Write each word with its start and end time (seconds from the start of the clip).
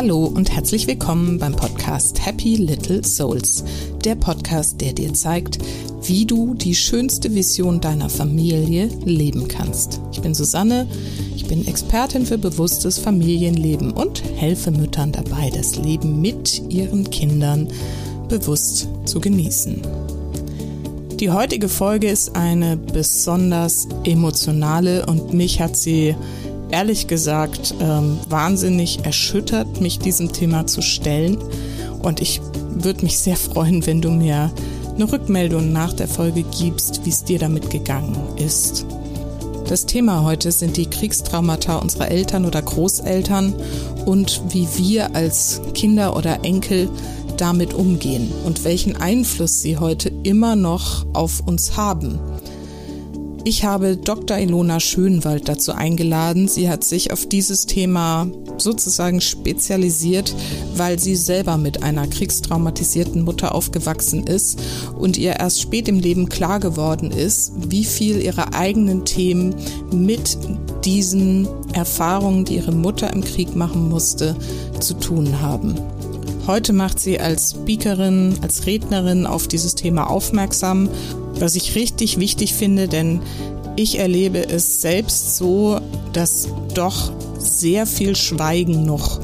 Hallo 0.00 0.26
und 0.26 0.52
herzlich 0.54 0.86
willkommen 0.86 1.40
beim 1.40 1.56
Podcast 1.56 2.24
Happy 2.24 2.54
Little 2.54 3.02
Souls, 3.02 3.64
der 4.04 4.14
Podcast, 4.14 4.80
der 4.80 4.92
dir 4.92 5.12
zeigt, 5.12 5.58
wie 6.04 6.24
du 6.24 6.54
die 6.54 6.76
schönste 6.76 7.34
Vision 7.34 7.80
deiner 7.80 8.08
Familie 8.08 8.86
leben 9.04 9.48
kannst. 9.48 10.00
Ich 10.12 10.20
bin 10.20 10.36
Susanne, 10.36 10.86
ich 11.34 11.46
bin 11.48 11.66
Expertin 11.66 12.26
für 12.26 12.38
bewusstes 12.38 12.96
Familienleben 12.96 13.90
und 13.90 14.22
helfe 14.36 14.70
Müttern 14.70 15.10
dabei, 15.10 15.50
das 15.52 15.74
Leben 15.74 16.20
mit 16.20 16.62
ihren 16.68 17.10
Kindern 17.10 17.66
bewusst 18.28 18.88
zu 19.04 19.18
genießen. 19.18 19.82
Die 21.18 21.32
heutige 21.32 21.68
Folge 21.68 22.08
ist 22.08 22.36
eine 22.36 22.76
besonders 22.76 23.88
emotionale 24.04 25.06
und 25.06 25.34
mich 25.34 25.60
hat 25.60 25.76
sie 25.76 26.14
ehrlich 26.70 27.06
gesagt 27.06 27.74
ähm, 27.80 28.18
wahnsinnig 28.28 29.04
erschüttert, 29.04 29.80
mich 29.80 29.98
diesem 29.98 30.32
Thema 30.32 30.66
zu 30.66 30.82
stellen. 30.82 31.38
Und 32.02 32.20
ich 32.20 32.40
würde 32.70 33.02
mich 33.02 33.18
sehr 33.18 33.36
freuen, 33.36 33.86
wenn 33.86 34.00
du 34.00 34.10
mir 34.10 34.50
eine 34.94 35.12
Rückmeldung 35.12 35.72
nach 35.72 35.92
der 35.92 36.08
Folge 36.08 36.42
gibst, 36.42 37.04
wie 37.04 37.10
es 37.10 37.24
dir 37.24 37.38
damit 37.38 37.70
gegangen 37.70 38.16
ist. 38.36 38.86
Das 39.68 39.84
Thema 39.84 40.24
heute 40.24 40.50
sind 40.50 40.76
die 40.76 40.88
Kriegstraumata 40.88 41.76
unserer 41.76 42.10
Eltern 42.10 42.46
oder 42.46 42.62
Großeltern 42.62 43.54
und 44.06 44.40
wie 44.48 44.66
wir 44.76 45.14
als 45.14 45.60
Kinder 45.74 46.16
oder 46.16 46.42
Enkel 46.42 46.88
damit 47.36 47.74
umgehen 47.74 48.32
und 48.44 48.64
welchen 48.64 48.96
Einfluss 48.96 49.60
sie 49.60 49.76
heute 49.76 50.10
immer 50.22 50.56
noch 50.56 51.06
auf 51.12 51.40
uns 51.46 51.76
haben. 51.76 52.18
Ich 53.48 53.64
habe 53.64 53.96
Dr. 53.96 54.36
Ilona 54.36 54.78
Schönwald 54.78 55.48
dazu 55.48 55.72
eingeladen. 55.72 56.48
Sie 56.48 56.68
hat 56.68 56.84
sich 56.84 57.14
auf 57.14 57.24
dieses 57.24 57.64
Thema 57.64 58.26
sozusagen 58.58 59.22
spezialisiert, 59.22 60.34
weil 60.76 60.98
sie 60.98 61.16
selber 61.16 61.56
mit 61.56 61.82
einer 61.82 62.06
kriegstraumatisierten 62.06 63.22
Mutter 63.22 63.54
aufgewachsen 63.54 64.26
ist 64.26 64.60
und 64.98 65.16
ihr 65.16 65.36
erst 65.36 65.62
spät 65.62 65.88
im 65.88 65.98
Leben 65.98 66.28
klar 66.28 66.60
geworden 66.60 67.10
ist, 67.10 67.52
wie 67.70 67.86
viel 67.86 68.20
ihre 68.20 68.52
eigenen 68.52 69.06
Themen 69.06 69.54
mit 69.90 70.36
diesen 70.84 71.48
Erfahrungen, 71.72 72.44
die 72.44 72.56
ihre 72.56 72.72
Mutter 72.72 73.10
im 73.14 73.24
Krieg 73.24 73.56
machen 73.56 73.88
musste, 73.88 74.36
zu 74.78 74.92
tun 74.92 75.40
haben. 75.40 75.74
Heute 76.46 76.74
macht 76.74 76.98
sie 76.98 77.18
als 77.18 77.52
Speakerin, 77.52 78.34
als 78.42 78.66
Rednerin 78.66 79.26
auf 79.26 79.48
dieses 79.48 79.74
Thema 79.74 80.10
aufmerksam 80.10 80.90
was 81.40 81.56
ich 81.56 81.74
richtig 81.74 82.18
wichtig 82.18 82.54
finde, 82.54 82.88
denn 82.88 83.20
ich 83.76 83.98
erlebe 83.98 84.48
es 84.48 84.80
selbst 84.80 85.36
so, 85.36 85.80
dass 86.12 86.48
doch 86.74 87.12
sehr 87.38 87.86
viel 87.86 88.16
Schweigen 88.16 88.84
noch 88.84 89.20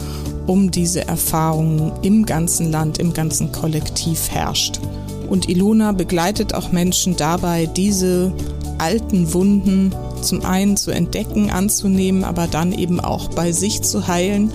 um 0.46 0.70
diese 0.70 1.08
Erfahrungen 1.08 1.92
im 2.02 2.26
ganzen 2.26 2.70
Land, 2.70 2.98
im 2.98 3.12
ganzen 3.12 3.50
Kollektiv 3.50 4.30
herrscht. 4.30 4.80
Und 5.28 5.48
Ilona 5.48 5.92
begleitet 5.92 6.54
auch 6.54 6.70
Menschen 6.70 7.16
dabei, 7.16 7.66
diese 7.66 8.32
alten 8.78 9.32
Wunden 9.32 9.94
zum 10.20 10.44
einen 10.44 10.76
zu 10.76 10.90
entdecken, 10.90 11.50
anzunehmen, 11.50 12.24
aber 12.24 12.46
dann 12.46 12.72
eben 12.72 13.00
auch 13.00 13.28
bei 13.28 13.52
sich 13.52 13.82
zu 13.82 14.06
heilen, 14.06 14.52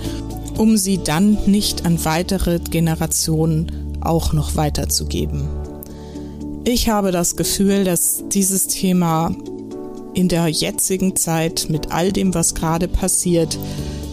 um 0.56 0.76
sie 0.76 0.98
dann 0.98 1.38
nicht 1.46 1.86
an 1.86 2.04
weitere 2.04 2.58
Generationen 2.58 3.98
auch 4.00 4.32
noch 4.32 4.56
weiterzugeben. 4.56 5.59
Ich 6.72 6.88
habe 6.88 7.10
das 7.10 7.34
Gefühl, 7.34 7.82
dass 7.82 8.22
dieses 8.28 8.68
Thema 8.68 9.34
in 10.14 10.28
der 10.28 10.46
jetzigen 10.46 11.16
Zeit 11.16 11.66
mit 11.68 11.90
all 11.90 12.12
dem, 12.12 12.32
was 12.32 12.54
gerade 12.54 12.86
passiert, 12.86 13.58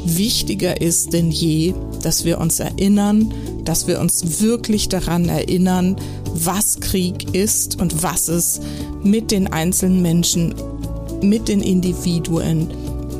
wichtiger 0.05 0.81
ist 0.81 1.13
denn 1.13 1.29
je, 1.29 1.75
dass 2.01 2.25
wir 2.25 2.39
uns 2.39 2.59
erinnern, 2.59 3.31
dass 3.63 3.85
wir 3.85 3.99
uns 3.99 4.41
wirklich 4.41 4.89
daran 4.89 5.29
erinnern, 5.29 5.97
was 6.33 6.79
Krieg 6.79 7.35
ist 7.35 7.79
und 7.79 8.01
was 8.01 8.27
es 8.27 8.59
mit 9.03 9.29
den 9.29 9.53
einzelnen 9.53 10.01
Menschen, 10.01 10.55
mit 11.21 11.49
den 11.49 11.61
Individuen 11.61 12.69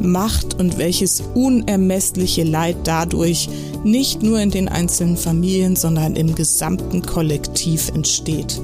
macht 0.02 0.56
und 0.56 0.80
welches 0.80 1.22
unermessliche 1.36 2.44
Leid 2.44 2.78
dadurch 2.86 3.50
nicht 3.84 4.24
nur 4.24 4.40
in 4.40 4.50
den 4.50 4.68
einzelnen 4.68 5.16
Familien, 5.16 5.76
sondern 5.76 6.16
im 6.16 6.34
gesamten 6.34 7.04
Kollektiv 7.04 7.90
entsteht 7.90 8.60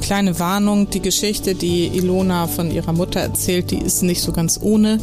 kleine 0.00 0.38
Warnung, 0.38 0.90
die 0.90 1.00
Geschichte, 1.00 1.54
die 1.54 1.86
Ilona 1.86 2.46
von 2.46 2.70
ihrer 2.70 2.92
Mutter 2.92 3.20
erzählt, 3.20 3.70
die 3.70 3.78
ist 3.78 4.02
nicht 4.02 4.22
so 4.22 4.32
ganz 4.32 4.58
ohne. 4.60 4.98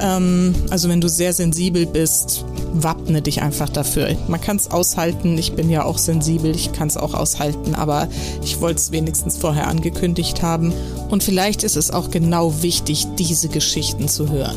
Ähm, 0.00 0.54
also 0.70 0.88
wenn 0.88 1.00
du 1.00 1.08
sehr 1.08 1.32
sensibel 1.32 1.86
bist, 1.86 2.44
wappne 2.72 3.22
dich 3.22 3.42
einfach 3.42 3.68
dafür. 3.68 4.14
Man 4.28 4.40
kann 4.40 4.56
es 4.56 4.70
aushalten, 4.70 5.36
ich 5.38 5.52
bin 5.52 5.70
ja 5.70 5.84
auch 5.84 5.98
sensibel, 5.98 6.54
ich 6.54 6.72
kann 6.72 6.88
es 6.88 6.96
auch 6.96 7.14
aushalten, 7.14 7.74
aber 7.74 8.08
ich 8.42 8.60
wollte 8.60 8.78
es 8.78 8.92
wenigstens 8.92 9.36
vorher 9.36 9.66
angekündigt 9.66 10.42
haben. 10.42 10.72
Und 11.10 11.22
vielleicht 11.22 11.64
ist 11.64 11.76
es 11.76 11.90
auch 11.90 12.10
genau 12.10 12.62
wichtig, 12.62 13.06
diese 13.18 13.48
Geschichten 13.48 14.08
zu 14.08 14.30
hören. 14.30 14.56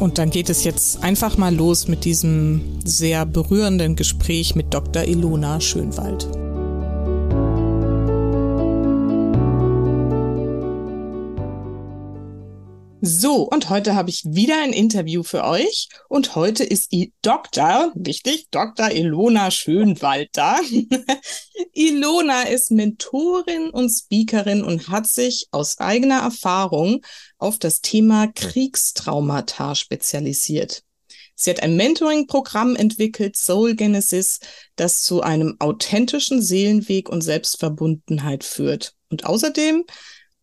Und 0.00 0.18
dann 0.18 0.30
geht 0.30 0.48
es 0.48 0.62
jetzt 0.62 1.02
einfach 1.02 1.36
mal 1.36 1.54
los 1.54 1.88
mit 1.88 2.04
diesem 2.04 2.78
sehr 2.84 3.26
berührenden 3.26 3.96
Gespräch 3.96 4.54
mit 4.54 4.72
Dr. 4.72 5.02
Ilona 5.02 5.60
Schönwald. 5.60 6.28
So, 13.00 13.48
und 13.48 13.70
heute 13.70 13.94
habe 13.94 14.10
ich 14.10 14.24
wieder 14.24 14.60
ein 14.60 14.72
Interview 14.72 15.22
für 15.22 15.44
euch. 15.44 15.88
Und 16.08 16.34
heute 16.34 16.64
ist 16.64 16.92
I 16.92 17.12
Dr., 17.22 17.92
richtig, 17.94 18.48
Dr. 18.50 18.90
Ilona 18.90 19.52
Schönwald 19.52 20.30
da. 20.32 20.58
Ilona 21.74 22.42
ist 22.42 22.72
Mentorin 22.72 23.70
und 23.70 23.88
Speakerin 23.90 24.64
und 24.64 24.88
hat 24.88 25.06
sich 25.06 25.46
aus 25.52 25.78
eigener 25.78 26.22
Erfahrung 26.22 27.04
auf 27.38 27.60
das 27.60 27.82
Thema 27.82 28.26
Kriegstraumata 28.34 29.76
spezialisiert. 29.76 30.82
Sie 31.36 31.50
hat 31.50 31.62
ein 31.62 31.76
Mentoring-Programm 31.76 32.74
entwickelt, 32.74 33.36
Soul 33.36 33.76
Genesis, 33.76 34.40
das 34.74 35.02
zu 35.02 35.20
einem 35.20 35.54
authentischen 35.60 36.42
Seelenweg 36.42 37.08
und 37.08 37.20
Selbstverbundenheit 37.20 38.42
führt. 38.42 38.94
Und 39.08 39.24
außerdem 39.24 39.84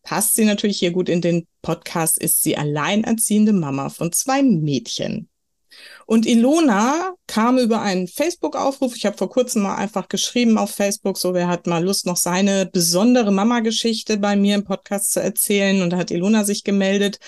passt 0.06 0.36
sie 0.36 0.44
natürlich 0.44 0.78
hier 0.78 0.92
gut 0.92 1.08
in 1.08 1.20
den 1.20 1.48
Podcast, 1.62 2.18
ist 2.18 2.42
sie 2.42 2.56
alleinerziehende 2.56 3.52
Mama 3.52 3.88
von 3.88 4.12
zwei 4.12 4.40
Mädchen. 4.42 5.28
Und 6.06 6.26
Ilona 6.26 7.14
kam 7.26 7.58
über 7.58 7.82
einen 7.82 8.06
Facebook-Aufruf. 8.06 8.94
Ich 8.94 9.04
habe 9.04 9.16
vor 9.16 9.28
kurzem 9.28 9.62
mal 9.62 9.74
einfach 9.74 10.08
geschrieben 10.08 10.58
auf 10.58 10.70
Facebook, 10.70 11.18
so 11.18 11.34
wer 11.34 11.48
hat 11.48 11.66
mal 11.66 11.84
Lust, 11.84 12.06
noch 12.06 12.16
seine 12.16 12.66
besondere 12.66 13.32
Mama-Geschichte 13.32 14.16
bei 14.16 14.36
mir 14.36 14.54
im 14.54 14.64
Podcast 14.64 15.12
zu 15.12 15.20
erzählen. 15.20 15.82
Und 15.82 15.90
da 15.90 15.96
hat 15.96 16.12
Ilona 16.12 16.44
sich 16.44 16.62
gemeldet. 16.62 17.18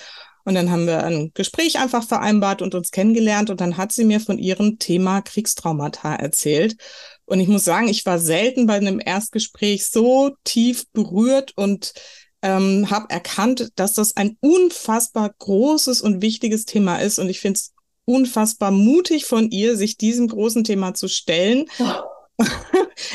Und 0.45 0.55
dann 0.55 0.71
haben 0.71 0.87
wir 0.87 1.03
ein 1.03 1.31
Gespräch 1.33 1.79
einfach 1.79 2.07
vereinbart 2.07 2.61
und 2.61 2.73
uns 2.75 2.91
kennengelernt. 2.91 3.49
Und 3.49 3.59
dann 3.59 3.75
hat 3.75 3.91
sie 3.91 4.05
mir 4.05 4.21
von 4.21 4.39
ihrem 4.39 4.79
Thema 4.79 5.21
Kriegstraumata 5.21 6.15
erzählt. 6.15 6.77
Und 7.25 7.41
ich 7.41 7.49
muss 7.49 7.65
sagen, 7.65 7.89
ich 7.89 8.05
war 8.05 8.17
selten 8.19 8.65
bei 8.65 8.75
einem 8.75 9.01
Erstgespräch 9.03 9.85
so 9.85 10.31
tief 10.45 10.85
berührt 10.93 11.51
und 11.57 11.93
ähm, 12.41 12.89
habe 12.89 13.09
erkannt, 13.09 13.71
dass 13.75 13.93
das 13.93 14.15
ein 14.15 14.37
unfassbar 14.39 15.33
großes 15.37 16.01
und 16.01 16.21
wichtiges 16.21 16.65
Thema 16.65 16.97
ist. 16.97 17.19
Und 17.19 17.29
ich 17.29 17.39
finde 17.39 17.57
es 17.57 17.73
unfassbar 18.05 18.71
mutig 18.71 19.25
von 19.25 19.51
ihr, 19.51 19.77
sich 19.77 19.97
diesem 19.97 20.27
großen 20.27 20.63
Thema 20.63 20.93
zu 20.93 21.07
stellen. 21.07 21.65
Oh. 21.79 22.45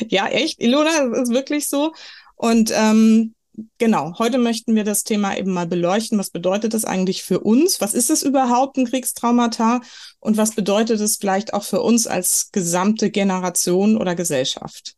ja, 0.08 0.26
echt, 0.28 0.60
Ilona, 0.60 1.08
das 1.08 1.28
ist 1.28 1.34
wirklich 1.34 1.68
so. 1.68 1.92
Und 2.36 2.72
ähm, 2.74 3.34
genau, 3.78 4.18
heute 4.18 4.38
möchten 4.38 4.74
wir 4.74 4.84
das 4.84 5.04
Thema 5.04 5.36
eben 5.36 5.52
mal 5.52 5.66
beleuchten. 5.66 6.18
Was 6.18 6.30
bedeutet 6.30 6.74
das 6.74 6.84
eigentlich 6.84 7.22
für 7.22 7.40
uns? 7.40 7.80
Was 7.80 7.94
ist 7.94 8.10
es 8.10 8.22
überhaupt, 8.22 8.76
ein 8.76 8.86
Kriegstraumata? 8.86 9.80
Und 10.20 10.36
was 10.36 10.54
bedeutet 10.54 11.00
es 11.00 11.16
vielleicht 11.16 11.54
auch 11.54 11.62
für 11.62 11.82
uns 11.82 12.06
als 12.06 12.50
gesamte 12.52 13.10
Generation 13.10 13.96
oder 13.96 14.14
Gesellschaft? 14.14 14.96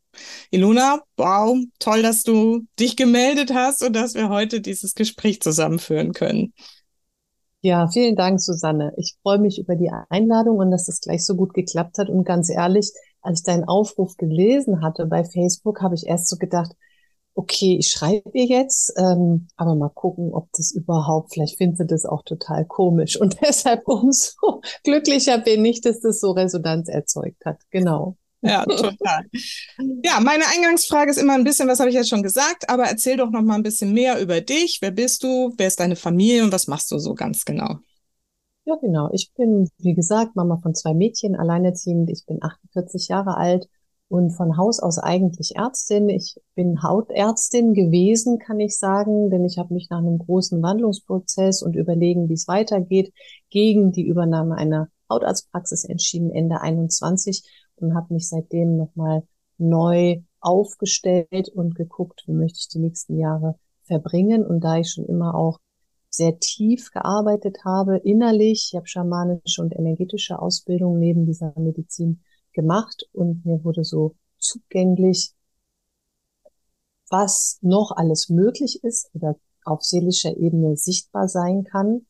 Ilona, 0.49 1.01
wow, 1.15 1.57
toll, 1.79 2.01
dass 2.01 2.23
du 2.23 2.65
dich 2.79 2.95
gemeldet 2.95 3.53
hast 3.53 3.83
und 3.83 3.95
dass 3.95 4.15
wir 4.15 4.29
heute 4.29 4.61
dieses 4.61 4.95
Gespräch 4.95 5.41
zusammenführen 5.41 6.13
können. 6.13 6.53
Ja, 7.61 7.87
vielen 7.87 8.15
Dank, 8.15 8.39
Susanne. 8.39 8.93
Ich 8.97 9.17
freue 9.21 9.39
mich 9.39 9.59
über 9.59 9.75
die 9.75 9.91
Einladung 10.09 10.57
und 10.57 10.71
dass 10.71 10.85
das 10.85 11.01
gleich 11.01 11.25
so 11.25 11.35
gut 11.35 11.53
geklappt 11.53 11.97
hat. 11.97 12.09
Und 12.09 12.23
ganz 12.23 12.49
ehrlich, 12.49 12.91
als 13.21 13.39
ich 13.39 13.45
deinen 13.45 13.65
Aufruf 13.65 14.15
gelesen 14.15 14.81
hatte 14.81 15.05
bei 15.05 15.23
Facebook, 15.23 15.81
habe 15.81 15.95
ich 15.95 16.07
erst 16.07 16.29
so 16.29 16.37
gedacht, 16.37 16.71
okay, 17.37 17.77
ich 17.79 17.89
schreibe 17.89 18.29
ihr 18.33 18.45
jetzt, 18.45 18.93
ähm, 18.97 19.47
aber 19.57 19.75
mal 19.75 19.89
gucken, 19.89 20.33
ob 20.33 20.49
das 20.53 20.71
überhaupt, 20.71 21.33
vielleicht 21.33 21.57
findet 21.57 21.77
sie 21.77 21.85
das 21.85 22.05
auch 22.05 22.23
total 22.23 22.65
komisch. 22.65 23.19
Und 23.19 23.37
deshalb 23.45 23.87
umso 23.87 24.61
glücklicher 24.83 25.37
bin 25.37 25.63
ich, 25.63 25.81
dass 25.81 25.99
das 25.99 26.19
so 26.19 26.31
Resonanz 26.31 26.89
erzeugt 26.89 27.45
hat. 27.45 27.59
Genau. 27.69 28.17
Ja, 28.41 28.65
total. 28.65 29.25
Ja, 30.03 30.19
meine 30.19 30.43
Eingangsfrage 30.55 31.11
ist 31.11 31.17
immer 31.17 31.33
ein 31.33 31.43
bisschen, 31.43 31.67
was 31.67 31.79
habe 31.79 31.89
ich 31.89 31.95
jetzt 31.95 32.09
schon 32.09 32.23
gesagt, 32.23 32.69
aber 32.69 32.85
erzähl 32.85 33.17
doch 33.17 33.29
noch 33.29 33.41
mal 33.41 33.55
ein 33.55 33.63
bisschen 33.63 33.93
mehr 33.93 34.19
über 34.19 34.41
dich. 34.41 34.79
Wer 34.81 34.91
bist 34.91 35.23
du? 35.23 35.53
Wer 35.57 35.67
ist 35.67 35.79
deine 35.79 35.95
Familie 35.95 36.43
und 36.43 36.51
was 36.51 36.67
machst 36.67 36.91
du 36.91 36.99
so 36.99 37.13
ganz 37.13 37.45
genau? 37.45 37.77
Ja, 38.65 38.75
genau. 38.81 39.09
Ich 39.13 39.31
bin, 39.35 39.69
wie 39.77 39.93
gesagt, 39.93 40.35
Mama 40.35 40.57
von 40.57 40.75
zwei 40.75 40.93
Mädchen, 40.93 41.35
alleinerziehend. 41.35 42.09
Ich 42.09 42.25
bin 42.25 42.41
48 42.41 43.07
Jahre 43.07 43.37
alt 43.37 43.69
und 44.09 44.31
von 44.31 44.57
Haus 44.57 44.79
aus 44.79 44.99
eigentlich 44.99 45.55
Ärztin. 45.55 46.09
Ich 46.09 46.35
bin 46.55 46.81
Hautärztin 46.81 47.73
gewesen, 47.73 48.39
kann 48.39 48.59
ich 48.59 48.77
sagen, 48.77 49.29
denn 49.29 49.43
ich 49.45 49.57
habe 49.57 49.73
mich 49.73 49.89
nach 49.89 49.99
einem 49.99 50.17
großen 50.17 50.61
Wandlungsprozess 50.61 51.61
und 51.61 51.75
überlegen, 51.75 52.29
wie 52.29 52.33
es 52.33 52.47
weitergeht, 52.47 53.13
gegen 53.49 53.91
die 53.91 54.07
Übernahme 54.07 54.55
einer 54.55 54.89
Hautarztpraxis 55.09 55.83
entschieden 55.83 56.31
Ende 56.31 56.61
21 56.61 57.43
und 57.75 57.95
habe 57.95 58.13
mich 58.13 58.29
seitdem 58.29 58.77
nochmal 58.77 59.23
neu 59.57 60.21
aufgestellt 60.39 61.49
und 61.53 61.75
geguckt, 61.75 62.23
wie 62.27 62.33
möchte 62.33 62.59
ich 62.59 62.69
die 62.69 62.79
nächsten 62.79 63.17
Jahre 63.17 63.59
verbringen. 63.83 64.45
Und 64.45 64.61
da 64.61 64.77
ich 64.77 64.91
schon 64.91 65.05
immer 65.05 65.35
auch 65.35 65.59
sehr 66.09 66.39
tief 66.39 66.91
gearbeitet 66.91 67.59
habe, 67.65 67.97
innerlich, 67.97 68.69
ich 68.71 68.77
habe 68.77 68.87
schamanische 68.87 69.61
und 69.61 69.75
energetische 69.75 70.39
Ausbildung 70.39 70.99
neben 70.99 71.25
dieser 71.25 71.53
Medizin 71.57 72.21
gemacht 72.57 73.07
und 73.13 73.45
mir 73.45 73.63
wurde 73.63 73.83
so 73.83 74.15
zugänglich, 74.39 75.33
was 77.09 77.59
noch 77.61 77.91
alles 77.95 78.27
möglich 78.27 78.83
ist 78.83 79.09
oder 79.13 79.37
auf 79.63 79.83
seelischer 79.83 80.35
Ebene 80.35 80.75
sichtbar 80.75 81.29
sein 81.29 81.63
kann 81.63 82.05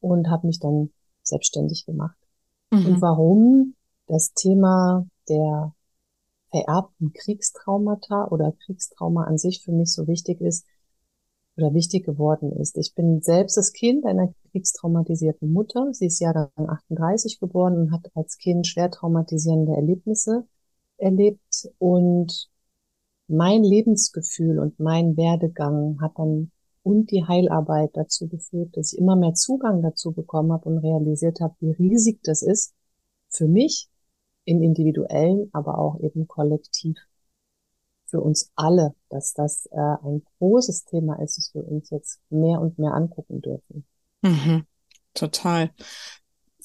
und 0.00 0.30
habe 0.30 0.46
mich 0.48 0.58
dann 0.58 0.90
selbstständig 1.22 1.84
gemacht. 1.84 2.16
Mhm. 2.70 2.86
Und 2.86 3.02
warum 3.02 3.74
das 4.06 4.32
Thema 4.32 5.06
der 5.28 5.74
vererbten 6.50 7.12
Kriegstraumata 7.12 8.28
oder 8.28 8.52
Kriegstrauma 8.64 9.24
an 9.24 9.38
sich 9.38 9.62
für 9.62 9.72
mich 9.72 9.92
so 9.92 10.06
wichtig 10.06 10.40
ist 10.40 10.66
oder 11.56 11.74
wichtig 11.74 12.04
geworden 12.04 12.52
ist. 12.52 12.76
Ich 12.78 12.94
bin 12.94 13.22
selbst 13.22 13.56
das 13.56 13.72
Kind 13.72 14.04
einer 14.04 14.34
kriegstraumatisierten 14.52 15.52
Mutter. 15.52 15.92
Sie 15.92 16.06
ist 16.06 16.20
Jahrgang 16.20 16.68
38 16.68 17.40
geboren 17.40 17.76
und 17.76 17.92
hat 17.92 18.10
als 18.14 18.38
Kind 18.38 18.66
schwer 18.66 18.90
traumatisierende 18.90 19.72
Erlebnisse 19.72 20.46
erlebt 20.98 21.68
und 21.78 22.48
mein 23.28 23.64
Lebensgefühl 23.64 24.58
und 24.58 24.78
mein 24.78 25.16
Werdegang 25.16 26.00
hat 26.00 26.12
dann 26.18 26.52
und 26.82 27.10
die 27.10 27.24
Heilarbeit 27.24 27.90
dazu 27.94 28.28
geführt, 28.28 28.76
dass 28.76 28.92
ich 28.92 28.98
immer 28.98 29.16
mehr 29.16 29.34
Zugang 29.34 29.82
dazu 29.82 30.12
bekommen 30.12 30.52
habe 30.52 30.68
und 30.68 30.78
realisiert 30.78 31.40
habe, 31.40 31.54
wie 31.60 31.72
riesig 31.72 32.20
das 32.22 32.42
ist 32.42 32.74
für 33.28 33.46
mich 33.48 33.88
im 34.44 34.62
individuellen, 34.62 35.48
aber 35.52 35.78
auch 35.78 36.00
eben 36.00 36.26
kollektiv 36.26 36.98
für 38.06 38.20
uns 38.20 38.52
alle, 38.56 38.94
dass 39.08 39.32
das 39.32 39.66
äh, 39.66 39.78
ein 39.78 40.22
großes 40.38 40.84
Thema 40.84 41.14
ist, 41.22 41.38
das 41.38 41.54
wir 41.54 41.66
uns 41.66 41.88
jetzt 41.90 42.20
mehr 42.28 42.60
und 42.60 42.78
mehr 42.78 42.94
angucken 42.94 43.40
dürfen. 43.40 43.86
Mhm, 44.22 44.64
total. 45.14 45.70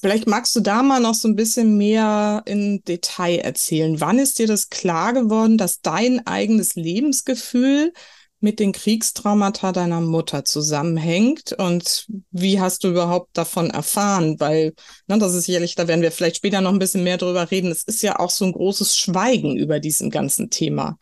Vielleicht 0.00 0.28
magst 0.28 0.54
du 0.56 0.60
da 0.60 0.82
mal 0.82 1.00
noch 1.00 1.14
so 1.14 1.28
ein 1.28 1.36
bisschen 1.36 1.76
mehr 1.76 2.42
in 2.46 2.82
Detail 2.84 3.38
erzählen. 3.38 4.00
Wann 4.00 4.18
ist 4.20 4.38
dir 4.38 4.46
das 4.46 4.70
klar 4.70 5.12
geworden, 5.12 5.58
dass 5.58 5.80
dein 5.80 6.26
eigenes 6.26 6.76
Lebensgefühl 6.76 7.92
mit 8.40 8.60
den 8.60 8.70
Kriegstraumata 8.72 9.72
deiner 9.72 10.00
Mutter 10.00 10.44
zusammenhängt 10.44 11.52
und 11.58 12.06
wie 12.30 12.60
hast 12.60 12.84
du 12.84 12.90
überhaupt 12.90 13.36
davon 13.36 13.70
erfahren? 13.70 14.38
Weil, 14.38 14.74
ne, 15.08 15.18
das 15.18 15.34
ist 15.34 15.46
sicherlich, 15.46 15.74
da 15.74 15.88
werden 15.88 16.02
wir 16.02 16.12
vielleicht 16.12 16.36
später 16.36 16.60
noch 16.60 16.72
ein 16.72 16.78
bisschen 16.78 17.02
mehr 17.02 17.18
drüber 17.18 17.50
reden. 17.50 17.72
Es 17.72 17.82
ist 17.82 18.02
ja 18.02 18.20
auch 18.20 18.30
so 18.30 18.44
ein 18.44 18.52
großes 18.52 18.96
Schweigen 18.96 19.56
über 19.56 19.80
diesem 19.80 20.10
ganzen 20.10 20.50
Thema. 20.50 20.98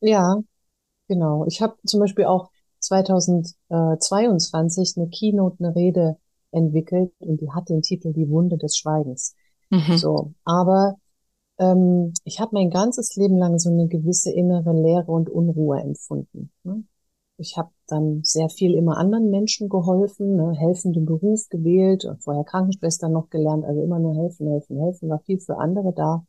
Ja, 0.00 0.36
genau. 1.08 1.46
Ich 1.48 1.62
habe 1.62 1.76
zum 1.86 2.00
Beispiel 2.00 2.26
auch 2.26 2.50
2022 2.86 4.94
eine 4.96 5.08
Keynote, 5.08 5.56
eine 5.60 5.74
Rede 5.74 6.16
entwickelt 6.50 7.12
und 7.18 7.40
die 7.40 7.50
hat 7.50 7.68
den 7.68 7.82
Titel 7.82 8.12
Die 8.12 8.28
Wunde 8.28 8.58
des 8.58 8.76
Schweigens. 8.76 9.34
Mhm. 9.70 9.96
So, 9.96 10.34
aber 10.44 10.96
ähm, 11.58 12.12
ich 12.24 12.40
habe 12.40 12.50
mein 12.54 12.70
ganzes 12.70 13.16
Leben 13.16 13.36
lang 13.36 13.58
so 13.58 13.70
eine 13.70 13.88
gewisse 13.88 14.32
innere 14.32 14.72
Leere 14.72 15.10
und 15.10 15.30
Unruhe 15.30 15.80
empfunden. 15.80 16.50
Ne? 16.64 16.84
Ich 17.38 17.58
habe 17.58 17.70
dann 17.86 18.22
sehr 18.22 18.48
viel 18.48 18.74
immer 18.74 18.96
anderen 18.96 19.30
Menschen 19.30 19.68
geholfen, 19.68 20.36
ne, 20.36 20.52
helfenden 20.52 21.04
Beruf 21.04 21.48
gewählt, 21.50 22.06
vorher 22.20 22.44
Krankenschwester 22.44 23.10
noch 23.10 23.28
gelernt, 23.28 23.64
also 23.64 23.82
immer 23.82 23.98
nur 23.98 24.14
helfen, 24.14 24.48
helfen, 24.48 24.80
helfen, 24.80 25.10
war 25.10 25.20
viel 25.20 25.38
für 25.38 25.58
andere 25.58 25.92
da, 25.92 26.24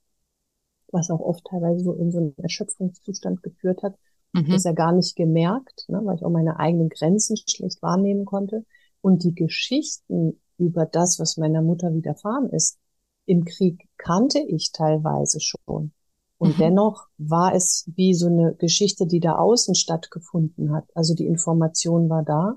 was 0.92 1.10
auch 1.10 1.22
oft 1.22 1.46
teilweise 1.46 1.84
so 1.84 1.94
in 1.94 2.12
so 2.12 2.20
einen 2.20 2.36
Erschöpfungszustand 2.38 3.42
geführt 3.42 3.84
hat. 3.84 3.96
Mhm. 4.34 4.50
Das 4.50 4.64
ja 4.64 4.74
gar 4.74 4.92
nicht 4.92 5.16
gemerkt, 5.16 5.86
ne, 5.88 6.02
weil 6.04 6.16
ich 6.16 6.24
auch 6.24 6.30
meine 6.30 6.60
eigenen 6.60 6.90
Grenzen 6.90 7.38
schlecht 7.38 7.82
wahrnehmen 7.82 8.26
konnte. 8.26 8.66
Und 9.02 9.24
die 9.24 9.36
Geschichten 9.36 10.40
über 10.58 10.86
das, 10.86 11.20
was 11.20 11.38
meiner 11.38 11.62
Mutter 11.62 11.94
widerfahren 11.94 12.50
ist, 12.50 12.78
im 13.26 13.46
Krieg 13.46 13.88
kannte 13.98 14.40
ich 14.40 14.72
teilweise 14.72 15.40
schon. 15.40 15.92
Und 16.38 16.58
mhm. 16.58 16.60
dennoch 16.62 17.08
war 17.18 17.54
es 17.54 17.90
wie 17.96 18.14
so 18.14 18.28
eine 18.28 18.56
Geschichte, 18.56 19.08
die 19.08 19.20
da 19.20 19.38
außen 19.38 19.76
stattgefunden 19.76 20.74
hat. 20.74 20.86
Also 20.94 21.14
die 21.16 21.26
Information 21.26 22.10
war 22.10 22.24
da. 22.24 22.56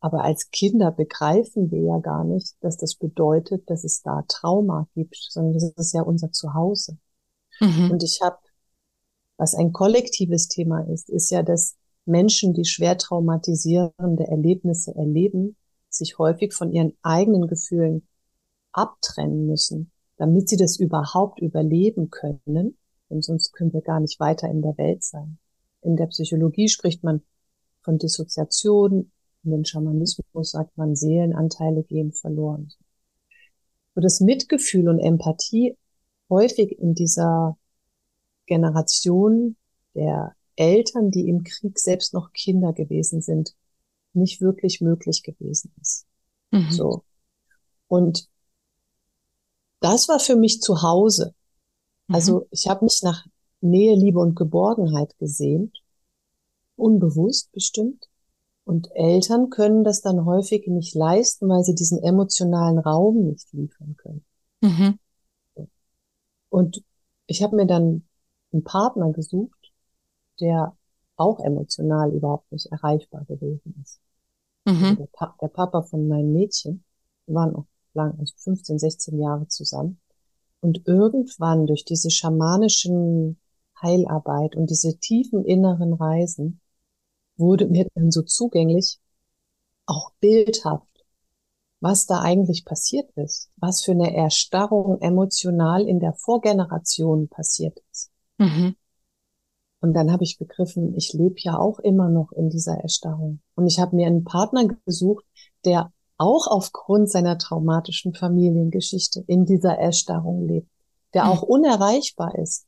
Aber 0.00 0.22
als 0.22 0.50
Kinder 0.50 0.90
begreifen 0.90 1.70
wir 1.70 1.80
ja 1.80 1.98
gar 1.98 2.24
nicht, 2.24 2.56
dass 2.60 2.76
das 2.76 2.96
bedeutet, 2.96 3.70
dass 3.70 3.84
es 3.84 4.02
da 4.02 4.22
Trauma 4.28 4.86
gibt, 4.94 5.16
sondern 5.16 5.54
das 5.54 5.72
ist 5.76 5.94
ja 5.94 6.02
unser 6.02 6.30
Zuhause. 6.30 6.98
Mhm. 7.60 7.92
Und 7.92 8.02
ich 8.02 8.20
habe, 8.22 8.36
was 9.36 9.54
ein 9.54 9.72
kollektives 9.72 10.48
Thema 10.48 10.80
ist, 10.88 11.08
ist 11.10 11.30
ja, 11.30 11.42
dass 11.42 11.76
Menschen, 12.06 12.54
die 12.54 12.64
schwer 12.64 12.98
traumatisierende 12.98 14.26
Erlebnisse 14.26 14.94
erleben, 14.94 15.56
sich 15.88 16.18
häufig 16.18 16.52
von 16.52 16.72
ihren 16.72 16.92
eigenen 17.02 17.46
Gefühlen 17.46 18.06
abtrennen 18.72 19.46
müssen 19.46 19.90
damit 20.16 20.48
sie 20.48 20.56
das 20.56 20.78
überhaupt 20.78 21.40
überleben 21.40 22.10
können, 22.10 22.76
denn 23.10 23.22
sonst 23.22 23.52
können 23.52 23.72
wir 23.72 23.82
gar 23.82 24.00
nicht 24.00 24.20
weiter 24.20 24.48
in 24.48 24.62
der 24.62 24.76
Welt 24.78 25.02
sein. 25.02 25.38
In 25.82 25.96
der 25.96 26.06
Psychologie 26.06 26.68
spricht 26.68 27.02
man 27.02 27.22
von 27.82 27.98
Dissoziation, 27.98 29.10
in 29.44 29.50
den 29.50 29.64
Schamanismus 29.64 30.50
sagt 30.50 30.76
man, 30.78 30.96
Seelenanteile 30.96 31.82
gehen 31.82 32.12
verloren. 32.12 32.72
So 33.94 34.00
das 34.00 34.20
Mitgefühl 34.20 34.88
und 34.88 34.98
Empathie 34.98 35.76
häufig 36.30 36.78
in 36.78 36.94
dieser 36.94 37.58
Generation 38.46 39.56
der 39.94 40.34
Eltern, 40.56 41.10
die 41.10 41.28
im 41.28 41.44
Krieg 41.44 41.78
selbst 41.78 42.14
noch 42.14 42.32
Kinder 42.32 42.72
gewesen 42.72 43.20
sind, 43.20 43.54
nicht 44.12 44.40
wirklich 44.40 44.80
möglich 44.80 45.22
gewesen 45.22 45.72
ist. 45.80 46.06
Mhm. 46.50 46.70
So. 46.70 47.04
Und 47.88 48.28
das 49.80 50.08
war 50.08 50.20
für 50.20 50.36
mich 50.36 50.60
zu 50.60 50.82
Hause. 50.82 51.34
Also 52.08 52.40
mhm. 52.40 52.46
ich 52.50 52.68
habe 52.68 52.84
mich 52.84 53.00
nach 53.02 53.26
Nähe, 53.60 53.96
Liebe 53.96 54.18
und 54.20 54.36
Geborgenheit 54.36 55.16
gesehnt, 55.18 55.82
unbewusst 56.76 57.50
bestimmt. 57.52 58.08
Und 58.64 58.88
Eltern 58.94 59.50
können 59.50 59.84
das 59.84 60.00
dann 60.00 60.24
häufig 60.24 60.66
nicht 60.68 60.94
leisten, 60.94 61.48
weil 61.48 61.64
sie 61.64 61.74
diesen 61.74 62.02
emotionalen 62.02 62.78
Raum 62.78 63.26
nicht 63.26 63.52
liefern 63.52 63.96
können. 63.96 64.24
Mhm. 64.62 64.98
Und 66.48 66.82
ich 67.26 67.42
habe 67.42 67.56
mir 67.56 67.66
dann 67.66 68.04
einen 68.54 68.64
Partner 68.64 69.12
gesucht, 69.12 69.72
der 70.40 70.76
auch 71.16 71.40
emotional 71.40 72.12
überhaupt 72.12 72.50
nicht 72.52 72.66
erreichbar 72.66 73.24
gewesen 73.26 73.74
ist. 73.82 74.00
Mhm. 74.64 74.84
Also 74.84 74.94
der, 74.94 75.08
pa 75.12 75.36
der, 75.40 75.48
Papa 75.48 75.82
von 75.82 76.08
meinem 76.08 76.32
Mädchen, 76.32 76.84
wir 77.26 77.34
waren 77.34 77.54
auch 77.54 77.66
lang, 77.92 78.18
also 78.18 78.32
15, 78.38 78.78
16 78.78 79.18
Jahre 79.18 79.46
zusammen. 79.48 80.00
Und 80.60 80.86
irgendwann 80.86 81.66
durch 81.66 81.84
diese 81.84 82.10
schamanischen 82.10 83.38
Heilarbeit 83.80 84.56
und 84.56 84.70
diese 84.70 84.98
tiefen 84.98 85.44
inneren 85.44 85.92
Reisen 85.92 86.60
wurde 87.36 87.66
mir 87.66 87.86
dann 87.94 88.10
so 88.10 88.22
zugänglich, 88.22 88.98
auch 89.86 90.12
bildhaft, 90.20 90.88
was 91.80 92.06
da 92.06 92.20
eigentlich 92.20 92.64
passiert 92.64 93.10
ist, 93.16 93.50
was 93.56 93.82
für 93.82 93.92
eine 93.92 94.16
Erstarrung 94.16 95.00
emotional 95.02 95.86
in 95.86 96.00
der 96.00 96.14
Vorgeneration 96.14 97.28
passiert 97.28 97.78
ist. 97.92 98.13
Mhm. 98.44 98.76
Und 99.80 99.92
dann 99.92 100.10
habe 100.10 100.24
ich 100.24 100.38
begriffen, 100.38 100.94
ich 100.94 101.12
lebe 101.12 101.34
ja 101.38 101.58
auch 101.58 101.78
immer 101.78 102.08
noch 102.08 102.32
in 102.32 102.48
dieser 102.48 102.78
Erstarrung. 102.78 103.40
Und 103.54 103.66
ich 103.66 103.78
habe 103.78 103.94
mir 103.94 104.06
einen 104.06 104.24
Partner 104.24 104.66
gesucht, 104.86 105.24
der 105.64 105.92
auch 106.16 106.46
aufgrund 106.46 107.10
seiner 107.10 107.38
traumatischen 107.38 108.14
Familiengeschichte 108.14 109.24
in 109.26 109.44
dieser 109.44 109.76
Erstarrung 109.76 110.46
lebt, 110.46 110.70
der 111.12 111.28
auch 111.28 111.42
unerreichbar 111.42 112.34
ist. 112.38 112.66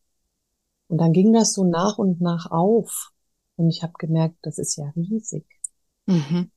Und 0.89 0.99
dann 0.99 1.13
ging 1.13 1.33
das 1.33 1.53
so 1.53 1.65
nach 1.65 1.99
und 1.99 2.21
nach 2.21 2.51
auf. 2.51 3.13
Und 3.57 3.71
ich 3.71 3.83
habe 3.83 3.95
gemerkt, 3.99 4.37
das 4.43 4.59
ist 4.59 4.77
ja 4.77 4.93
riesig. 4.95 5.47
Mhm. 6.07 6.51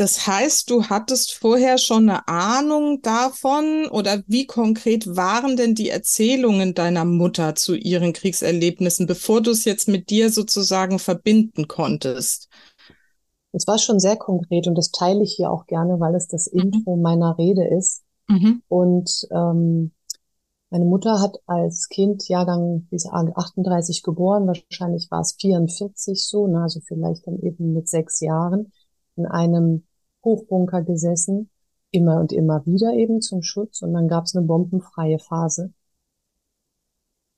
Das 0.00 0.26
heißt, 0.26 0.70
du 0.70 0.84
hattest 0.84 1.34
vorher 1.34 1.76
schon 1.76 2.08
eine 2.08 2.26
Ahnung 2.26 3.02
davon 3.02 3.86
oder 3.90 4.22
wie 4.26 4.46
konkret 4.46 5.14
waren 5.14 5.58
denn 5.58 5.74
die 5.74 5.90
Erzählungen 5.90 6.72
deiner 6.72 7.04
Mutter 7.04 7.54
zu 7.54 7.74
ihren 7.74 8.14
Kriegserlebnissen, 8.14 9.06
bevor 9.06 9.42
du 9.42 9.50
es 9.50 9.66
jetzt 9.66 9.88
mit 9.88 10.08
dir 10.08 10.30
sozusagen 10.30 10.98
verbinden 10.98 11.68
konntest? 11.68 12.48
Es 13.52 13.66
war 13.66 13.76
schon 13.76 14.00
sehr 14.00 14.16
konkret 14.16 14.66
und 14.68 14.74
das 14.74 14.90
teile 14.90 15.22
ich 15.22 15.34
hier 15.34 15.50
auch 15.50 15.66
gerne, 15.66 16.00
weil 16.00 16.14
es 16.14 16.28
das 16.28 16.50
mhm. 16.50 16.60
Intro 16.60 16.96
meiner 16.96 17.36
Rede 17.36 17.68
ist. 17.68 18.02
Mhm. 18.26 18.62
Und 18.68 19.28
ähm, 19.30 19.92
meine 20.70 20.86
Mutter 20.86 21.20
hat 21.20 21.36
als 21.44 21.90
Kind 21.90 22.26
Jahrgang 22.26 22.86
wie 22.88 22.96
38 23.06 24.02
geboren, 24.02 24.46
wahrscheinlich 24.46 25.10
war 25.10 25.20
es 25.20 25.36
44 25.38 26.26
so, 26.26 26.46
ne, 26.46 26.62
also 26.62 26.80
vielleicht 26.80 27.26
dann 27.26 27.38
eben 27.40 27.74
mit 27.74 27.86
sechs 27.86 28.20
Jahren, 28.20 28.72
in 29.16 29.26
einem 29.26 29.84
Hochbunker 30.24 30.82
gesessen, 30.82 31.50
immer 31.90 32.20
und 32.20 32.32
immer 32.32 32.64
wieder 32.66 32.92
eben 32.94 33.20
zum 33.20 33.42
Schutz. 33.42 33.82
Und 33.82 33.92
dann 33.94 34.08
gab 34.08 34.24
es 34.24 34.36
eine 34.36 34.46
bombenfreie 34.46 35.18
Phase. 35.18 35.72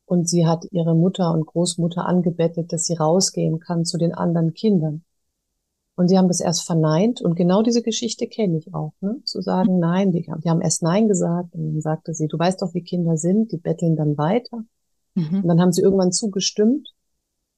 Und 0.05 0.29
sie 0.29 0.47
hat 0.47 0.67
ihre 0.71 0.95
Mutter 0.95 1.33
und 1.33 1.47
Großmutter 1.47 2.05
angebettet, 2.07 2.73
dass 2.73 2.85
sie 2.85 2.95
rausgehen 2.95 3.61
kann 3.61 3.85
zu 3.85 3.97
den 3.99 4.12
anderen 4.12 4.53
Kindern. 4.53 5.05
Und 5.95 6.09
sie 6.09 6.17
haben 6.17 6.29
das 6.29 6.41
erst 6.41 6.65
verneint 6.65 7.21
und 7.21 7.35
genau 7.35 7.62
diese 7.62 7.83
Geschichte 7.83 8.27
kenne 8.27 8.57
ich 8.57 8.75
auch, 8.75 8.93
ne? 9.01 9.21
Zu 9.25 9.43
sagen, 9.43 9.79
nein, 9.79 10.11
die, 10.11 10.23
die, 10.23 10.51
haben 10.51 10.62
erst 10.62 10.83
Nein 10.83 11.07
gesagt 11.07 11.55
und 11.55 11.75
dann 11.75 11.81
sagte 11.83 12.15
sie, 12.15 12.29
du 12.29 12.39
weißt 12.39 12.62
doch, 12.62 12.73
wie 12.73 12.83
Kinder 12.83 13.19
sind, 13.19 13.53
die 13.53 13.59
betteln 13.59 13.95
dann 13.95 14.17
weiter. 14.17 14.65
Mhm. 15.15 15.43
Und 15.43 15.49
dann 15.49 15.61
haben 15.61 15.73
sie 15.73 15.83
irgendwann 15.83 16.12
zugestimmt 16.12 16.95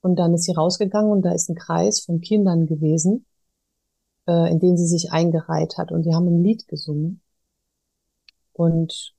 und 0.00 0.16
dann 0.18 0.34
ist 0.34 0.44
sie 0.44 0.52
rausgegangen 0.52 1.12
und 1.12 1.22
da 1.22 1.32
ist 1.32 1.48
ein 1.48 1.54
Kreis 1.54 2.00
von 2.00 2.20
Kindern 2.20 2.66
gewesen, 2.66 3.24
äh, 4.26 4.50
in 4.50 4.58
den 4.58 4.76
sie 4.76 4.86
sich 4.86 5.12
eingereiht 5.12 5.76
hat 5.78 5.92
und 5.92 6.04
die 6.04 6.14
haben 6.14 6.26
ein 6.28 6.42
Lied 6.42 6.66
gesungen. 6.68 7.20
Und 8.52 9.14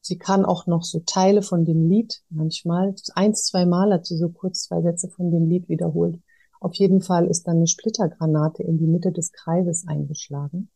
sie 0.00 0.18
kann 0.18 0.44
auch 0.44 0.66
noch 0.66 0.82
so 0.82 1.00
Teile 1.00 1.42
von 1.42 1.64
dem 1.64 1.88
Lied 1.88 2.22
manchmal, 2.28 2.94
eins, 3.14 3.44
zwei 3.44 3.64
Mal 3.66 3.92
hat 3.92 4.06
sie 4.06 4.16
so 4.16 4.28
kurz 4.28 4.64
zwei 4.64 4.82
Sätze 4.82 5.08
von 5.08 5.30
dem 5.30 5.48
Lied 5.48 5.68
wiederholt. 5.68 6.20
Auf 6.60 6.74
jeden 6.74 7.02
Fall 7.02 7.26
ist 7.26 7.46
dann 7.46 7.56
eine 7.56 7.66
Splittergranate 7.66 8.62
in 8.62 8.78
die 8.78 8.86
Mitte 8.86 9.12
des 9.12 9.32
Kreises 9.32 9.86
eingeschlagen. 9.86 10.70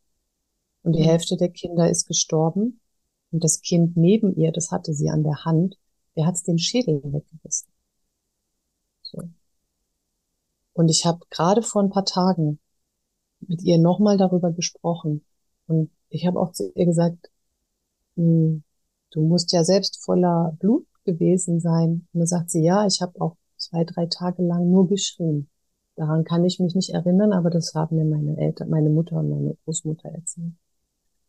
Und 0.82 0.92
die 0.94 1.02
mhm. 1.02 1.06
Hälfte 1.06 1.36
der 1.36 1.48
Kinder 1.48 1.88
ist 1.90 2.06
gestorben. 2.06 2.80
Und 3.30 3.44
das 3.44 3.60
Kind 3.62 3.96
neben 3.96 4.34
ihr, 4.36 4.52
das 4.52 4.70
hatte 4.70 4.94
sie 4.94 5.10
an 5.10 5.22
der 5.22 5.44
Hand, 5.44 5.78
der 6.16 6.26
hat 6.26 6.46
den 6.46 6.58
Schädel 6.58 7.02
weggerissen. 7.02 7.68
So. 9.02 9.22
Und 10.72 10.88
ich 10.88 11.06
habe 11.06 11.20
gerade 11.30 11.62
vor 11.62 11.82
ein 11.82 11.90
paar 11.90 12.04
Tagen 12.04 12.58
mit 13.40 13.62
ihr 13.62 13.78
nochmal 13.78 14.16
darüber 14.16 14.52
gesprochen. 14.52 15.24
Und 15.66 15.90
ich 16.08 16.26
habe 16.26 16.40
auch 16.40 16.52
zu 16.52 16.72
ihr 16.74 16.86
gesagt, 16.86 17.30
hm, 18.16 18.62
du 19.10 19.20
musst 19.20 19.52
ja 19.52 19.64
selbst 19.64 20.02
voller 20.02 20.56
Blut 20.58 20.86
gewesen 21.04 21.60
sein. 21.60 22.06
Und 22.12 22.20
dann 22.20 22.26
sagt 22.26 22.50
sie, 22.50 22.62
ja, 22.62 22.86
ich 22.86 23.00
habe 23.00 23.20
auch 23.20 23.36
zwei, 23.56 23.84
drei 23.84 24.06
Tage 24.06 24.42
lang 24.42 24.70
nur 24.70 24.88
geschrien. 24.88 25.48
Daran 25.96 26.24
kann 26.24 26.44
ich 26.44 26.60
mich 26.60 26.74
nicht 26.74 26.90
erinnern, 26.90 27.32
aber 27.32 27.50
das 27.50 27.74
haben 27.74 27.96
mir 27.96 28.04
meine 28.04 28.36
Eltern, 28.38 28.70
meine 28.70 28.90
Mutter 28.90 29.16
und 29.16 29.30
meine 29.30 29.56
Großmutter 29.64 30.08
erzählt. 30.08 30.52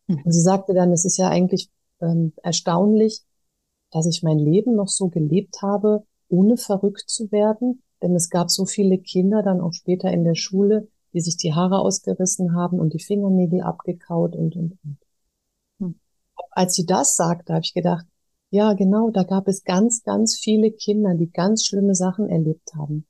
Mhm. 0.06 0.22
Und 0.24 0.32
sie 0.32 0.40
sagte 0.40 0.74
dann, 0.74 0.92
es 0.92 1.04
ist 1.04 1.16
ja 1.16 1.28
eigentlich 1.28 1.70
ähm, 2.00 2.32
erstaunlich, 2.42 3.22
dass 3.90 4.06
ich 4.06 4.22
mein 4.22 4.38
Leben 4.38 4.76
noch 4.76 4.88
so 4.88 5.08
gelebt 5.08 5.62
habe, 5.62 6.04
ohne 6.28 6.56
verrückt 6.56 7.04
zu 7.08 7.32
werden. 7.32 7.82
Denn 8.02 8.14
es 8.14 8.30
gab 8.30 8.50
so 8.50 8.64
viele 8.64 8.98
Kinder 8.98 9.42
dann 9.42 9.60
auch 9.60 9.72
später 9.72 10.10
in 10.10 10.24
der 10.24 10.36
Schule, 10.36 10.88
die 11.12 11.20
sich 11.20 11.36
die 11.36 11.54
Haare 11.54 11.78
ausgerissen 11.80 12.54
haben 12.54 12.78
und 12.78 12.94
die 12.94 13.02
Fingernägel 13.02 13.62
abgekaut 13.62 14.34
und, 14.36 14.56
und, 14.56 14.78
und. 14.84 14.98
Mhm. 15.78 16.00
Als 16.50 16.74
sie 16.74 16.86
das 16.86 17.16
sagte, 17.16 17.52
habe 17.52 17.64
ich 17.64 17.74
gedacht, 17.74 18.06
ja, 18.50 18.72
genau, 18.72 19.10
da 19.10 19.22
gab 19.22 19.46
es 19.46 19.62
ganz, 19.64 20.02
ganz 20.02 20.36
viele 20.36 20.72
Kinder, 20.72 21.14
die 21.14 21.30
ganz 21.30 21.64
schlimme 21.64 21.94
Sachen 21.94 22.28
erlebt 22.28 22.74
haben. 22.74 23.06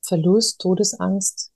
Verlust, 0.00 0.60
Todesangst, 0.60 1.50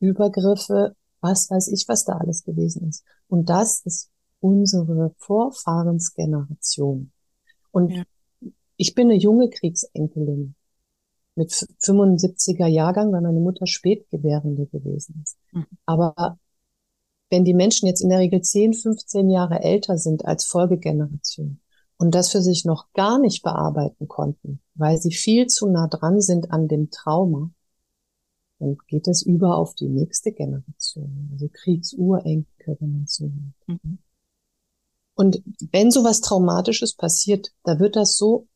Übergriffe, 0.00 0.96
was 1.20 1.48
weiß 1.50 1.68
ich, 1.68 1.86
was 1.88 2.04
da 2.04 2.14
alles 2.14 2.44
gewesen 2.44 2.88
ist. 2.88 3.04
Und 3.28 3.48
das 3.48 3.80
ist 3.84 4.10
unsere 4.40 5.14
Vorfahrensgeneration. 5.18 7.12
Und 7.70 7.90
ja. 7.90 8.02
ich 8.76 8.94
bin 8.94 9.10
eine 9.10 9.18
junge 9.18 9.48
Kriegsenkelin 9.48 10.54
mit 11.36 11.52
75er 11.52 12.66
Jahrgang, 12.66 13.12
weil 13.12 13.20
meine 13.20 13.40
Mutter 13.40 13.66
Spätgebärende 13.66 14.66
gewesen 14.66 15.22
ist. 15.22 15.36
Mhm. 15.52 15.66
Aber 15.84 16.38
wenn 17.30 17.44
die 17.44 17.54
Menschen 17.54 17.86
jetzt 17.86 18.00
in 18.00 18.08
der 18.08 18.18
Regel 18.18 18.40
10, 18.40 18.74
15 18.74 19.30
Jahre 19.30 19.62
älter 19.62 19.98
sind 19.98 20.24
als 20.24 20.44
Folgegeneration, 20.44 21.60
und 21.98 22.14
das 22.14 22.30
für 22.30 22.42
sich 22.42 22.64
noch 22.64 22.92
gar 22.92 23.18
nicht 23.18 23.42
bearbeiten 23.42 24.08
konnten, 24.08 24.60
weil 24.74 24.98
sie 24.98 25.12
viel 25.12 25.46
zu 25.46 25.66
nah 25.66 25.88
dran 25.88 26.20
sind 26.20 26.50
an 26.50 26.68
dem 26.68 26.90
Trauma, 26.90 27.50
dann 28.58 28.76
geht 28.86 29.08
es 29.08 29.22
über 29.22 29.56
auf 29.56 29.74
die 29.74 29.88
nächste 29.88 30.32
Generation, 30.32 31.30
also 31.32 31.48
Kriegsurenkel, 31.52 32.76
wenn 32.80 32.92
man 32.92 33.06
so 33.06 33.24
will. 33.24 33.52
Mhm. 33.66 33.98
Und 35.14 35.42
wenn 35.72 35.90
sowas 35.90 36.20
Traumatisches 36.20 36.94
passiert, 36.94 37.52
da 37.64 37.78
wird 37.78 37.96
das 37.96 38.16
so 38.16 38.46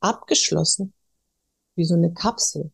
abgeschlossen, 0.00 0.92
wie 1.78 1.84
so 1.84 1.94
eine 1.94 2.12
Kapsel. 2.12 2.70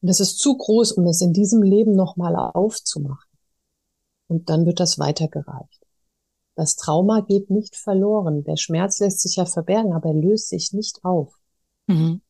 Und 0.00 0.08
das 0.08 0.20
ist 0.20 0.38
zu 0.38 0.56
groß, 0.56 0.92
um 0.92 1.06
es 1.06 1.20
in 1.20 1.32
diesem 1.32 1.62
Leben 1.62 1.94
nochmal 1.94 2.36
aufzumachen. 2.36 3.30
Und 4.28 4.48
dann 4.48 4.64
wird 4.64 4.80
das 4.80 4.98
weitergereicht. 4.98 5.84
Das 6.54 6.76
Trauma 6.76 7.20
geht 7.20 7.50
nicht 7.50 7.76
verloren. 7.76 8.44
Der 8.44 8.56
Schmerz 8.56 9.00
lässt 9.00 9.20
sich 9.20 9.36
ja 9.36 9.44
verbergen, 9.44 9.92
aber 9.92 10.10
er 10.10 10.14
löst 10.14 10.48
sich 10.48 10.72
nicht 10.72 11.04
auf. 11.04 11.34
Mhm. 11.86 12.22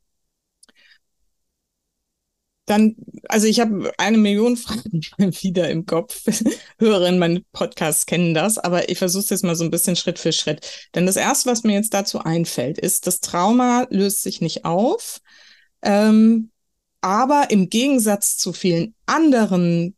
Dann, 2.66 2.96
also 3.28 3.46
ich 3.46 3.60
habe 3.60 3.92
eine 3.98 4.16
Million 4.16 4.56
Fragen 4.58 5.02
wieder 5.42 5.68
im 5.70 5.86
Kopf. 5.86 6.22
Hörerinnen 6.78 7.18
meine 7.18 7.42
Podcasts 7.52 8.06
kennen 8.06 8.34
das, 8.34 8.58
aber 8.58 8.88
ich 8.88 8.98
versuche 8.98 9.24
es 9.24 9.30
jetzt 9.30 9.44
mal 9.44 9.56
so 9.56 9.64
ein 9.64 9.70
bisschen 9.70 9.96
Schritt 9.96 10.18
für 10.18 10.32
Schritt. 10.32 10.88
Denn 10.94 11.06
das 11.06 11.16
Erste, 11.16 11.50
was 11.50 11.64
mir 11.64 11.74
jetzt 11.74 11.94
dazu 11.94 12.20
einfällt, 12.20 12.78
ist, 12.78 13.06
das 13.06 13.20
Trauma 13.20 13.86
löst 13.90 14.22
sich 14.22 14.40
nicht 14.40 14.64
auf. 14.64 15.20
Ähm, 15.82 16.50
aber 17.00 17.50
im 17.50 17.68
Gegensatz 17.68 18.38
zu 18.38 18.54
vielen 18.54 18.94
anderen 19.04 19.94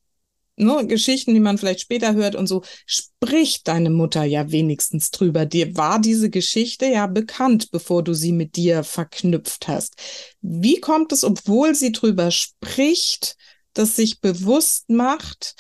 ne, 0.57 0.87
Geschichten, 0.87 1.35
die 1.35 1.41
man 1.41 1.59
vielleicht 1.59 1.81
später 1.81 2.15
hört 2.15 2.35
und 2.35 2.47
so, 2.47 2.63
spricht 2.87 3.69
deine 3.69 3.91
Mutter 3.91 4.25
ja 4.25 4.51
wenigstens 4.51 5.11
drüber. 5.11 5.47
Dir 5.47 5.77
war 5.77 6.01
diese 6.01 6.31
Geschichte 6.31 6.87
ja 6.87 7.07
bekannt, 7.07 7.71
bevor 7.71 8.03
du 8.03 8.15
sie 8.15 8.33
mit 8.33 8.57
dir 8.57 8.85
verknüpft 8.85 9.69
hast. 9.69 9.95
Wie 10.41 10.81
kommt 10.81 11.13
es, 11.13 11.25
obwohl 11.25 11.75
sie 11.75 11.93
drüber 11.93 12.31
spricht, 12.31 13.37
das 13.75 13.97
sich 13.97 14.21
bewusst 14.21 14.89
macht 14.89 15.55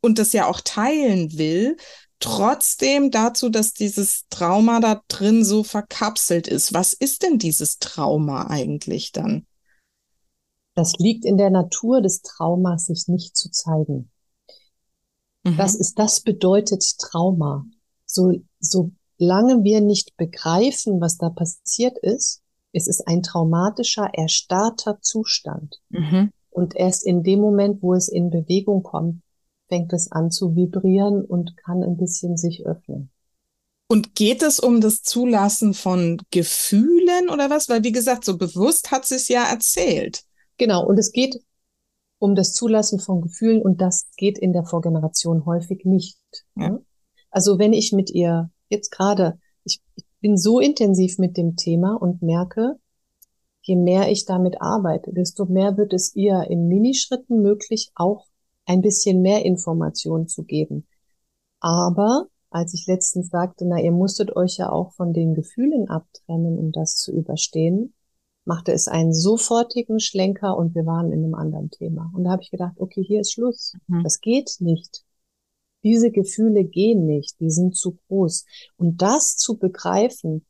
und 0.00 0.18
das 0.18 0.32
ja 0.32 0.46
auch 0.46 0.60
teilen 0.60 1.38
will, 1.38 1.76
trotzdem 2.18 3.10
dazu, 3.10 3.48
dass 3.48 3.72
dieses 3.72 4.26
Trauma 4.30 4.80
da 4.80 5.02
drin 5.08 5.44
so 5.44 5.64
verkapselt 5.64 6.48
ist. 6.48 6.72
Was 6.72 6.92
ist 6.92 7.22
denn 7.22 7.38
dieses 7.38 7.78
Trauma 7.78 8.46
eigentlich 8.48 9.12
dann? 9.12 9.46
Das 10.74 10.94
liegt 10.98 11.24
in 11.24 11.36
der 11.36 11.50
Natur 11.50 12.00
des 12.00 12.22
Traumas, 12.22 12.86
sich 12.86 13.06
nicht 13.06 13.36
zu 13.36 13.50
zeigen. 13.50 14.10
Mhm. 15.44 15.56
Das 15.56 15.74
ist, 15.74 15.98
das 15.98 16.20
bedeutet 16.20 16.84
Trauma. 16.98 17.66
So, 18.06 18.32
so 18.60 18.92
lange 19.18 19.62
wir 19.62 19.80
nicht 19.80 20.16
begreifen, 20.16 21.00
was 21.00 21.18
da 21.18 21.30
passiert 21.30 21.98
ist, 21.98 22.42
es 22.72 22.88
ist 22.88 23.06
ein 23.06 23.22
traumatischer, 23.22 24.08
erstarrter 24.12 24.98
Zustand. 25.00 25.80
Mhm. 25.90 26.30
Und 26.50 26.76
erst 26.76 27.04
in 27.04 27.22
dem 27.22 27.40
Moment, 27.40 27.82
wo 27.82 27.94
es 27.94 28.08
in 28.08 28.30
Bewegung 28.30 28.82
kommt, 28.82 29.22
fängt 29.68 29.92
es 29.92 30.10
an 30.12 30.30
zu 30.30 30.54
vibrieren 30.54 31.24
und 31.24 31.56
kann 31.56 31.82
ein 31.82 31.96
bisschen 31.96 32.36
sich 32.36 32.66
öffnen. 32.66 33.10
Und 33.88 34.14
geht 34.14 34.42
es 34.42 34.58
um 34.58 34.80
das 34.80 35.02
Zulassen 35.02 35.74
von 35.74 36.20
Gefühlen 36.30 37.28
oder 37.30 37.50
was? 37.50 37.68
Weil, 37.68 37.84
wie 37.84 37.92
gesagt, 37.92 38.24
so 38.24 38.38
bewusst 38.38 38.90
hat 38.90 39.06
sie 39.06 39.16
es 39.16 39.28
ja 39.28 39.44
erzählt. 39.44 40.24
Genau. 40.56 40.86
Und 40.86 40.98
es 40.98 41.12
geht 41.12 41.42
um 42.22 42.36
das 42.36 42.52
Zulassen 42.52 43.00
von 43.00 43.20
Gefühlen 43.20 43.60
und 43.60 43.80
das 43.80 44.06
geht 44.16 44.38
in 44.38 44.52
der 44.52 44.64
Vorgeneration 44.64 45.44
häufig 45.44 45.84
nicht. 45.84 46.18
Ja. 46.54 46.78
Also 47.30 47.58
wenn 47.58 47.72
ich 47.72 47.92
mit 47.92 48.10
ihr 48.10 48.50
jetzt 48.68 48.90
gerade, 48.90 49.40
ich, 49.64 49.80
ich 49.96 50.04
bin 50.20 50.36
so 50.36 50.60
intensiv 50.60 51.18
mit 51.18 51.36
dem 51.36 51.56
Thema 51.56 52.00
und 52.00 52.22
merke, 52.22 52.76
je 53.62 53.74
mehr 53.74 54.08
ich 54.08 54.24
damit 54.24 54.62
arbeite, 54.62 55.12
desto 55.12 55.46
mehr 55.46 55.76
wird 55.76 55.92
es 55.92 56.14
ihr 56.14 56.46
in 56.48 56.68
Minischritten 56.68 57.42
möglich, 57.42 57.90
auch 57.96 58.26
ein 58.66 58.82
bisschen 58.82 59.20
mehr 59.20 59.44
Informationen 59.44 60.28
zu 60.28 60.44
geben. 60.44 60.86
Aber 61.58 62.26
als 62.50 62.72
ich 62.72 62.86
letztens 62.86 63.30
sagte, 63.30 63.64
na, 63.66 63.80
ihr 63.80 63.92
musstet 63.92 64.36
euch 64.36 64.58
ja 64.58 64.70
auch 64.70 64.92
von 64.92 65.12
den 65.12 65.34
Gefühlen 65.34 65.88
abtrennen, 65.88 66.56
um 66.56 66.70
das 66.70 66.94
zu 66.94 67.10
überstehen, 67.10 67.94
machte 68.44 68.72
es 68.72 68.88
einen 68.88 69.12
sofortigen 69.12 70.00
Schlenker 70.00 70.56
und 70.56 70.74
wir 70.74 70.84
waren 70.84 71.12
in 71.12 71.24
einem 71.24 71.34
anderen 71.34 71.70
Thema. 71.70 72.10
Und 72.14 72.24
da 72.24 72.30
habe 72.30 72.42
ich 72.42 72.50
gedacht, 72.50 72.74
okay, 72.78 73.02
hier 73.02 73.20
ist 73.20 73.32
Schluss. 73.32 73.74
Mhm. 73.86 74.02
Das 74.02 74.20
geht 74.20 74.56
nicht. 74.60 75.04
Diese 75.84 76.10
Gefühle 76.10 76.64
gehen 76.64 77.06
nicht, 77.06 77.40
die 77.40 77.50
sind 77.50 77.76
zu 77.76 77.98
groß. 78.08 78.44
Und 78.76 79.02
das 79.02 79.36
zu 79.36 79.58
begreifen, 79.58 80.46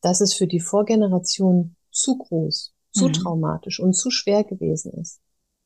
dass 0.00 0.20
es 0.20 0.34
für 0.34 0.46
die 0.46 0.60
Vorgeneration 0.60 1.76
zu 1.90 2.18
groß, 2.18 2.74
zu 2.92 3.08
mhm. 3.08 3.12
traumatisch 3.12 3.80
und 3.80 3.94
zu 3.94 4.10
schwer 4.10 4.44
gewesen 4.44 4.92
ist. 5.00 5.20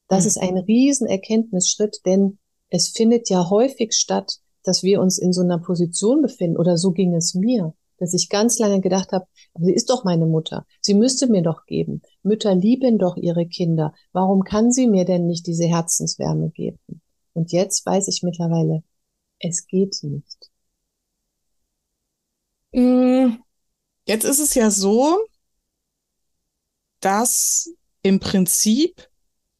Das 0.09 0.25
mhm. 0.25 0.29
ist 0.29 0.39
ein 0.39 0.59
Riesenerkenntnisschritt, 0.59 2.01
denn 2.07 2.39
es 2.71 2.89
findet 2.89 3.29
ja 3.31 3.51
häufig 3.51 3.93
statt, 3.93 4.39
dass 4.63 4.83
wir 4.83 5.01
uns 5.01 5.19
in 5.19 5.33
so 5.33 5.43
einer 5.43 5.59
Position 5.59 6.23
befinden, 6.23 6.59
oder 6.59 6.77
so 6.77 6.93
ging 6.93 7.15
es 7.15 7.35
mir, 7.35 7.75
dass 7.99 8.15
ich 8.15 8.29
ganz 8.29 8.59
lange 8.59 8.81
gedacht 8.81 9.13
habe, 9.13 9.27
sie 9.59 9.73
ist 9.73 9.91
doch 9.91 10.05
meine 10.05 10.27
Mutter, 10.27 10.67
sie 10.81 10.95
müsste 10.95 11.29
mir 11.29 11.43
doch 11.43 11.67
geben. 11.67 12.03
Mütter 12.23 12.55
lieben 12.55 12.99
doch 12.99 13.17
ihre 13.17 13.47
Kinder. 13.47 13.95
Warum 14.13 14.43
kann 14.45 14.73
sie 14.73 14.87
mir 14.87 15.05
denn 15.05 15.27
nicht 15.27 15.47
diese 15.47 15.67
Herzenswärme 15.67 16.51
geben? 16.51 17.03
Und 17.35 17.53
jetzt 17.53 17.85
weiß 17.85 18.09
ich 18.09 18.23
mittlerweile, 18.23 18.83
es 19.39 19.67
geht 19.67 19.99
nicht. 20.03 20.51
Mm, 22.73 23.37
jetzt 24.07 24.25
ist 24.25 24.41
es 24.41 24.55
ja 24.55 24.71
so, 24.71 25.19
dass 27.01 27.71
im 28.03 28.21
Prinzip 28.21 29.09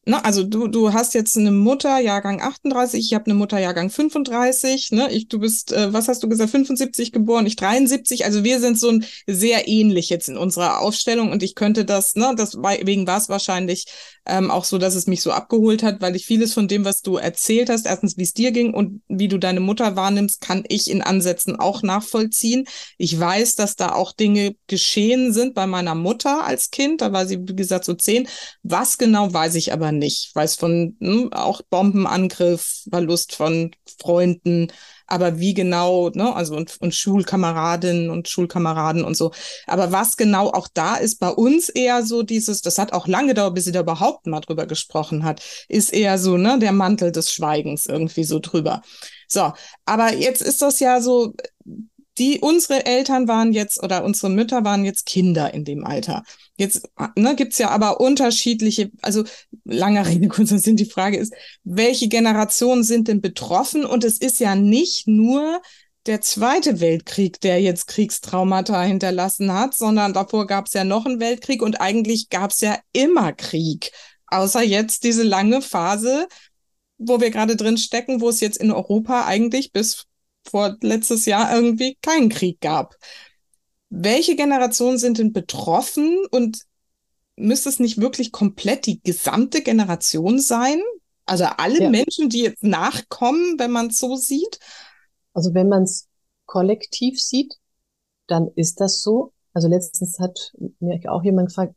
Ne, 0.09 0.25
also 0.25 0.43
du, 0.43 0.67
du 0.67 0.91
hast 0.91 1.13
jetzt 1.13 1.37
eine 1.37 1.51
Mutter, 1.51 1.99
Jahrgang 1.99 2.41
38, 2.41 2.99
ich 2.99 3.13
habe 3.13 3.25
eine 3.25 3.35
Mutter, 3.35 3.59
Jahrgang 3.59 3.91
35, 3.91 4.89
ne? 4.91 5.11
Ich, 5.11 5.27
du 5.27 5.37
bist, 5.37 5.71
äh, 5.71 5.93
was 5.93 6.07
hast 6.07 6.23
du 6.23 6.27
gesagt, 6.27 6.49
75 6.49 7.11
geboren, 7.11 7.45
ich 7.45 7.55
73, 7.55 8.25
also 8.25 8.43
wir 8.43 8.59
sind 8.59 8.79
so 8.79 8.89
ein 8.89 9.05
sehr 9.27 9.67
ähnlich 9.67 10.09
jetzt 10.09 10.27
in 10.27 10.35
unserer 10.35 10.79
Aufstellung 10.79 11.31
und 11.31 11.43
ich 11.43 11.53
könnte 11.53 11.85
das, 11.85 12.15
ne, 12.15 12.33
deswegen 12.35 13.05
war 13.05 13.19
es 13.19 13.29
wahrscheinlich 13.29 13.85
ähm, 14.25 14.49
auch 14.49 14.65
so, 14.65 14.79
dass 14.79 14.95
es 14.95 15.05
mich 15.05 15.21
so 15.21 15.31
abgeholt 15.31 15.83
hat, 15.83 16.01
weil 16.01 16.15
ich 16.15 16.25
vieles 16.25 16.55
von 16.55 16.67
dem, 16.67 16.85
was 16.85 17.03
du 17.03 17.17
erzählt 17.17 17.69
hast, 17.69 17.85
erstens, 17.85 18.17
wie 18.17 18.23
es 18.23 18.33
dir 18.33 18.51
ging 18.51 18.73
und 18.73 19.03
wie 19.09 19.27
du 19.27 19.37
deine 19.37 19.59
Mutter 19.59 19.95
wahrnimmst, 19.95 20.41
kann 20.41 20.63
ich 20.69 20.89
in 20.89 21.03
Ansätzen 21.03 21.59
auch 21.59 21.83
nachvollziehen. 21.83 22.65
Ich 22.97 23.19
weiß, 23.19 23.55
dass 23.55 23.75
da 23.75 23.93
auch 23.93 24.11
Dinge 24.11 24.55
geschehen 24.65 25.33
sind 25.33 25.53
bei 25.53 25.67
meiner 25.67 25.93
Mutter 25.93 26.45
als 26.45 26.71
Kind, 26.71 27.01
da 27.01 27.11
war 27.11 27.27
sie, 27.27 27.47
wie 27.47 27.55
gesagt, 27.55 27.85
so 27.85 27.93
zehn. 27.93 28.27
Was 28.63 28.97
genau 28.97 29.31
weiß 29.31 29.53
ich 29.53 29.71
aber 29.71 29.91
nicht 29.91 29.98
nicht. 29.99 30.27
Ich 30.29 30.35
weiß 30.35 30.55
von 30.55 30.97
hm, 30.99 31.31
auch 31.33 31.61
Bombenangriff, 31.69 32.83
Verlust 32.89 33.35
von 33.35 33.71
Freunden, 33.99 34.71
aber 35.07 35.39
wie 35.39 35.53
genau, 35.53 36.09
ne, 36.09 36.35
also 36.35 36.55
und, 36.55 36.77
und 36.81 36.95
Schulkameradinnen 36.95 38.09
und 38.09 38.27
Schulkameraden 38.29 39.03
und 39.03 39.17
so. 39.17 39.31
Aber 39.67 39.91
was 39.91 40.17
genau 40.17 40.49
auch 40.49 40.67
da 40.73 40.95
ist 40.95 41.19
bei 41.19 41.29
uns 41.29 41.69
eher 41.69 42.03
so 42.03 42.23
dieses, 42.23 42.61
das 42.61 42.77
hat 42.77 42.93
auch 42.93 43.07
lange 43.07 43.29
gedauert, 43.29 43.55
bis 43.55 43.65
sie 43.65 43.71
da 43.71 43.81
überhaupt 43.81 44.27
mal 44.27 44.39
drüber 44.39 44.65
gesprochen 44.65 45.23
hat, 45.23 45.41
ist 45.67 45.93
eher 45.93 46.17
so, 46.17 46.37
ne, 46.37 46.59
der 46.59 46.71
Mantel 46.71 47.11
des 47.11 47.31
Schweigens 47.31 47.85
irgendwie 47.85 48.23
so 48.23 48.39
drüber. 48.39 48.81
So, 49.27 49.53
aber 49.85 50.13
jetzt 50.13 50.41
ist 50.41 50.61
das 50.61 50.79
ja 50.79 51.01
so, 51.01 51.33
die, 52.19 52.39
unsere 52.39 52.85
Eltern 52.85 53.27
waren 53.27 53.53
jetzt 53.53 53.81
oder 53.81 54.03
unsere 54.03 54.29
Mütter 54.29 54.63
waren 54.65 54.85
jetzt 54.85 55.05
Kinder 55.05 55.53
in 55.53 55.63
dem 55.63 55.85
Alter. 55.85 56.23
Jetzt 56.57 56.87
ne, 57.15 57.35
gibt 57.35 57.57
ja 57.57 57.69
aber 57.69 58.01
unterschiedliche, 58.01 58.91
also 59.01 59.23
langer 59.63 60.05
Rede, 60.05 60.27
kurzer 60.29 60.57
die 60.59 60.85
Frage 60.85 61.17
ist, 61.17 61.33
welche 61.63 62.09
Generationen 62.09 62.83
sind 62.83 63.07
denn 63.07 63.21
betroffen? 63.21 63.85
Und 63.85 64.03
es 64.03 64.17
ist 64.17 64.39
ja 64.39 64.55
nicht 64.55 65.07
nur 65.07 65.61
der 66.05 66.21
Zweite 66.21 66.79
Weltkrieg, 66.79 67.39
der 67.41 67.61
jetzt 67.61 67.87
Kriegstraumata 67.87 68.81
hinterlassen 68.81 69.53
hat, 69.53 69.75
sondern 69.75 70.13
davor 70.13 70.47
gab 70.47 70.67
es 70.67 70.73
ja 70.73 70.83
noch 70.83 71.05
einen 71.05 71.19
Weltkrieg 71.19 71.61
und 71.61 71.79
eigentlich 71.79 72.29
gab 72.29 72.51
es 72.51 72.61
ja 72.61 72.77
immer 72.91 73.31
Krieg. 73.31 73.91
Außer 74.27 74.61
jetzt 74.61 75.03
diese 75.03 75.23
lange 75.23 75.61
Phase, 75.61 76.27
wo 76.97 77.21
wir 77.21 77.31
gerade 77.31 77.55
drin 77.55 77.77
stecken, 77.77 78.21
wo 78.21 78.29
es 78.29 78.41
jetzt 78.41 78.57
in 78.57 78.71
Europa 78.71 79.25
eigentlich 79.25 79.71
bis 79.71 80.08
vor 80.49 80.77
letztes 80.81 81.25
Jahr 81.25 81.53
irgendwie 81.53 81.97
keinen 82.01 82.29
Krieg 82.29 82.61
gab. 82.61 82.95
Welche 83.89 84.35
Generationen 84.35 84.97
sind 84.97 85.17
denn 85.17 85.33
betroffen 85.33 86.25
und 86.31 86.65
müsste 87.35 87.69
es 87.69 87.79
nicht 87.79 87.99
wirklich 87.99 88.31
komplett 88.31 88.85
die 88.85 89.01
gesamte 89.01 89.61
Generation 89.61 90.39
sein? 90.39 90.81
Also 91.25 91.45
alle 91.45 91.83
ja. 91.83 91.89
Menschen, 91.89 92.29
die 92.29 92.41
jetzt 92.41 92.63
nachkommen, 92.63 93.59
wenn 93.59 93.71
man 93.71 93.87
es 93.87 93.99
so 93.99 94.15
sieht? 94.15 94.59
Also 95.33 95.53
wenn 95.53 95.69
man 95.69 95.83
es 95.83 96.07
kollektiv 96.45 97.21
sieht, 97.21 97.55
dann 98.27 98.49
ist 98.55 98.81
das 98.81 99.01
so. 99.01 99.33
Also 99.53 99.67
letztens 99.67 100.19
hat 100.19 100.53
mir 100.79 100.99
auch 101.11 101.23
jemand 101.23 101.49
gefragt, 101.49 101.75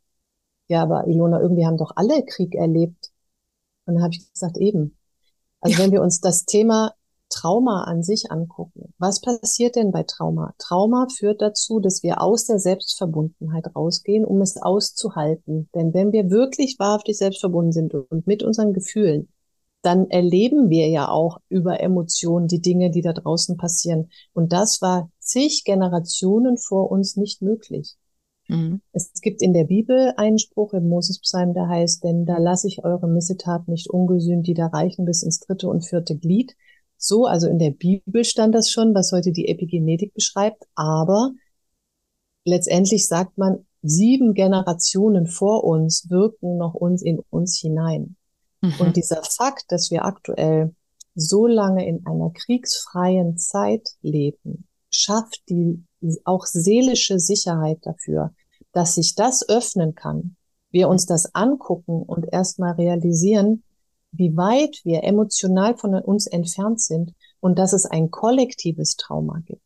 ja, 0.69 0.83
aber 0.83 1.07
Ilona, 1.07 1.41
irgendwie 1.41 1.67
haben 1.67 1.77
doch 1.77 1.93
alle 1.97 2.25
Krieg 2.25 2.55
erlebt. 2.55 3.11
Und 3.85 3.95
dann 3.95 4.03
habe 4.03 4.15
ich 4.15 4.33
gesagt, 4.33 4.57
eben. 4.57 4.97
Also 5.61 5.77
ja. 5.77 5.85
wenn 5.85 5.93
wir 5.93 6.03
uns 6.03 6.21
das 6.21 6.45
Thema 6.45 6.95
Trauma 7.33 7.85
an 7.85 8.03
sich 8.03 8.31
angucken. 8.31 8.93
Was 8.99 9.21
passiert 9.21 9.77
denn 9.77 9.91
bei 9.91 10.03
Trauma? 10.03 10.55
Trauma 10.59 11.07
führt 11.09 11.41
dazu, 11.41 11.81
dass 11.81 12.03
wir 12.03 12.21
aus 12.21 12.45
der 12.45 12.59
Selbstverbundenheit 12.59 13.75
rausgehen, 13.75 14.25
um 14.25 14.41
es 14.43 14.61
auszuhalten. 14.61 15.69
Denn 15.75 15.95
wenn 15.95 16.13
wir 16.13 16.31
wirklich 16.31 16.79
wahrhaftig 16.79 17.19
selbstverbunden 17.19 17.73
sind 17.73 17.95
und 17.95 18.27
mit 18.27 18.43
unseren 18.43 18.73
Gefühlen, 18.73 19.29
dann 19.83 20.09
erleben 20.11 20.71
wir 20.71 20.89
ja 20.89 21.09
auch 21.09 21.39
über 21.49 21.81
Emotionen 21.81 22.47
die 22.47 22.61
Dinge, 22.61 22.91
die 22.91 23.03
da 23.03 23.13
draußen 23.13 23.57
passieren. 23.57 24.11
Und 24.33 24.53
das 24.53 24.81
war 24.81 25.11
zig 25.19 25.65
Generationen 25.65 26.57
vor 26.57 26.91
uns 26.91 27.17
nicht 27.17 27.43
möglich. 27.43 27.97
Mhm. 28.49 28.81
Es 28.93 29.13
gibt 29.21 29.43
in 29.43 29.53
der 29.53 29.65
Bibel 29.65 30.13
einen 30.17 30.39
Spruch 30.39 30.73
im 30.73 30.89
Mosespsalm, 30.89 31.55
der 31.55 31.69
heißt, 31.69 32.05
denn 32.05 32.27
da 32.27 32.39
lasse 32.39 32.69
ich 32.69 32.85
eure 32.85 33.09
Missetat 33.09 33.69
nicht 33.69 33.91
ungesühnt, 33.91 34.47
die 34.47 34.55
da 34.55 34.67
reichen 34.67 35.05
bis 35.05 35.23
ins 35.23 35.41
dritte 35.41 35.69
und 35.69 35.85
vierte 35.85 36.17
Glied 36.17 36.55
so, 37.03 37.27
also 37.27 37.49
in 37.49 37.59
der 37.59 37.71
Bibel 37.71 38.25
stand 38.25 38.55
das 38.55 38.71
schon, 38.71 38.95
was 38.95 39.11
heute 39.11 39.33
die 39.33 39.49
Epigenetik 39.49 40.15
beschreibt, 40.15 40.63
aber 40.77 41.33
letztendlich 42.45 43.09
sagt 43.09 43.37
man, 43.39 43.67
sieben 43.83 44.35
Generationen 44.35 45.27
vor 45.27 45.65
uns 45.65 46.09
wirken 46.11 46.59
noch 46.59 46.75
uns 46.75 47.03
in 47.03 47.19
uns 47.31 47.59
hinein. 47.59 48.15
Mhm. 48.61 48.75
Und 48.79 48.97
dieser 48.97 49.23
Fakt, 49.25 49.65
dass 49.71 49.91
wir 49.91 50.05
aktuell 50.05 50.77
so 51.17 51.49
lange 51.49 51.87
in 51.87 52.07
einer 52.07 52.31
kriegsfreien 52.31 53.37
Zeit 53.37 53.97
leben, 54.03 54.69
schafft 54.89 55.43
die 55.49 55.85
auch 56.25 56.47
seelische 56.47 57.19
Sicherheit 57.19 57.79
dafür, 57.83 58.33
dass 58.73 58.95
sich 58.95 59.17
das 59.17 59.49
öffnen 59.49 59.97
kann. 59.97 60.37
Wir 60.71 60.89
uns 60.89 61.05
das 61.07 61.35
angucken 61.35 62.03
und 62.03 62.33
erstmal 62.33 62.75
realisieren, 62.75 63.65
wie 64.13 64.37
weit 64.37 64.81
wir 64.85 65.05
emotional 65.05 65.77
von 65.77 65.95
uns 65.95 66.27
entfernt 66.27 66.81
sind 66.81 67.13
und 67.41 67.59
dass 67.59 67.73
es 67.73 67.87
ein 67.87 68.11
kollektives 68.11 68.97
Trauma 68.97 69.41
gibt. 69.45 69.63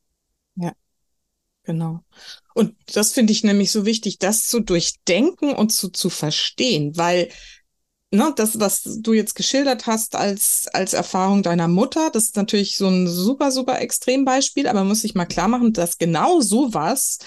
Ja, 0.55 0.73
genau. 1.65 2.01
Und 2.55 2.75
das 2.95 3.13
finde 3.13 3.33
ich 3.33 3.45
nämlich 3.45 3.71
so 3.73 3.85
wichtig, 3.85 4.19
das 4.19 4.47
zu 4.47 4.61
durchdenken 4.61 5.55
und 5.55 5.73
zu, 5.73 5.91
zu 5.91 6.09
verstehen, 6.09 6.97
weil 6.97 7.29
ne, 8.11 8.33
das, 8.37 8.59
was 8.59 8.83
du 9.01 9.13
jetzt 9.13 9.35
geschildert 9.35 9.87
hast 9.87 10.15
als, 10.15 10.69
als 10.73 10.93
Erfahrung 10.93 11.43
deiner 11.43 11.69
Mutter, 11.69 12.11
das 12.11 12.25
ist 12.25 12.37
natürlich 12.37 12.77
so 12.77 12.89
ein 12.89 13.07
super, 13.07 13.51
super 13.51 13.81
Extrembeispiel, 13.81 14.69
aber 14.69 14.85
muss 14.85 15.03
sich 15.03 15.15
mal 15.15 15.27
klar 15.27 15.49
machen, 15.49 15.73
dass 15.73 15.99
genau 15.99 16.41
sowas 16.41 17.19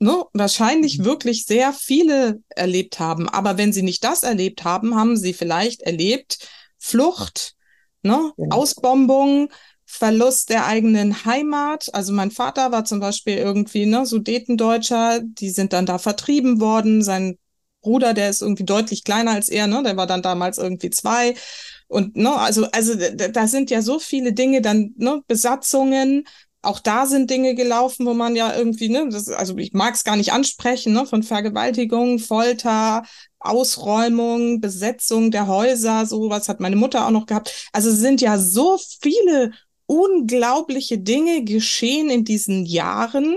ne, 0.00 0.24
wahrscheinlich 0.32 0.98
mhm. 0.98 1.04
wirklich 1.04 1.44
sehr 1.44 1.72
viele 1.72 2.42
erlebt 2.48 2.98
haben. 2.98 3.28
Aber 3.28 3.58
wenn 3.58 3.72
sie 3.72 3.82
nicht 3.82 4.02
das 4.02 4.24
erlebt 4.24 4.64
haben, 4.64 4.96
haben 4.96 5.16
sie 5.16 5.32
vielleicht 5.32 5.82
erlebt 5.82 6.48
Flucht, 6.78 7.54
ne, 8.02 8.32
ja. 8.36 8.46
Ausbombung, 8.50 9.52
Verlust 9.84 10.50
der 10.50 10.66
eigenen 10.66 11.24
Heimat. 11.24 11.88
Also 11.92 12.12
mein 12.12 12.30
Vater 12.30 12.72
war 12.72 12.84
zum 12.84 13.00
Beispiel 13.00 13.36
irgendwie 13.36 13.86
ne, 13.86 14.06
Sudetendeutscher, 14.06 15.20
die 15.22 15.50
sind 15.50 15.72
dann 15.72 15.86
da 15.86 15.98
vertrieben 15.98 16.60
worden. 16.60 17.02
Sein 17.02 17.38
Bruder, 17.82 18.14
der 18.14 18.30
ist 18.30 18.42
irgendwie 18.42 18.64
deutlich 18.64 19.04
kleiner 19.04 19.32
als 19.32 19.48
er, 19.48 19.66
ne, 19.66 19.82
der 19.82 19.96
war 19.96 20.06
dann 20.06 20.22
damals 20.22 20.58
irgendwie 20.58 20.90
zwei. 20.90 21.34
Und 21.88 22.16
ne, 22.16 22.32
also, 22.36 22.66
also 22.70 22.94
da 22.94 23.48
sind 23.48 23.70
ja 23.70 23.82
so 23.82 23.98
viele 23.98 24.32
Dinge, 24.32 24.62
dann 24.62 24.94
ne, 24.96 25.22
Besatzungen, 25.26 26.24
auch 26.62 26.78
da 26.80 27.06
sind 27.06 27.30
Dinge 27.30 27.54
gelaufen, 27.54 28.06
wo 28.06 28.14
man 28.14 28.36
ja 28.36 28.54
irgendwie, 28.54 28.88
ne, 28.88 29.08
das, 29.10 29.28
also 29.28 29.56
ich 29.56 29.72
mag 29.72 29.94
es 29.94 30.04
gar 30.04 30.16
nicht 30.16 30.32
ansprechen, 30.32 30.92
ne, 30.92 31.06
von 31.06 31.22
Vergewaltigung, 31.22 32.18
Folter, 32.18 33.04
Ausräumung, 33.38 34.60
Besetzung 34.60 35.30
der 35.30 35.46
Häuser, 35.46 36.04
sowas 36.04 36.48
hat 36.48 36.60
meine 36.60 36.76
Mutter 36.76 37.06
auch 37.06 37.10
noch 37.10 37.26
gehabt. 37.26 37.68
Also 37.72 37.90
sind 37.90 38.20
ja 38.20 38.38
so 38.38 38.78
viele 39.00 39.52
unglaubliche 39.86 40.98
Dinge 40.98 41.44
geschehen 41.44 42.10
in 42.10 42.24
diesen 42.24 42.66
Jahren, 42.66 43.36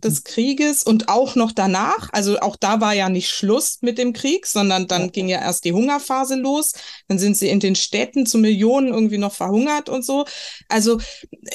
des 0.00 0.24
Krieges 0.24 0.82
und 0.82 1.08
auch 1.08 1.34
noch 1.34 1.52
danach. 1.52 2.08
Also 2.12 2.38
auch 2.40 2.56
da 2.56 2.80
war 2.80 2.94
ja 2.94 3.08
nicht 3.08 3.30
Schluss 3.30 3.78
mit 3.82 3.98
dem 3.98 4.12
Krieg, 4.12 4.46
sondern 4.46 4.86
dann 4.86 5.12
ging 5.12 5.28
ja 5.28 5.40
erst 5.40 5.64
die 5.64 5.72
Hungerphase 5.72 6.36
los. 6.36 6.72
Dann 7.08 7.18
sind 7.18 7.36
sie 7.36 7.48
in 7.48 7.60
den 7.60 7.74
Städten 7.74 8.26
zu 8.26 8.38
Millionen 8.38 8.88
irgendwie 8.88 9.18
noch 9.18 9.32
verhungert 9.32 9.88
und 9.88 10.04
so. 10.04 10.24
Also 10.68 10.98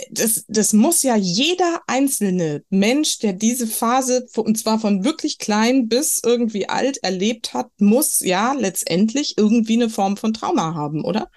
das, 0.09 0.45
das 0.47 0.73
muss 0.73 1.03
ja 1.03 1.15
jeder 1.15 1.81
einzelne 1.87 2.63
Mensch, 2.69 3.19
der 3.19 3.33
diese 3.33 3.67
Phase, 3.67 4.27
und 4.35 4.57
zwar 4.57 4.79
von 4.79 5.03
wirklich 5.03 5.37
klein 5.37 5.87
bis 5.87 6.21
irgendwie 6.23 6.69
alt 6.69 6.97
erlebt 7.03 7.53
hat, 7.53 7.69
muss 7.79 8.19
ja 8.19 8.53
letztendlich 8.53 9.37
irgendwie 9.37 9.73
eine 9.73 9.89
Form 9.89 10.17
von 10.17 10.33
Trauma 10.33 10.73
haben, 10.73 11.03
oder? 11.03 11.29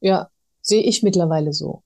Ja, 0.00 0.30
sehe 0.60 0.82
ich 0.82 1.02
mittlerweile 1.02 1.52
so. 1.52 1.82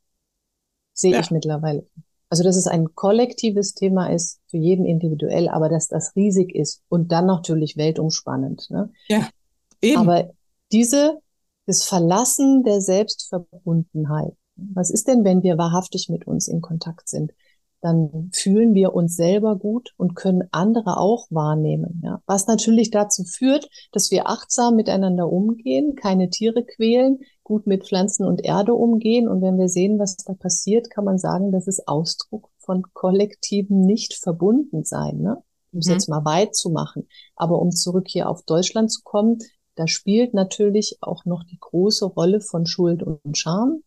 Sehe 0.92 1.12
ja. 1.12 1.20
ich 1.20 1.30
mittlerweile. 1.30 1.86
Also, 2.32 2.44
dass 2.44 2.56
es 2.56 2.66
ein 2.66 2.94
kollektives 2.94 3.74
Thema 3.74 4.06
ist, 4.06 4.40
für 4.46 4.56
jeden 4.56 4.86
individuell, 4.86 5.50
aber 5.50 5.68
dass 5.68 5.88
das 5.88 6.16
riesig 6.16 6.54
ist 6.54 6.80
und 6.88 7.12
dann 7.12 7.26
natürlich 7.26 7.76
weltumspannend. 7.76 8.70
Ne? 8.70 8.90
Ja, 9.06 9.28
eben. 9.82 9.98
Aber 10.00 10.30
diese, 10.72 11.18
das 11.66 11.84
Verlassen 11.84 12.62
der 12.62 12.80
Selbstverbundenheit. 12.80 14.32
Was 14.56 14.88
ist 14.88 15.08
denn, 15.08 15.24
wenn 15.24 15.42
wir 15.42 15.58
wahrhaftig 15.58 16.08
mit 16.08 16.26
uns 16.26 16.48
in 16.48 16.62
Kontakt 16.62 17.06
sind? 17.06 17.32
Dann 17.82 18.30
fühlen 18.32 18.72
wir 18.72 18.94
uns 18.94 19.14
selber 19.14 19.56
gut 19.56 19.92
und 19.98 20.14
können 20.14 20.48
andere 20.52 20.96
auch 20.96 21.26
wahrnehmen. 21.28 22.00
Ja? 22.02 22.22
Was 22.24 22.46
natürlich 22.46 22.90
dazu 22.90 23.24
führt, 23.24 23.68
dass 23.92 24.10
wir 24.10 24.26
achtsam 24.26 24.76
miteinander 24.76 25.30
umgehen, 25.30 25.96
keine 25.96 26.30
Tiere 26.30 26.64
quälen, 26.64 27.18
gut 27.44 27.66
mit 27.66 27.86
Pflanzen 27.86 28.24
und 28.24 28.44
Erde 28.44 28.74
umgehen. 28.74 29.28
Und 29.28 29.42
wenn 29.42 29.58
wir 29.58 29.68
sehen, 29.68 29.98
was 29.98 30.16
da 30.16 30.34
passiert, 30.34 30.90
kann 30.90 31.04
man 31.04 31.18
sagen, 31.18 31.52
das 31.52 31.66
ist 31.66 31.88
Ausdruck 31.88 32.50
von 32.58 32.84
kollektivem 32.92 33.80
Nicht-Verbundensein. 33.80 35.18
Ne? 35.18 35.42
Um 35.72 35.78
es 35.78 35.86
mhm. 35.86 35.92
jetzt 35.92 36.08
mal 36.08 36.24
weit 36.24 36.54
zu 36.54 36.70
machen. 36.70 37.08
Aber 37.36 37.60
um 37.60 37.70
zurück 37.70 38.06
hier 38.08 38.28
auf 38.28 38.42
Deutschland 38.42 38.90
zu 38.90 39.02
kommen, 39.02 39.38
da 39.74 39.86
spielt 39.86 40.34
natürlich 40.34 40.98
auch 41.00 41.24
noch 41.24 41.44
die 41.44 41.58
große 41.58 42.04
Rolle 42.04 42.40
von 42.40 42.66
Schuld 42.66 43.02
und 43.02 43.36
Scham. 43.36 43.82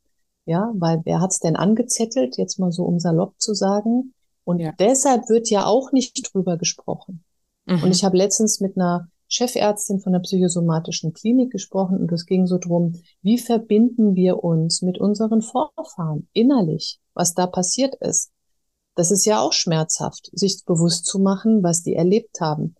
Ja, 0.45 0.71
weil 0.75 1.01
wer 1.05 1.21
hat's 1.21 1.39
denn 1.39 1.55
angezettelt, 1.55 2.37
jetzt 2.37 2.59
mal 2.59 2.71
so 2.71 2.83
um 2.83 2.99
salopp 2.99 3.33
zu 3.39 3.53
sagen. 3.53 4.13
Und 4.43 4.59
ja. 4.59 4.73
deshalb 4.77 5.27
wird 5.29 5.49
ja 5.49 5.65
auch 5.65 5.91
nicht 5.91 6.33
drüber 6.33 6.57
gesprochen. 6.57 7.23
Mhm. 7.65 7.83
Und 7.83 7.91
ich 7.91 8.03
habe 8.03 8.17
letztens 8.17 8.59
mit 8.59 8.77
einer 8.77 9.09
Chefärztin 9.27 9.99
von 9.99 10.13
der 10.13 10.19
psychosomatischen 10.19 11.13
Klinik 11.13 11.51
gesprochen 11.51 11.99
und 11.99 12.11
es 12.11 12.25
ging 12.25 12.45
so 12.45 12.57
drum, 12.57 13.01
wie 13.21 13.37
verbinden 13.37 14.15
wir 14.15 14.43
uns 14.43 14.81
mit 14.81 14.99
unseren 14.99 15.41
Vorfahren 15.41 16.27
innerlich, 16.33 16.99
was 17.13 17.33
da 17.33 17.47
passiert 17.47 17.95
ist. 17.95 18.31
Das 18.95 19.11
ist 19.11 19.25
ja 19.25 19.41
auch 19.41 19.53
schmerzhaft, 19.53 20.29
sich 20.31 20.63
bewusst 20.65 21.05
zu 21.05 21.19
machen, 21.19 21.63
was 21.63 21.83
die 21.83 21.95
erlebt 21.95 22.39
haben. 22.39 22.75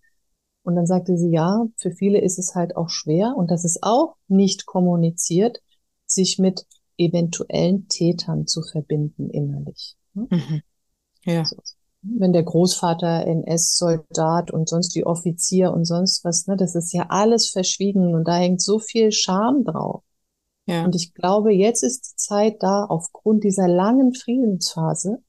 Und 0.62 0.74
dann 0.74 0.86
sagte 0.86 1.16
sie, 1.16 1.30
ja, 1.30 1.66
für 1.76 1.92
viele 1.92 2.20
ist 2.20 2.38
es 2.38 2.54
halt 2.54 2.76
auch 2.76 2.88
schwer 2.88 3.34
und 3.36 3.50
das 3.50 3.64
ist 3.64 3.82
auch 3.82 4.16
nicht 4.26 4.66
kommuniziert, 4.66 5.62
sich 6.06 6.38
mit 6.38 6.66
eventuellen 6.96 7.88
Tätern 7.88 8.46
zu 8.46 8.62
verbinden 8.62 9.30
innerlich. 9.30 9.96
Ne? 10.14 10.26
Mhm. 10.30 10.62
Ja. 11.24 11.44
So. 11.44 11.56
Wenn 12.18 12.32
der 12.32 12.42
Großvater 12.42 13.26
NS-Soldat 13.26 14.50
und 14.50 14.68
sonst 14.68 14.94
wie 14.94 15.04
Offizier 15.04 15.72
und 15.72 15.84
sonst 15.84 16.24
was, 16.24 16.46
ne, 16.46 16.56
das 16.56 16.74
ist 16.74 16.92
ja 16.92 17.06
alles 17.08 17.48
verschwiegen 17.48 18.14
und 18.14 18.26
da 18.26 18.36
hängt 18.36 18.62
so 18.62 18.78
viel 18.78 19.12
Scham 19.12 19.64
drauf. 19.64 20.02
Ja. 20.66 20.84
Und 20.84 20.94
ich 20.94 21.14
glaube, 21.14 21.52
jetzt 21.52 21.82
ist 21.82 22.12
die 22.12 22.16
Zeit 22.16 22.62
da, 22.62 22.84
aufgrund 22.84 23.44
dieser 23.44 23.68
langen 23.68 24.14
Friedensphase, 24.14 25.22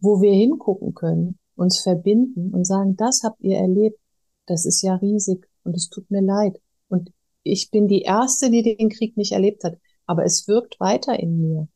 wo 0.00 0.20
wir 0.20 0.32
hingucken 0.32 0.94
können, 0.94 1.38
uns 1.56 1.80
verbinden 1.80 2.52
und 2.52 2.66
sagen, 2.66 2.96
das 2.96 3.22
habt 3.22 3.40
ihr 3.40 3.56
erlebt, 3.56 3.98
das 4.46 4.66
ist 4.66 4.82
ja 4.82 4.96
riesig 4.96 5.48
und 5.64 5.76
es 5.76 5.88
tut 5.88 6.10
mir 6.10 6.22
leid. 6.22 6.60
Und 6.88 7.12
ich 7.42 7.70
bin 7.70 7.88
die 7.88 8.02
Erste, 8.02 8.50
die 8.50 8.62
den 8.62 8.90
Krieg 8.90 9.16
nicht 9.16 9.32
erlebt 9.32 9.64
hat, 9.64 9.78
aber 10.06 10.24
es 10.24 10.46
wirkt 10.48 10.78
weiter 10.80 11.18
in 11.18 11.40
mir. 11.40 11.68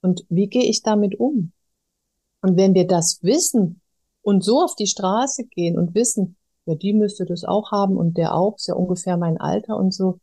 Und 0.00 0.24
wie 0.28 0.48
gehe 0.48 0.64
ich 0.64 0.82
damit 0.82 1.18
um? 1.18 1.52
Und 2.42 2.56
wenn 2.56 2.74
wir 2.74 2.86
das 2.86 3.22
wissen 3.22 3.80
und 4.20 4.44
so 4.44 4.62
auf 4.62 4.74
die 4.74 4.86
Straße 4.86 5.44
gehen 5.44 5.78
und 5.78 5.94
wissen, 5.94 6.36
ja, 6.66 6.74
die 6.74 6.92
müsste 6.92 7.24
das 7.24 7.44
auch 7.44 7.72
haben 7.72 7.96
und 7.96 8.16
der 8.18 8.34
auch, 8.34 8.56
ist 8.56 8.68
ja 8.68 8.74
ungefähr 8.74 9.16
mein 9.16 9.38
Alter 9.38 9.76
und 9.76 9.94
so, 9.94 10.18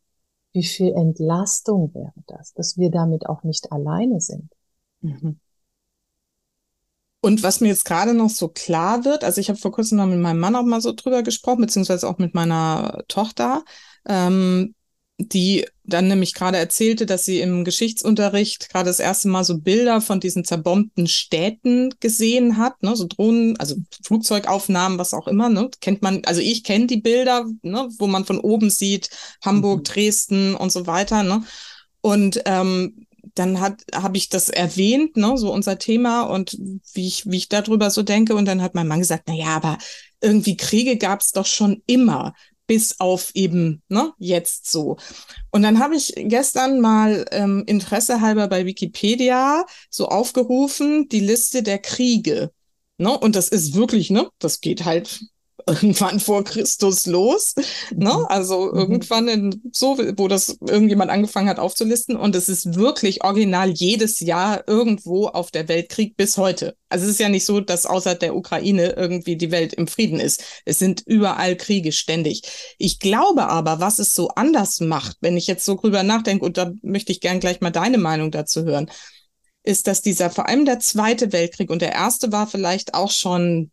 wie 0.53 0.63
viel 0.63 0.93
Entlastung 0.93 1.93
wäre 1.93 2.13
das, 2.27 2.53
dass 2.53 2.77
wir 2.77 2.91
damit 2.91 3.25
auch 3.27 3.43
nicht 3.43 3.71
alleine 3.71 4.19
sind. 4.19 4.49
Mhm. 5.01 5.39
Und 7.21 7.43
was 7.43 7.60
mir 7.60 7.67
jetzt 7.67 7.84
gerade 7.84 8.13
noch 8.13 8.29
so 8.29 8.47
klar 8.47 9.03
wird, 9.03 9.25
also 9.25 9.41
ich 9.41 9.49
habe 9.49 9.60
vor 9.60 9.71
kurzem 9.71 9.97
noch 9.97 10.05
mit 10.05 10.19
meinem 10.19 10.39
Mann 10.39 10.55
auch 10.55 10.63
mal 10.63 10.79
so 10.79 10.93
drüber 10.93 11.21
gesprochen, 11.21 11.62
beziehungsweise 11.62 12.08
auch 12.08 12.17
mit 12.17 12.34
meiner 12.34 13.03
Tochter, 13.10 13.63
ähm, 14.08 14.73
die 15.19 15.65
dann 15.84 16.08
nämlich 16.08 16.34
gerade 16.34 16.58
erzählte, 16.58 17.05
dass 17.05 17.25
sie 17.25 17.41
im 17.41 17.65
Geschichtsunterricht 17.65 18.69
gerade 18.69 18.86
das 18.86 18.99
erste 18.99 19.27
Mal 19.27 19.43
so 19.43 19.58
Bilder 19.60 19.99
von 19.99 20.21
diesen 20.21 20.45
zerbombten 20.45 21.08
Städten 21.08 21.93
gesehen 21.99 22.58
hat, 22.58 22.82
ne, 22.82 22.95
so 22.95 23.05
Drohnen, 23.05 23.58
also 23.58 23.75
Flugzeugaufnahmen, 24.03 24.97
was 24.97 25.13
auch 25.13 25.27
immer, 25.27 25.49
ne, 25.49 25.69
kennt 25.82 26.01
man, 26.01 26.21
also 26.25 26.39
ich 26.39 26.63
kenne 26.63 26.88
die 26.88 27.01
Bilder, 27.01 27.45
ne, 27.63 27.89
wo 27.97 28.08
man 28.08 28.23
von 28.23 28.39
oben 28.39 28.69
sieht, 28.69 29.10
Hamburg, 29.43 29.79
mhm. 29.79 29.84
Dresden 29.84 30.55
und 30.55 30.71
so 30.71 30.88
weiter, 30.88 31.23
ne, 31.23 31.43
und 32.01 32.41
ähm, 32.45 33.05
dann 33.36 33.60
hat 33.60 33.84
habe 33.93 34.17
ich 34.17 34.29
das 34.29 34.49
erwähnt, 34.49 35.17
ne, 35.17 35.38
so 35.38 35.51
unser 35.51 35.77
Thema 35.77 36.21
und 36.21 36.58
wie 36.93 37.08
ich 37.08 37.25
wie 37.25 37.38
ich 37.38 37.49
darüber 37.49 37.89
so 37.89 38.01
denke. 38.03 38.36
Und 38.36 38.45
dann 38.45 38.62
hat 38.62 38.75
mein 38.75 38.88
Mann 38.88 38.99
gesagt, 38.99 39.23
na 39.27 39.34
ja, 39.34 39.55
aber 39.55 39.77
irgendwie 40.21 40.58
Kriege 40.58 40.97
gab 40.97 41.21
es 41.21 41.32
doch 41.32 41.45
schon 41.45 41.82
immer 41.86 42.34
bis 42.69 42.99
auf 42.99 43.32
eben 43.34 43.82
ne, 43.89 44.13
jetzt 44.19 44.69
so. 44.69 44.97
Und 45.49 45.63
dann 45.63 45.79
habe 45.79 45.95
ich 45.95 46.13
gestern 46.15 46.79
mal 46.79 47.25
ähm, 47.32 47.63
Interesse 47.65 48.21
halber 48.21 48.47
bei 48.47 48.67
Wikipedia 48.67 49.65
so 49.89 50.08
aufgerufen, 50.08 51.10
die 51.10 51.19
Liste 51.19 51.63
der 51.63 51.79
Kriege. 51.79 52.51
Ne? 52.99 53.17
Und 53.17 53.36
das 53.36 53.49
ist 53.49 53.73
wirklich, 53.73 54.12
ne, 54.12 54.29
das 54.38 54.62
geht 54.62 54.86
halt 54.86 55.19
irgendwann 55.69 56.19
vor 56.19 56.43
Christus 56.43 57.05
los. 57.05 57.55
Ne? 57.95 58.13
Mhm. 58.13 58.25
Also 58.27 58.71
mhm. 58.71 58.79
irgendwann 58.79 59.27
in, 59.27 59.62
so, 59.71 59.97
wo 60.17 60.27
das 60.27 60.58
irgendjemand 60.65 61.12
angefangen 61.12 61.49
hat 61.49 61.60
aufzulisten. 61.60 62.15
Und 62.15 62.36
es 62.36 62.49
ist 62.49 62.75
wirklich 62.75 63.23
original 63.23 63.69
jedes 63.69 64.19
Jahr 64.19 64.67
irgendwo 64.67 65.27
auf 65.27 65.51
der 65.51 65.67
Welt 65.67 65.89
Krieg 65.89 66.17
bis 66.17 66.38
heute. 66.38 66.75
Also 66.89 67.05
es 67.05 67.12
ist 67.12 67.19
ja 67.19 67.29
nicht 67.29 67.45
so, 67.45 67.60
dass 67.60 67.86
außer 67.86 68.15
der 68.15 68.36
Ukraine 68.36 68.93
irgendwie 68.97 69.38
die 69.38 69.51
Welt 69.51 69.73
im 69.73 69.88
Frieden 69.88 70.19
ist. 70.19 70.43
Es 70.65 70.79
sind 70.79 71.03
überall 71.05 71.55
Kriege 71.55 71.91
ständig. 71.91 72.41
Ich 72.77 72.99
glaube 72.99 73.47
aber, 73.47 73.79
was 73.79 73.99
es 73.99 74.13
so 74.13 74.29
anders 74.29 74.79
macht, 74.79 75.17
wenn 75.21 75.38
ich 75.38 75.47
jetzt 75.47 75.65
so 75.65 75.75
drüber 75.75 76.03
nachdenke, 76.03 76.45
und 76.45 76.58
da 76.58 76.71
möchte 76.82 77.12
ich 77.12 77.21
gern 77.21 77.39
gleich 77.39 77.62
mal 77.62 77.69
deine 77.69 77.97
Meinung 77.97 78.32
dazu 78.32 78.63
hören, 78.63 78.89
ist, 79.63 79.88
dass 79.88 80.01
dieser, 80.01 80.29
vor 80.29 80.47
allem 80.47 80.65
der 80.65 80.79
Zweite 80.79 81.32
Weltkrieg 81.32 81.69
und 81.69 81.82
der 81.82 81.91
erste 81.91 82.32
war 82.32 82.47
vielleicht 82.47 82.93
auch 82.93 83.12
schon 83.12 83.71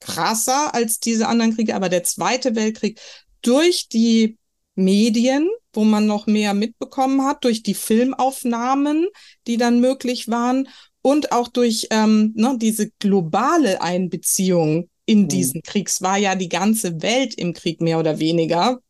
krasser 0.00 0.74
als 0.74 0.98
diese 0.98 1.28
anderen 1.28 1.54
Kriege, 1.54 1.74
aber 1.74 1.88
der 1.88 2.04
Zweite 2.04 2.56
Weltkrieg 2.56 3.00
durch 3.42 3.88
die 3.88 4.38
Medien, 4.74 5.48
wo 5.72 5.84
man 5.84 6.06
noch 6.06 6.26
mehr 6.26 6.54
mitbekommen 6.54 7.24
hat, 7.24 7.44
durch 7.44 7.62
die 7.62 7.74
Filmaufnahmen, 7.74 9.08
die 9.46 9.56
dann 9.56 9.80
möglich 9.80 10.28
waren 10.28 10.68
und 11.02 11.32
auch 11.32 11.48
durch 11.48 11.88
ähm, 11.90 12.32
ne, 12.34 12.56
diese 12.58 12.90
globale 12.98 13.80
Einbeziehung 13.80 14.88
in 15.06 15.22
mhm. 15.22 15.28
diesen 15.28 15.62
Krieg. 15.62 15.88
Es 15.88 16.02
war 16.02 16.18
ja 16.18 16.34
die 16.34 16.48
ganze 16.48 17.02
Welt 17.02 17.34
im 17.34 17.52
Krieg 17.52 17.80
mehr 17.80 17.98
oder 17.98 18.18
weniger. 18.18 18.80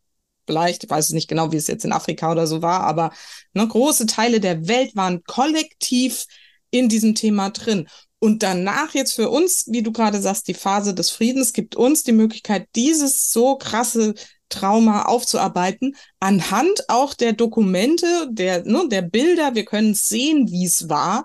Vielleicht, 0.46 0.84
ich 0.84 0.90
weiß 0.90 1.06
es 1.06 1.12
nicht 1.12 1.28
genau, 1.28 1.52
wie 1.52 1.56
es 1.56 1.68
jetzt 1.68 1.84
in 1.84 1.92
Afrika 1.92 2.32
oder 2.32 2.46
so 2.46 2.62
war, 2.62 2.80
aber 2.80 3.12
ne, 3.52 3.66
große 3.66 4.06
Teile 4.06 4.40
der 4.40 4.66
Welt 4.68 4.96
waren 4.96 5.22
kollektiv 5.24 6.26
in 6.70 6.88
diesem 6.88 7.14
Thema 7.14 7.50
drin. 7.50 7.88
Und 8.20 8.42
danach 8.42 8.92
jetzt 8.94 9.14
für 9.14 9.30
uns, 9.30 9.64
wie 9.68 9.82
du 9.82 9.92
gerade 9.92 10.20
sagst, 10.20 10.46
die 10.46 10.54
Phase 10.54 10.94
des 10.94 11.10
Friedens 11.10 11.54
gibt 11.54 11.74
uns 11.74 12.04
die 12.04 12.12
Möglichkeit, 12.12 12.68
dieses 12.76 13.32
so 13.32 13.56
krasse 13.56 14.14
Trauma 14.50 15.06
aufzuarbeiten, 15.06 15.96
anhand 16.20 16.88
auch 16.88 17.14
der 17.14 17.32
Dokumente, 17.32 18.28
der, 18.30 18.64
ne, 18.66 18.86
der 18.88 19.02
Bilder, 19.02 19.54
wir 19.54 19.64
können 19.64 19.94
sehen, 19.94 20.50
wie 20.50 20.66
es 20.66 20.90
war, 20.90 21.24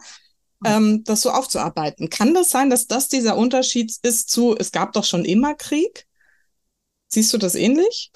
ähm, 0.64 1.04
das 1.04 1.22
so 1.22 1.32
aufzuarbeiten. 1.32 2.10
Kann 2.10 2.34
das 2.34 2.50
sein, 2.50 2.70
dass 2.70 2.88
das 2.88 3.10
dieser 3.10 3.36
Unterschied 3.36 3.94
ist 4.04 4.30
zu, 4.30 4.56
es 4.58 4.72
gab 4.72 4.94
doch 4.94 5.04
schon 5.04 5.26
immer 5.26 5.54
Krieg? 5.54 6.08
Siehst 7.10 7.34
du 7.34 7.38
das 7.38 7.56
ähnlich? 7.56 8.12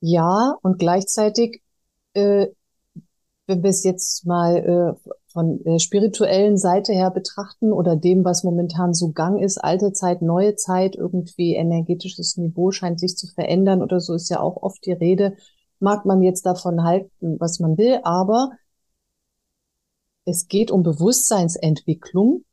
Ja, 0.00 0.54
und 0.62 0.78
gleichzeitig, 0.78 1.62
äh, 2.12 2.46
wenn 3.46 3.62
wir 3.62 3.70
es 3.70 3.82
jetzt 3.82 4.26
mal 4.26 4.56
äh, 4.56 5.10
von 5.36 5.62
der 5.64 5.78
spirituellen 5.80 6.56
Seite 6.56 6.94
her 6.94 7.10
betrachten 7.10 7.70
oder 7.70 7.94
dem, 7.94 8.24
was 8.24 8.42
momentan 8.42 8.94
so 8.94 9.12
Gang 9.12 9.38
ist, 9.38 9.58
alte 9.62 9.92
Zeit, 9.92 10.22
neue 10.22 10.56
Zeit, 10.56 10.96
irgendwie 10.96 11.54
energetisches 11.54 12.38
Niveau 12.38 12.70
scheint 12.70 12.98
sich 12.98 13.18
zu 13.18 13.26
verändern 13.26 13.82
oder 13.82 14.00
so 14.00 14.14
ist 14.14 14.30
ja 14.30 14.40
auch 14.40 14.62
oft 14.62 14.86
die 14.86 14.92
Rede, 14.92 15.36
mag 15.78 16.06
man 16.06 16.22
jetzt 16.22 16.46
davon 16.46 16.84
halten, 16.84 17.36
was 17.38 17.60
man 17.60 17.76
will, 17.76 18.00
aber 18.02 18.52
es 20.24 20.48
geht 20.48 20.70
um 20.70 20.82
Bewusstseinsentwicklung. 20.82 22.46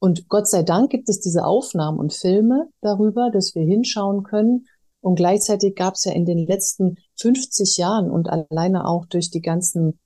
Und 0.00 0.28
Gott 0.28 0.48
sei 0.48 0.62
Dank 0.62 0.90
gibt 0.90 1.08
es 1.08 1.20
diese 1.20 1.46
Aufnahmen 1.46 1.98
und 1.98 2.12
Filme 2.12 2.68
darüber, 2.82 3.30
dass 3.32 3.54
wir 3.54 3.62
hinschauen 3.62 4.22
können. 4.22 4.66
Und 5.00 5.14
gleichzeitig 5.14 5.74
gab 5.76 5.94
es 5.94 6.04
ja 6.04 6.12
in 6.12 6.26
den 6.26 6.46
letzten 6.46 6.96
50 7.16 7.78
Jahren 7.78 8.10
und 8.10 8.28
alleine 8.28 8.86
auch 8.86 9.06
durch 9.06 9.30
die 9.30 9.40
ganzen 9.40 9.98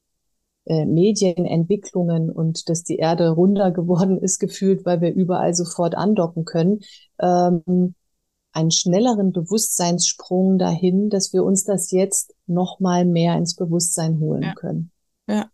äh, 0.67 0.85
Medienentwicklungen 0.85 2.31
und 2.31 2.69
dass 2.69 2.83
die 2.83 2.97
Erde 2.97 3.31
runder 3.31 3.71
geworden 3.71 4.19
ist, 4.19 4.39
gefühlt, 4.39 4.85
weil 4.85 5.01
wir 5.01 5.13
überall 5.13 5.55
sofort 5.55 5.95
andocken 5.95 6.45
können, 6.45 6.81
ähm, 7.21 7.95
einen 8.53 8.71
schnelleren 8.71 9.33
Bewusstseinssprung 9.33 10.59
dahin, 10.59 11.11
dass 11.11 11.33
wir 11.33 11.45
uns 11.45 11.65
das 11.65 11.91
jetzt 11.91 12.35
noch 12.47 12.79
mal 12.79 13.05
mehr 13.05 13.37
ins 13.37 13.57
Bewusstsein 13.57 14.21
holen 14.21 14.43
ja. 14.43 14.55
können. 14.55 14.91
Ja. 15.27 15.51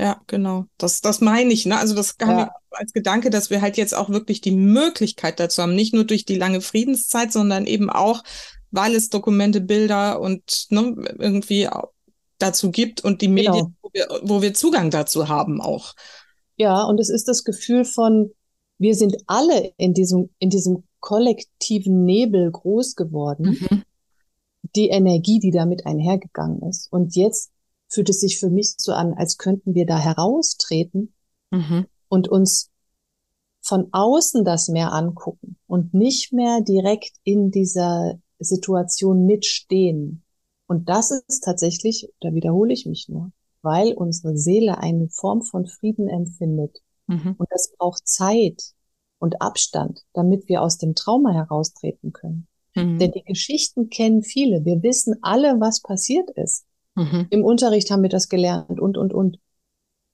Ja, 0.00 0.20
genau. 0.28 0.66
Das, 0.76 1.00
das 1.00 1.20
meine 1.20 1.52
ich, 1.52 1.66
ne? 1.66 1.76
Also 1.76 1.96
das 1.96 2.16
kam 2.18 2.38
ja. 2.38 2.52
als 2.70 2.92
Gedanke, 2.92 3.30
dass 3.30 3.50
wir 3.50 3.60
halt 3.60 3.76
jetzt 3.76 3.96
auch 3.96 4.10
wirklich 4.10 4.40
die 4.40 4.52
Möglichkeit 4.52 5.40
dazu 5.40 5.60
haben, 5.60 5.74
nicht 5.74 5.92
nur 5.92 6.04
durch 6.04 6.24
die 6.24 6.36
lange 6.36 6.60
Friedenszeit, 6.60 7.32
sondern 7.32 7.66
eben 7.66 7.90
auch 7.90 8.22
weil 8.70 8.94
es 8.94 9.08
Dokumente, 9.08 9.60
Bilder 9.60 10.20
und 10.20 10.66
ne, 10.70 10.94
irgendwie 11.18 11.68
dazu 12.38 12.70
gibt 12.70 13.04
und 13.04 13.20
die 13.22 13.28
Medien, 13.28 13.52
genau. 13.52 13.70
wo, 13.82 13.90
wir, 13.92 14.20
wo 14.22 14.42
wir 14.42 14.54
Zugang 14.54 14.90
dazu 14.90 15.28
haben 15.28 15.60
auch. 15.60 15.94
Ja, 16.56 16.84
und 16.84 16.98
es 17.00 17.08
ist 17.08 17.28
das 17.28 17.44
Gefühl 17.44 17.84
von, 17.84 18.30
wir 18.78 18.94
sind 18.94 19.16
alle 19.26 19.72
in 19.76 19.94
diesem, 19.94 20.30
in 20.38 20.50
diesem 20.50 20.84
kollektiven 21.00 22.04
Nebel 22.04 22.50
groß 22.50 22.94
geworden. 22.94 23.56
Mhm. 23.60 23.82
Die 24.76 24.88
Energie, 24.88 25.38
die 25.38 25.50
damit 25.50 25.86
einhergegangen 25.86 26.62
ist. 26.68 26.92
Und 26.92 27.16
jetzt 27.16 27.50
fühlt 27.88 28.10
es 28.10 28.20
sich 28.20 28.38
für 28.38 28.50
mich 28.50 28.74
so 28.76 28.92
an, 28.92 29.14
als 29.14 29.38
könnten 29.38 29.74
wir 29.74 29.86
da 29.86 29.98
heraustreten 29.98 31.14
mhm. 31.50 31.86
und 32.08 32.28
uns 32.28 32.70
von 33.60 33.88
außen 33.92 34.44
das 34.44 34.68
mehr 34.68 34.92
angucken 34.92 35.56
und 35.66 35.94
nicht 35.94 36.32
mehr 36.32 36.60
direkt 36.60 37.12
in 37.22 37.50
dieser 37.50 38.18
Situation 38.38 39.26
mitstehen. 39.26 40.22
Und 40.68 40.88
das 40.88 41.10
ist 41.10 41.44
tatsächlich, 41.44 42.12
da 42.20 42.32
wiederhole 42.34 42.72
ich 42.74 42.86
mich 42.86 43.08
nur, 43.08 43.32
weil 43.62 43.94
unsere 43.94 44.36
Seele 44.36 44.78
eine 44.78 45.08
Form 45.08 45.42
von 45.42 45.66
Frieden 45.66 46.08
empfindet. 46.08 46.82
Mhm. 47.06 47.34
Und 47.38 47.48
das 47.50 47.72
braucht 47.76 48.06
Zeit 48.06 48.74
und 49.18 49.40
Abstand, 49.40 50.04
damit 50.12 50.46
wir 50.48 50.62
aus 50.62 50.76
dem 50.76 50.94
Trauma 50.94 51.32
heraustreten 51.32 52.12
können. 52.12 52.46
Mhm. 52.74 52.98
Denn 52.98 53.12
die 53.12 53.24
Geschichten 53.24 53.88
kennen 53.88 54.22
viele. 54.22 54.66
Wir 54.66 54.82
wissen 54.82 55.16
alle, 55.22 55.58
was 55.58 55.80
passiert 55.80 56.30
ist. 56.30 56.66
Mhm. 56.94 57.26
Im 57.30 57.44
Unterricht 57.44 57.90
haben 57.90 58.02
wir 58.02 58.10
das 58.10 58.28
gelernt 58.28 58.78
und, 58.78 58.98
und, 58.98 59.14
und. 59.14 59.38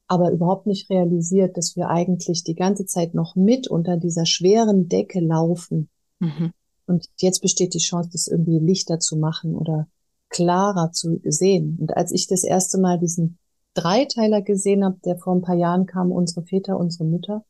Aber 0.07 0.31
überhaupt 0.31 0.67
nicht 0.67 0.88
realisiert, 0.88 1.57
dass 1.57 1.75
wir 1.75 1.88
eigentlich 1.88 2.45
die 2.45 2.55
ganze 2.55 2.87
Zeit 2.87 3.14
noch 3.14 3.35
mit 3.35 3.67
unter 3.67 3.97
dieser 3.97 4.25
schweren 4.25 4.88
Decke 4.88 5.19
laufen. 5.19 5.88
Mhm. 6.21 6.53
Und 6.87 7.09
jetzt 7.19 7.40
besteht 7.40 7.75
die 7.75 7.79
Chance, 7.79 8.11
das 8.12 8.29
irgendwie 8.29 8.61
lichter 8.61 9.01
zu 9.01 9.17
machen 9.17 9.57
oder 9.57 9.88
klarer 10.35 10.90
zu 10.90 11.20
sehen. 11.25 11.79
Und 11.81 11.97
als 11.97 12.11
ich 12.11 12.27
das 12.27 12.42
erste 12.42 12.79
Mal 12.79 12.99
diesen 12.99 13.38
Dreiteiler 13.75 14.42
gesehen 14.42 14.85
habe, 14.85 14.99
der 15.05 15.16
vor 15.16 15.35
ein 15.35 15.42
paar 15.42 15.55
Jahren 15.55 15.87
kam, 15.87 16.11
unsere 16.11 16.44
Väter, 16.44 16.77
unsere 16.77 17.05
Mütter 17.05 17.44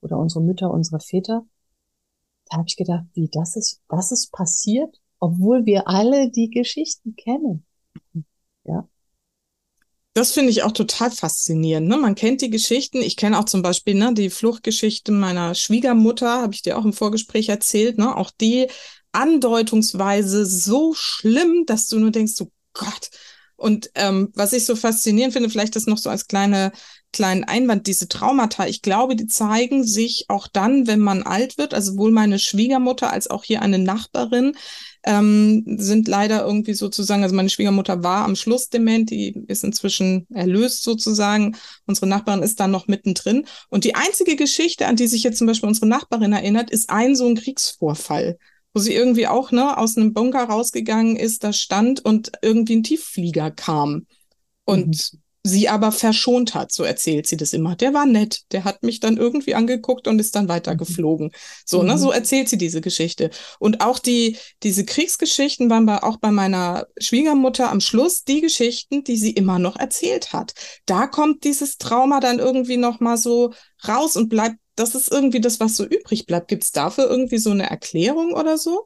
oder 0.00 0.18
unsere 0.18 0.40
Mütter, 0.40 0.70
unsere 0.70 1.00
Väter, 1.00 1.44
da 2.48 2.58
habe 2.58 2.68
ich 2.68 2.76
gedacht, 2.76 3.04
wie 3.14 3.28
das 3.28 3.56
ist, 3.56 3.80
das 3.88 4.12
ist 4.12 4.30
passiert, 4.30 5.00
obwohl 5.18 5.66
wir 5.66 5.88
alle 5.88 6.30
die 6.30 6.48
Geschichten 6.48 7.16
kennen. 7.16 7.66
Ja. 8.64 8.88
Das 10.14 10.32
finde 10.32 10.50
ich 10.50 10.62
auch 10.62 10.72
total 10.72 11.10
faszinierend. 11.10 11.88
Ne? 11.88 11.96
Man 11.96 12.14
kennt 12.14 12.40
die 12.40 12.50
Geschichten. 12.50 12.98
Ich 13.02 13.16
kenne 13.16 13.38
auch 13.38 13.44
zum 13.44 13.62
Beispiel 13.62 13.94
ne, 13.94 14.14
die 14.14 14.30
Fluchtgeschichte 14.30 15.10
meiner 15.10 15.54
Schwiegermutter, 15.56 16.42
habe 16.42 16.54
ich 16.54 16.62
dir 16.62 16.78
auch 16.78 16.84
im 16.84 16.92
Vorgespräch 16.92 17.48
erzählt. 17.48 17.98
Ne? 17.98 18.16
Auch 18.16 18.30
die 18.30 18.68
andeutungsweise 19.12 20.46
so 20.46 20.94
schlimm, 20.94 21.64
dass 21.66 21.88
du 21.88 21.98
nur 21.98 22.10
denkst, 22.10 22.40
oh 22.40 22.50
Gott. 22.72 23.10
Und 23.56 23.90
ähm, 23.96 24.30
was 24.34 24.52
ich 24.52 24.64
so 24.64 24.76
faszinierend 24.76 25.32
finde, 25.32 25.50
vielleicht 25.50 25.74
das 25.74 25.86
noch 25.86 25.98
so 25.98 26.10
als 26.10 26.28
kleine 26.28 26.72
kleinen 27.12 27.44
Einwand, 27.44 27.86
diese 27.86 28.08
Traumata, 28.08 28.66
ich 28.66 28.82
glaube, 28.82 29.16
die 29.16 29.26
zeigen 29.26 29.82
sich 29.82 30.26
auch 30.28 30.46
dann, 30.46 30.86
wenn 30.86 31.00
man 31.00 31.22
alt 31.22 31.56
wird. 31.56 31.72
Also 31.72 31.92
sowohl 31.92 32.10
meine 32.10 32.38
Schwiegermutter 32.38 33.10
als 33.10 33.28
auch 33.28 33.44
hier 33.44 33.62
eine 33.62 33.78
Nachbarin 33.78 34.52
ähm, 35.04 35.64
sind 35.78 36.06
leider 36.06 36.44
irgendwie 36.44 36.74
sozusagen, 36.74 37.22
also 37.22 37.34
meine 37.34 37.48
Schwiegermutter 37.48 38.02
war 38.02 38.24
am 38.24 38.36
Schluss 38.36 38.68
dement, 38.68 39.10
die 39.10 39.42
ist 39.48 39.64
inzwischen 39.64 40.26
erlöst 40.32 40.82
sozusagen. 40.82 41.56
Unsere 41.86 42.06
Nachbarin 42.06 42.42
ist 42.42 42.60
dann 42.60 42.70
noch 42.70 42.88
mittendrin. 42.88 43.46
Und 43.70 43.84
die 43.84 43.94
einzige 43.94 44.36
Geschichte, 44.36 44.86
an 44.86 44.96
die 44.96 45.06
sich 45.06 45.22
jetzt 45.22 45.38
zum 45.38 45.46
Beispiel 45.46 45.68
unsere 45.68 45.86
Nachbarin 45.86 46.32
erinnert, 46.32 46.70
ist 46.70 46.90
ein 46.90 47.16
so 47.16 47.26
ein 47.26 47.36
Kriegsvorfall 47.36 48.38
wo 48.74 48.80
sie 48.80 48.94
irgendwie 48.94 49.26
auch 49.26 49.50
ne, 49.50 49.76
aus 49.76 49.96
einem 49.96 50.12
Bunker 50.12 50.44
rausgegangen 50.44 51.16
ist, 51.16 51.44
da 51.44 51.52
stand 51.52 52.04
und 52.04 52.32
irgendwie 52.42 52.76
ein 52.76 52.82
Tiefflieger 52.82 53.50
kam. 53.50 54.06
Und 54.64 55.12
mhm 55.12 55.20
sie 55.48 55.68
aber 55.68 55.92
verschont 55.92 56.54
hat, 56.54 56.72
so 56.72 56.84
erzählt 56.84 57.26
sie 57.26 57.36
das 57.36 57.52
immer. 57.52 57.76
Der 57.76 57.94
war 57.94 58.06
nett, 58.06 58.42
der 58.52 58.64
hat 58.64 58.82
mich 58.82 59.00
dann 59.00 59.16
irgendwie 59.16 59.54
angeguckt 59.54 60.06
und 60.06 60.18
ist 60.18 60.34
dann 60.34 60.48
weitergeflogen. 60.48 61.30
So, 61.64 61.80
mhm. 61.80 61.88
ne, 61.88 61.98
so 61.98 62.10
erzählt 62.10 62.48
sie 62.48 62.58
diese 62.58 62.80
Geschichte. 62.80 63.30
Und 63.58 63.80
auch 63.80 63.98
die, 63.98 64.36
diese 64.62 64.84
Kriegsgeschichten 64.84 65.70
waren 65.70 65.86
bei, 65.86 66.02
auch 66.02 66.18
bei 66.18 66.30
meiner 66.30 66.86
Schwiegermutter 66.98 67.70
am 67.70 67.80
Schluss 67.80 68.24
die 68.24 68.40
Geschichten, 68.40 69.04
die 69.04 69.16
sie 69.16 69.30
immer 69.30 69.58
noch 69.58 69.76
erzählt 69.76 70.32
hat. 70.32 70.52
Da 70.86 71.06
kommt 71.06 71.44
dieses 71.44 71.78
Trauma 71.78 72.20
dann 72.20 72.38
irgendwie 72.38 72.76
noch 72.76 73.00
mal 73.00 73.16
so 73.16 73.52
raus 73.86 74.16
und 74.16 74.28
bleibt, 74.28 74.56
das 74.78 74.94
ist 74.94 75.10
irgendwie 75.10 75.40
das, 75.40 75.60
was 75.60 75.76
so 75.76 75.84
übrig 75.84 76.26
bleibt. 76.26 76.48
Gibt 76.48 76.64
es 76.64 76.72
dafür 76.72 77.08
irgendwie 77.08 77.38
so 77.38 77.50
eine 77.50 77.68
Erklärung 77.68 78.32
oder 78.32 78.58
so? 78.58 78.84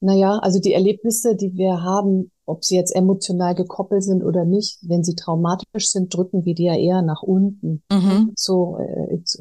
Naja, 0.00 0.38
also 0.38 0.60
die 0.60 0.74
Erlebnisse, 0.74 1.36
die 1.36 1.54
wir 1.54 1.82
haben, 1.82 2.30
ob 2.44 2.64
sie 2.64 2.76
jetzt 2.76 2.94
emotional 2.94 3.54
gekoppelt 3.54 4.04
sind 4.04 4.22
oder 4.22 4.44
nicht, 4.44 4.78
wenn 4.82 5.02
sie 5.02 5.14
traumatisch 5.14 5.88
sind, 5.88 6.14
drücken 6.14 6.44
wir 6.44 6.54
die 6.54 6.64
ja 6.64 6.76
eher 6.76 7.02
nach 7.02 7.22
unten. 7.22 7.82
Mhm. 7.90 8.32
So 8.36 8.76
äh, 8.78 9.14
ins, 9.14 9.34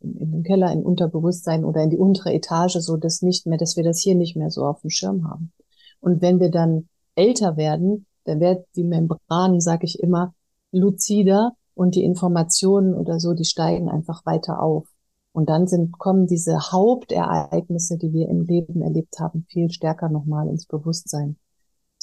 in 0.00 0.32
den 0.32 0.42
Keller, 0.42 0.72
in 0.72 0.82
Unterbewusstsein 0.82 1.64
oder 1.64 1.82
in 1.82 1.90
die 1.90 1.98
untere 1.98 2.32
Etage, 2.32 2.78
so 2.78 2.96
dass 2.96 3.22
nicht 3.22 3.46
mehr, 3.46 3.58
dass 3.58 3.76
wir 3.76 3.84
das 3.84 4.00
hier 4.00 4.14
nicht 4.14 4.36
mehr 4.36 4.50
so 4.50 4.64
auf 4.64 4.80
dem 4.80 4.90
Schirm 4.90 5.28
haben. 5.28 5.52
Und 6.00 6.22
wenn 6.22 6.40
wir 6.40 6.50
dann 6.50 6.88
älter 7.14 7.56
werden, 7.56 8.06
dann 8.24 8.40
wird 8.40 8.66
die 8.76 8.84
Membran, 8.84 9.60
sage 9.60 9.84
ich 9.84 10.00
immer, 10.00 10.34
luzider 10.70 11.52
und 11.78 11.94
die 11.94 12.04
Informationen 12.04 12.94
oder 12.94 13.20
so, 13.20 13.34
die 13.34 13.44
steigen 13.44 13.88
einfach 13.88 14.26
weiter 14.26 14.62
auf. 14.62 14.86
Und 15.32 15.48
dann 15.48 15.66
sind, 15.66 15.98
kommen 15.98 16.26
diese 16.26 16.72
Hauptereignisse, 16.72 17.96
die 17.96 18.12
wir 18.12 18.28
im 18.28 18.42
Leben 18.42 18.82
erlebt 18.82 19.20
haben, 19.20 19.46
viel 19.48 19.70
stärker 19.70 20.08
nochmal 20.08 20.48
ins 20.48 20.66
Bewusstsein 20.66 21.36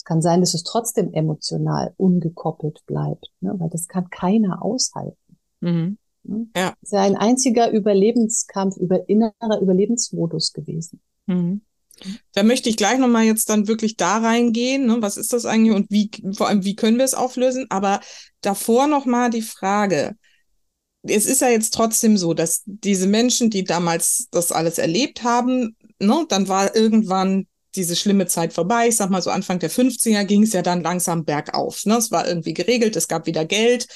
kann 0.06 0.22
sein, 0.22 0.40
dass 0.40 0.54
es 0.54 0.64
trotzdem 0.64 1.12
emotional 1.12 1.94
ungekoppelt 1.98 2.86
bleibt, 2.86 3.32
ne? 3.42 3.54
weil 3.58 3.70
das 3.70 3.88
kann 3.88 4.10
keiner 4.10 4.64
aushalten. 4.64 5.38
Mhm. 5.60 5.98
Ne? 6.24 6.48
Ja. 6.56 6.70
Das 6.70 6.84
ist 6.84 6.94
ja 6.94 7.02
ein 7.02 7.18
einziger 7.18 7.72
Überlebenskampf, 7.72 8.78
über 8.78 9.10
innerer 9.10 9.60
Überlebensmodus 9.60 10.54
gewesen. 10.54 11.02
Mhm. 11.26 11.62
Da 12.34 12.44
möchte 12.44 12.70
ich 12.70 12.78
gleich 12.78 13.00
nochmal 13.00 13.24
jetzt 13.24 13.50
dann 13.50 13.68
wirklich 13.68 13.96
da 13.96 14.18
reingehen. 14.18 14.86
Ne? 14.86 14.98
Was 15.02 15.18
ist 15.18 15.34
das 15.34 15.46
eigentlich 15.46 15.76
und 15.76 15.90
wie, 15.92 16.12
vor 16.36 16.48
allem, 16.48 16.64
wie 16.64 16.76
können 16.76 16.98
wir 16.98 17.06
es 17.06 17.14
auflösen? 17.14 17.66
Aber 17.70 18.00
davor 18.42 18.88
nochmal 18.88 19.30
die 19.30 19.42
Frage. 19.42 20.16
Es 21.04 21.26
ist 21.26 21.42
ja 21.42 21.50
jetzt 21.50 21.74
trotzdem 21.74 22.18
so, 22.18 22.34
dass 22.34 22.64
diese 22.66 23.08
Menschen, 23.08 23.50
die 23.50 23.64
damals 23.64 24.28
das 24.32 24.52
alles 24.52 24.78
erlebt 24.80 25.24
haben, 25.24 25.76
ne, 26.00 26.26
dann 26.30 26.48
war 26.48 26.76
irgendwann 26.76 27.48
diese 27.76 27.96
schlimme 27.96 28.26
Zeit 28.26 28.54
vorbei. 28.54 28.88
Ich 28.88 28.96
sag 28.96 29.10
mal 29.10 29.22
so 29.22 29.30
Anfang 29.30 29.60
der 29.60 29.70
50er 29.70 30.24
ging 30.24 30.44
es 30.44 30.54
ja 30.54 30.62
dann 30.62 30.82
langsam 30.82 31.26
bergauf. 31.26 31.86
Ne? 31.86 31.98
Es 31.98 32.12
war 32.12 32.28
irgendwie 32.28 32.54
geregelt, 32.54 32.96
es 32.96 33.08
gab 33.08 33.26
wieder 33.26 33.46
Geld. 33.46 33.88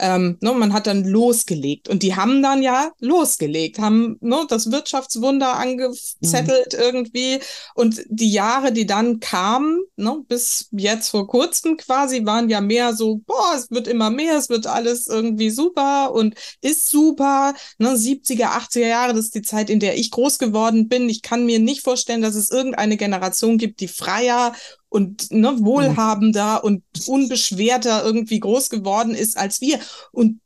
Ähm, 0.00 0.38
ne, 0.40 0.52
man 0.52 0.72
hat 0.72 0.86
dann 0.86 1.04
losgelegt 1.04 1.88
und 1.88 2.02
die 2.02 2.16
haben 2.16 2.42
dann 2.42 2.62
ja 2.62 2.90
losgelegt, 2.98 3.78
haben 3.78 4.16
ne, 4.20 4.44
das 4.48 4.72
Wirtschaftswunder 4.72 5.56
angezettelt 5.56 6.72
mhm. 6.72 6.80
irgendwie 6.80 7.40
und 7.74 8.02
die 8.08 8.30
Jahre, 8.30 8.72
die 8.72 8.86
dann 8.86 9.20
kamen, 9.20 9.82
ne, 9.96 10.22
bis 10.26 10.68
jetzt 10.72 11.10
vor 11.10 11.28
kurzem 11.28 11.76
quasi, 11.76 12.26
waren 12.26 12.48
ja 12.48 12.60
mehr 12.60 12.94
so, 12.94 13.20
boah, 13.26 13.54
es 13.56 13.70
wird 13.70 13.86
immer 13.86 14.10
mehr, 14.10 14.36
es 14.36 14.48
wird 14.48 14.66
alles 14.66 15.06
irgendwie 15.06 15.50
super 15.50 16.12
und 16.12 16.34
ist 16.60 16.90
super. 16.90 17.54
Ne, 17.78 17.90
70er, 17.90 18.46
80er 18.46 18.86
Jahre, 18.86 19.14
das 19.14 19.26
ist 19.26 19.34
die 19.34 19.42
Zeit, 19.42 19.70
in 19.70 19.80
der 19.80 19.96
ich 19.96 20.10
groß 20.10 20.38
geworden 20.38 20.88
bin. 20.88 21.08
Ich 21.08 21.22
kann 21.22 21.46
mir 21.46 21.58
nicht 21.58 21.82
vorstellen, 21.82 22.22
dass 22.22 22.34
es 22.34 22.50
irgendeine 22.50 22.96
Generation 22.96 23.58
gibt, 23.58 23.80
die 23.80 23.88
freier 23.88 24.54
und 24.94 25.32
ne, 25.32 25.56
wohlhabender 25.58 26.60
mhm. 26.62 26.66
und 26.66 27.08
unbeschwerter 27.08 28.04
irgendwie 28.04 28.38
groß 28.38 28.70
geworden 28.70 29.12
ist 29.12 29.36
als 29.36 29.60
wir. 29.60 29.80
Und 30.12 30.40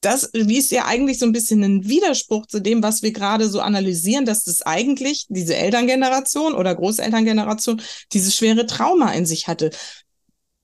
das 0.00 0.30
wie 0.32 0.58
ist 0.58 0.72
ja 0.72 0.84
eigentlich 0.86 1.20
so 1.20 1.26
ein 1.26 1.32
bisschen 1.32 1.62
ein 1.62 1.88
Widerspruch 1.88 2.46
zu 2.46 2.58
dem, 2.60 2.82
was 2.82 3.02
wir 3.02 3.12
gerade 3.12 3.48
so 3.48 3.60
analysieren, 3.60 4.24
dass 4.24 4.42
das 4.42 4.62
eigentlich 4.62 5.26
diese 5.28 5.54
Elterngeneration 5.54 6.54
oder 6.54 6.74
Großelterngeneration 6.74 7.80
dieses 8.12 8.34
schwere 8.34 8.66
Trauma 8.66 9.12
in 9.12 9.26
sich 9.26 9.46
hatte. 9.46 9.70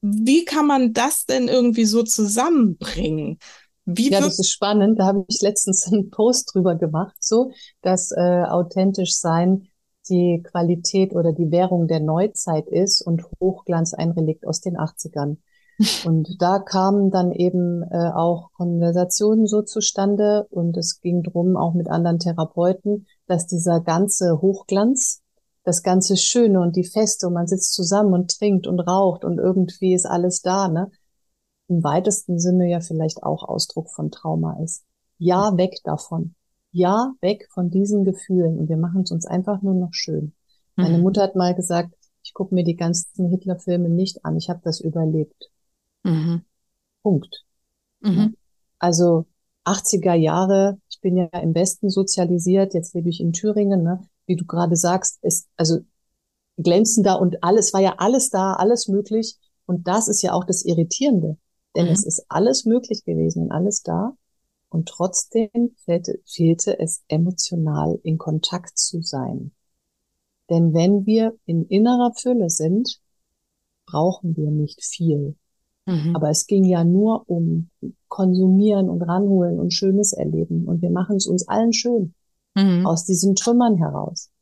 Wie 0.01 0.45
kann 0.45 0.67
man 0.67 0.93
das 0.93 1.25
denn 1.25 1.47
irgendwie 1.47 1.85
so 1.85 2.03
zusammenbringen? 2.03 3.39
Wie 3.85 4.11
ja, 4.11 4.21
das 4.21 4.41
ist 4.41 4.51
spannend. 4.51 4.99
Da 4.99 5.07
habe 5.07 5.25
ich 5.29 5.41
letztens 5.41 5.87
einen 5.87 6.11
Post 6.11 6.53
drüber 6.53 6.75
gemacht, 6.75 7.17
so 7.21 7.53
dass 7.81 8.11
äh, 8.11 8.43
authentisch 8.45 9.15
sein 9.15 9.69
die 10.09 10.43
Qualität 10.43 11.15
oder 11.15 11.33
die 11.33 11.51
Währung 11.51 11.87
der 11.87 12.01
Neuzeit 12.01 12.67
ist 12.69 13.03
und 13.03 13.25
Hochglanz 13.41 13.95
ein 13.95 14.11
Relikt 14.11 14.47
aus 14.47 14.61
den 14.61 14.77
80ern. 14.77 15.39
Und 16.05 16.41
da 16.41 16.61
kamen 16.61 17.11
dann 17.11 17.33
eben 17.33 17.83
äh, 17.91 18.13
auch 18.15 18.53
Konversationen 18.53 19.49
so 19.49 19.63
zustande 19.63 20.47
und 20.51 20.77
es 20.77 21.01
ging 21.01 21.25
drum 21.25 21.57
auch 21.57 21.75
mit 21.75 21.91
anderen 21.91 22.21
Therapeuten, 22.21 23.09
dass 23.27 23.49
dieser 23.49 23.81
ganze 23.81 24.41
Hochglanz, 24.41 25.25
das 25.65 25.83
ganze 25.83 26.17
Schöne 26.17 26.61
und 26.61 26.77
die 26.77 26.85
Feste 26.85 27.27
und 27.27 27.33
man 27.33 27.49
sitzt 27.49 27.73
zusammen 27.73 28.15
und 28.15 28.31
trinkt 28.39 28.69
und 28.69 28.79
raucht 28.79 29.25
und 29.25 29.39
irgendwie 29.39 29.95
ist 29.95 30.07
alles 30.07 30.43
da, 30.43 30.69
ne? 30.69 30.93
Im 31.67 31.83
weitesten 31.83 32.39
Sinne 32.39 32.71
ja 32.71 32.79
vielleicht 32.79 33.25
auch 33.25 33.43
Ausdruck 33.43 33.91
von 33.91 34.13
Trauma 34.13 34.63
ist. 34.63 34.85
Ja, 35.19 35.57
weg 35.57 35.81
davon 35.83 36.37
ja 36.75 37.15
weg 37.21 37.49
von 37.51 37.71
diesen 37.71 38.05
Gefühlen 38.05 38.59
und 38.59 38.69
wir 38.69 38.77
machen 38.77 39.03
es 39.03 39.11
uns 39.11 39.27
einfach 39.27 39.63
nur 39.63 39.75
noch 39.75 39.95
schön. 39.95 40.35
Meine 40.77 40.99
mhm. 40.99 41.05
Mutter 41.05 41.23
hat 41.23 41.37
mal 41.37 41.55
gesagt, 41.55 41.95
ich 42.23 42.35
gucke 42.35 42.55
mir 42.55 42.65
die 42.65 42.77
ganzen 42.77 43.29
Hitler-Filme 43.29 43.89
nicht 43.89 44.25
an, 44.25 44.37
ich 44.37 44.51
habe 44.51 44.61
das 44.65 44.81
überlebt. 44.81 45.51
Mhm. 46.03 46.43
Punkt. 47.03 47.45
Mhm. 48.01 48.35
Also 48.79 49.27
80er 49.65 50.15
Jahre, 50.15 50.79
ich 50.91 51.01
bin 51.01 51.17
ja 51.17 51.27
im 51.27 51.55
Westen 51.55 51.91
sozialisiert, 51.91 52.75
jetzt 52.75 52.95
lebe 52.95 53.09
ich 53.09 53.21
in 53.21 53.33
Thüringen, 53.33 53.83
ne? 53.83 54.01
wie 54.27 54.37
du 54.37 54.45
gerade 54.45 54.77
sagst, 54.77 55.23
ist 55.23 55.49
also 55.57 55.81
glänzender 56.57 57.21
und 57.21 57.43
alles 57.43 57.73
war 57.73 57.81
ja 57.81 57.95
alles 57.99 58.31
da, 58.31 58.55
alles 58.55 58.89
möglich. 58.89 59.39
Und 59.67 59.87
das 59.87 60.09
ist 60.09 60.23
ja 60.23 60.33
auch 60.33 60.45
das 60.45 60.65
Irritierende, 60.65 61.39
denn 61.77 61.87
mhm. 61.87 61.93
es 61.93 62.05
ist 62.05 62.27
alles 62.29 62.65
möglich 62.65 63.05
gewesen 63.05 63.45
und 63.45 63.53
alles 63.53 63.83
da. 63.83 64.17
Und 64.75 64.89
trotzdem 64.89 65.77
fehlte, 65.85 66.19
fehlte 66.27 66.81
es 66.81 67.05
emotional 67.07 67.97
in 68.03 68.19
Kontakt 68.19 68.77
zu 68.77 69.03
sein. 69.03 69.53
Denn 70.51 70.75
wenn 70.75 71.07
wir 71.07 71.39
in 71.47 71.65
innerer 71.69 72.13
Fülle 72.17 72.51
sind, 72.51 73.01
brauchen 73.87 74.37
wir 74.37 74.51
nicht 74.51 74.85
viel. 74.85 75.37
Mhm. 75.87 76.17
Aber 76.17 76.29
es 76.29 76.49
ging 76.49 76.65
ja 76.65 76.83
nur 76.83 77.31
um 77.31 77.71
Konsumieren 78.09 78.91
und 78.91 79.03
Ranholen 79.03 79.61
und 79.61 79.73
Schönes 79.73 80.13
erleben. 80.13 80.65
Und 80.67 80.83
wir 80.83 80.91
machen 80.91 81.19
es 81.19 81.29
uns 81.29 81.47
allen 81.47 81.73
schön. 81.73 82.13
Mhm. 82.57 82.85
Aus 82.85 83.05
diesen 83.05 83.37
Trümmern 83.37 83.77
heraus. 83.77 84.33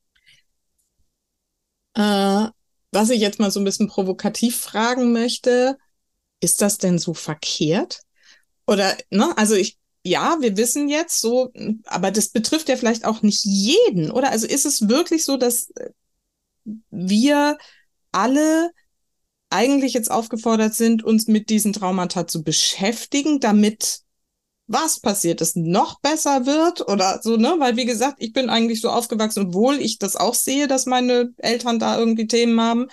Äh, 1.92 2.46
was 2.90 3.10
ich 3.10 3.20
jetzt 3.20 3.38
mal 3.38 3.50
so 3.50 3.60
ein 3.60 3.64
bisschen 3.64 3.88
provokativ 3.88 4.58
fragen 4.58 5.12
möchte, 5.12 5.76
ist 6.40 6.62
das 6.62 6.78
denn 6.78 6.98
so 6.98 7.12
verkehrt? 7.12 8.00
Oder, 8.66 8.96
ne, 9.10 9.36
also 9.36 9.54
ich, 9.54 9.78
ja, 10.04 10.36
wir 10.40 10.56
wissen 10.56 10.88
jetzt 10.88 11.20
so, 11.20 11.52
aber 11.86 12.10
das 12.10 12.28
betrifft 12.28 12.68
ja 12.68 12.76
vielleicht 12.76 13.04
auch 13.04 13.22
nicht 13.22 13.44
jeden, 13.44 14.10
oder? 14.10 14.30
Also 14.30 14.46
ist 14.46 14.66
es 14.66 14.88
wirklich 14.88 15.24
so, 15.24 15.36
dass 15.36 15.72
wir 16.90 17.58
alle 18.10 18.70
eigentlich 19.50 19.92
jetzt 19.92 20.10
aufgefordert 20.10 20.74
sind, 20.74 21.04
uns 21.04 21.28
mit 21.28 21.50
diesen 21.50 21.72
Traumata 21.72 22.26
zu 22.26 22.42
beschäftigen, 22.42 23.38
damit 23.38 24.00
was 24.66 25.00
passiert 25.00 25.40
ist, 25.40 25.56
noch 25.56 26.00
besser 26.00 26.46
wird 26.46 26.88
oder 26.88 27.20
so, 27.22 27.36
ne? 27.36 27.56
Weil 27.58 27.76
wie 27.76 27.84
gesagt, 27.84 28.16
ich 28.20 28.32
bin 28.32 28.48
eigentlich 28.48 28.80
so 28.80 28.88
aufgewachsen, 28.88 29.48
obwohl 29.48 29.76
ich 29.76 29.98
das 29.98 30.16
auch 30.16 30.34
sehe, 30.34 30.66
dass 30.66 30.86
meine 30.86 31.30
Eltern 31.36 31.78
da 31.78 31.98
irgendwie 31.98 32.26
Themen 32.26 32.60
haben, 32.60 32.86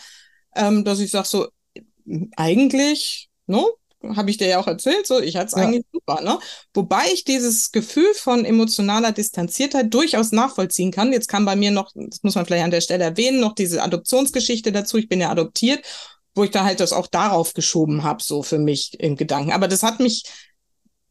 ähm, 0.55 0.83
dass 0.83 0.99
ich 0.99 1.11
sage 1.11 1.27
so, 1.27 1.47
eigentlich, 2.35 3.29
ne? 3.47 3.63
Habe 4.01 4.29
ich 4.29 4.37
dir 4.37 4.47
ja 4.47 4.59
auch 4.59 4.67
erzählt, 4.67 5.05
so, 5.05 5.19
ich 5.19 5.35
hatte 5.35 5.47
es 5.47 5.51
ja. 5.53 5.57
eigentlich 5.57 5.85
super, 5.91 6.21
ne? 6.21 6.39
Wobei 6.73 7.03
ich 7.13 7.25
dieses 7.25 7.71
Gefühl 7.71 8.13
von 8.13 8.45
emotionaler 8.45 9.11
Distanziertheit 9.11 9.93
durchaus 9.93 10.31
nachvollziehen 10.31 10.91
kann. 10.91 11.11
Jetzt 11.11 11.27
kam 11.27 11.43
bei 11.43 11.57
mir 11.57 11.71
noch, 11.71 11.91
das 11.93 12.23
muss 12.23 12.35
man 12.35 12.45
vielleicht 12.45 12.63
an 12.63 12.71
der 12.71 12.81
Stelle 12.81 13.03
erwähnen, 13.03 13.41
noch 13.41 13.55
diese 13.55 13.83
Adoptionsgeschichte 13.83 14.71
dazu. 14.71 14.97
Ich 14.97 15.09
bin 15.09 15.19
ja 15.19 15.29
adoptiert, 15.29 15.83
wo 16.33 16.45
ich 16.45 16.51
da 16.51 16.63
halt 16.63 16.79
das 16.79 16.93
auch 16.93 17.07
darauf 17.07 17.53
geschoben 17.53 18.03
habe, 18.03 18.23
so 18.23 18.41
für 18.41 18.59
mich 18.59 18.97
im 18.99 19.17
Gedanken. 19.17 19.51
Aber 19.51 19.67
das 19.67 19.83
hat 19.83 19.99
mich 19.99 20.23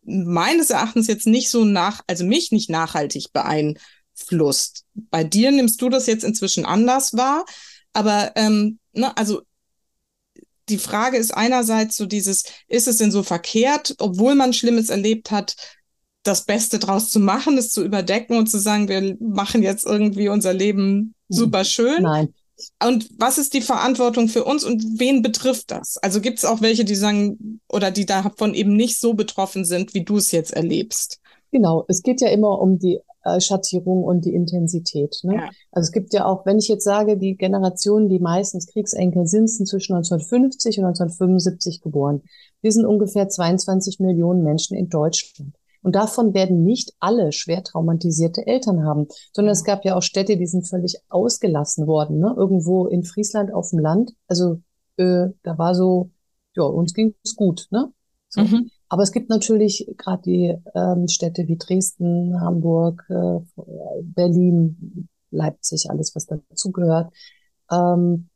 meines 0.02 0.70
Erachtens 0.70 1.06
jetzt 1.06 1.26
nicht 1.26 1.50
so 1.50 1.64
nach, 1.64 2.00
also 2.06 2.24
mich 2.24 2.50
nicht 2.52 2.70
nachhaltig 2.70 3.32
beeinflusst. 3.34 4.84
Bei 4.94 5.24
dir 5.24 5.50
nimmst 5.50 5.82
du 5.82 5.90
das 5.90 6.06
jetzt 6.06 6.24
inzwischen 6.24 6.64
anders 6.64 7.14
wahr, 7.14 7.44
aber 7.92 8.32
ähm, 8.36 8.78
ne, 8.92 9.14
also 9.16 9.42
die 10.68 10.78
Frage 10.78 11.16
ist 11.16 11.32
einerseits 11.32 11.96
so 11.96 12.06
dieses, 12.06 12.44
ist 12.68 12.88
es 12.88 12.96
denn 12.98 13.10
so 13.10 13.22
verkehrt, 13.22 13.94
obwohl 13.98 14.34
man 14.34 14.52
Schlimmes 14.52 14.88
erlebt 14.88 15.30
hat, 15.30 15.56
das 16.22 16.44
Beste 16.44 16.78
draus 16.78 17.10
zu 17.10 17.20
machen, 17.20 17.56
es 17.56 17.70
zu 17.70 17.84
überdecken 17.84 18.36
und 18.36 18.48
zu 18.48 18.58
sagen, 18.58 18.88
wir 18.88 19.16
machen 19.20 19.62
jetzt 19.62 19.86
irgendwie 19.86 20.28
unser 20.28 20.52
Leben 20.52 21.14
super 21.28 21.64
schön? 21.64 22.02
Nein, 22.02 22.34
und 22.82 23.08
was 23.18 23.38
ist 23.38 23.54
die 23.54 23.60
Verantwortung 23.60 24.28
für 24.28 24.44
uns 24.44 24.64
und 24.64 24.82
wen 24.98 25.22
betrifft 25.22 25.70
das? 25.70 25.96
Also 25.98 26.20
gibt 26.20 26.38
es 26.38 26.44
auch 26.44 26.60
welche, 26.60 26.84
die 26.84 26.96
sagen 26.96 27.60
oder 27.68 27.90
die 27.90 28.06
davon 28.06 28.54
eben 28.54 28.74
nicht 28.74 28.98
so 28.98 29.14
betroffen 29.14 29.64
sind, 29.64 29.94
wie 29.94 30.04
du 30.04 30.16
es 30.16 30.32
jetzt 30.32 30.52
erlebst? 30.52 31.20
Genau, 31.52 31.84
es 31.88 32.02
geht 32.02 32.20
ja 32.20 32.28
immer 32.28 32.60
um 32.60 32.78
die 32.78 32.98
äh, 33.34 33.40
Schattierung 33.40 34.02
und 34.02 34.24
die 34.24 34.34
Intensität. 34.34 35.18
Ne? 35.22 35.36
Ja. 35.36 35.50
Also 35.72 35.88
es 35.88 35.92
gibt 35.92 36.12
ja 36.12 36.26
auch, 36.26 36.46
wenn 36.46 36.58
ich 36.58 36.68
jetzt 36.68 36.84
sage, 36.84 37.16
die 37.16 37.36
Generationen, 37.36 38.08
die 38.08 38.18
meistens 38.18 38.66
Kriegsenkel 38.66 39.26
sind, 39.26 39.48
sind 39.48 39.66
zwischen 39.66 39.94
1950 39.94 40.78
und 40.78 40.84
1975 40.86 41.80
geboren. 41.80 42.22
Wir 42.60 42.72
sind 42.72 42.86
ungefähr 42.86 43.28
22 43.28 44.00
Millionen 44.00 44.42
Menschen 44.42 44.76
in 44.76 44.88
Deutschland. 44.88 45.54
Und 45.82 45.94
davon 45.94 46.34
werden 46.34 46.64
nicht 46.64 46.92
alle 46.98 47.32
schwer 47.32 47.62
traumatisierte 47.62 48.46
Eltern 48.46 48.84
haben, 48.84 49.06
sondern 49.32 49.52
es 49.52 49.64
gab 49.64 49.84
ja 49.84 49.96
auch 49.96 50.02
Städte, 50.02 50.36
die 50.36 50.46
sind 50.46 50.66
völlig 50.66 50.98
ausgelassen 51.08 51.86
worden, 51.86 52.18
ne? 52.18 52.34
irgendwo 52.36 52.86
in 52.86 53.04
Friesland 53.04 53.52
auf 53.54 53.70
dem 53.70 53.78
Land. 53.78 54.12
Also 54.26 54.60
äh, 54.96 55.28
da 55.42 55.56
war 55.56 55.74
so, 55.74 56.10
ja, 56.56 56.64
uns 56.64 56.94
ging 56.94 57.14
es 57.24 57.36
gut. 57.36 57.68
Ne? 57.70 57.92
So. 58.28 58.42
Mhm. 58.42 58.70
Aber 58.88 59.02
es 59.02 59.12
gibt 59.12 59.28
natürlich 59.28 59.86
gerade 59.98 60.22
die 60.22 60.56
ähm, 60.74 61.08
Städte 61.08 61.46
wie 61.46 61.58
Dresden, 61.58 62.40
Hamburg, 62.40 63.04
äh, 63.10 63.40
Berlin, 64.02 65.08
Leipzig, 65.30 65.90
alles, 65.90 66.14
was 66.14 66.26
dazugehört. 66.26 67.12
Ähm, 67.70 68.30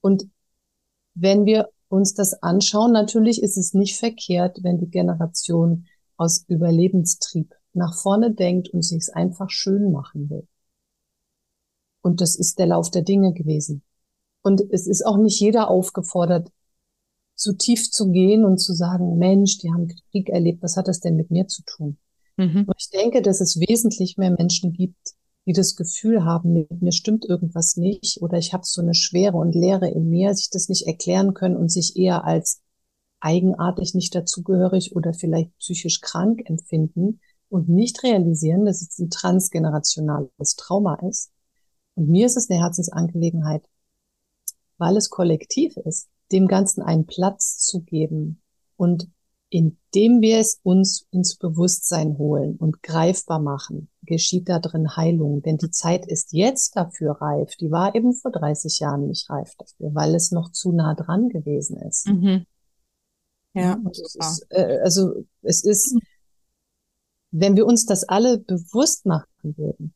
und 0.00 0.28
wenn 1.14 1.44
wir 1.44 1.70
uns 1.88 2.14
das 2.14 2.42
anschauen, 2.42 2.92
natürlich 2.92 3.42
ist 3.42 3.56
es 3.56 3.74
nicht 3.74 3.98
verkehrt, 3.98 4.58
wenn 4.62 4.78
die 4.78 4.90
Generation 4.90 5.86
aus 6.16 6.44
Überlebenstrieb 6.48 7.54
nach 7.72 7.94
vorne 7.94 8.32
denkt 8.32 8.68
und 8.68 8.82
sich's 8.82 9.10
einfach 9.10 9.50
schön 9.50 9.90
machen 9.90 10.30
will. 10.30 10.46
Und 12.02 12.20
das 12.20 12.36
ist 12.36 12.58
der 12.58 12.66
Lauf 12.66 12.90
der 12.90 13.02
Dinge 13.02 13.32
gewesen. 13.32 13.82
Und 14.42 14.60
es 14.70 14.86
ist 14.86 15.04
auch 15.04 15.16
nicht 15.16 15.40
jeder 15.40 15.68
aufgefordert, 15.68 16.50
zu 17.34 17.56
tief 17.56 17.90
zu 17.90 18.10
gehen 18.10 18.44
und 18.44 18.58
zu 18.58 18.74
sagen, 18.74 19.18
Mensch, 19.18 19.58
die 19.58 19.72
haben 19.72 19.88
Krieg 20.10 20.28
erlebt, 20.28 20.62
was 20.62 20.76
hat 20.76 20.88
das 20.88 21.00
denn 21.00 21.16
mit 21.16 21.30
mir 21.30 21.46
zu 21.46 21.62
tun? 21.64 21.98
Mhm. 22.36 22.64
Und 22.66 22.74
ich 22.78 22.90
denke, 22.90 23.22
dass 23.22 23.40
es 23.40 23.58
wesentlich 23.58 24.16
mehr 24.16 24.30
Menschen 24.30 24.72
gibt, 24.72 25.14
die 25.46 25.52
das 25.52 25.76
Gefühl 25.76 26.24
haben, 26.24 26.52
mit 26.52 26.82
mir 26.82 26.92
stimmt 26.92 27.24
irgendwas 27.24 27.76
nicht 27.76 28.22
oder 28.22 28.38
ich 28.38 28.52
habe 28.52 28.64
so 28.64 28.80
eine 28.80 28.94
Schwere 28.94 29.36
und 29.36 29.54
Leere 29.54 29.88
in 29.88 30.08
mir, 30.08 30.34
sich 30.34 30.50
das 30.50 30.68
nicht 30.68 30.86
erklären 30.86 31.34
können 31.34 31.56
und 31.56 31.70
sich 31.70 31.96
eher 31.96 32.24
als 32.24 32.62
eigenartig, 33.20 33.94
nicht 33.94 34.14
dazugehörig 34.14 34.94
oder 34.96 35.12
vielleicht 35.12 35.56
psychisch 35.58 36.00
krank 36.00 36.42
empfinden 36.44 37.20
und 37.48 37.68
nicht 37.68 38.02
realisieren, 38.02 38.64
dass 38.64 38.82
es 38.82 38.98
ein 38.98 39.10
transgenerationales 39.10 40.56
Trauma 40.56 40.96
ist. 41.08 41.30
Und 41.94 42.08
mir 42.08 42.26
ist 42.26 42.36
es 42.36 42.50
eine 42.50 42.60
Herzensangelegenheit, 42.60 43.64
weil 44.78 44.96
es 44.96 45.10
kollektiv 45.10 45.76
ist, 45.76 46.08
dem 46.32 46.48
Ganzen 46.48 46.82
einen 46.82 47.06
Platz 47.06 47.58
zu 47.58 47.80
geben 47.80 48.40
und 48.76 49.08
indem 49.54 50.20
wir 50.20 50.38
es 50.38 50.58
uns 50.64 51.06
ins 51.12 51.36
Bewusstsein 51.36 52.18
holen 52.18 52.56
und 52.56 52.82
greifbar 52.82 53.38
machen, 53.38 53.88
geschieht 54.02 54.48
da 54.48 54.58
drin 54.58 54.96
Heilung. 54.96 55.42
Denn 55.42 55.58
die 55.58 55.70
Zeit 55.70 56.06
ist 56.06 56.32
jetzt 56.32 56.74
dafür 56.74 57.12
reif. 57.20 57.54
Die 57.60 57.70
war 57.70 57.94
eben 57.94 58.14
vor 58.14 58.32
30 58.32 58.80
Jahren 58.80 59.06
nicht 59.06 59.30
reif 59.30 59.54
dafür, 59.56 59.94
weil 59.94 60.16
es 60.16 60.32
noch 60.32 60.50
zu 60.50 60.72
nah 60.72 60.94
dran 60.94 61.28
gewesen 61.28 61.76
ist. 61.76 62.08
Mhm. 62.08 62.46
Ja, 63.54 63.78
es 63.88 64.16
ist, 64.16 64.46
äh, 64.50 64.80
also 64.82 65.24
es 65.42 65.62
ist, 65.62 65.96
wenn 67.30 67.54
wir 67.54 67.66
uns 67.66 67.86
das 67.86 68.02
alle 68.02 68.38
bewusst 68.38 69.06
machen 69.06 69.28
würden 69.56 69.94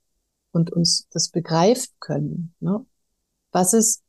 und 0.53 0.73
uns 0.73 1.09
das 1.11 1.31
begreifen 1.31 1.93
können, 1.99 2.55
ne, 2.61 2.87
was 3.51 3.73
es 3.73 4.05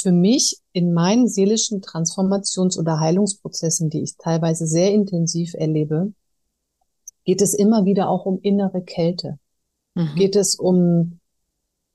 für 0.00 0.12
mich 0.12 0.58
in 0.72 0.92
meinen 0.92 1.28
seelischen 1.28 1.80
Transformations- 1.82 2.78
oder 2.78 3.00
Heilungsprozessen, 3.00 3.90
die 3.90 4.02
ich 4.02 4.16
teilweise 4.16 4.66
sehr 4.66 4.92
intensiv 4.92 5.54
erlebe, 5.54 6.12
geht 7.24 7.42
es 7.42 7.54
immer 7.54 7.84
wieder 7.84 8.08
auch 8.08 8.24
um 8.24 8.40
innere 8.40 8.82
Kälte. 8.82 9.38
Mhm. 9.94 10.14
Geht 10.16 10.36
es 10.36 10.54
um, 10.54 11.20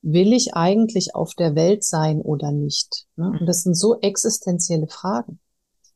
will 0.01 0.33
ich 0.33 0.53
eigentlich 0.53 1.15
auf 1.15 1.33
der 1.33 1.55
Welt 1.55 1.83
sein 1.83 2.21
oder 2.21 2.51
nicht? 2.51 3.07
Ne? 3.15 3.31
Und 3.39 3.45
das 3.47 3.63
sind 3.63 3.75
so 3.75 3.99
existenzielle 3.99 4.87
Fragen. 4.87 5.39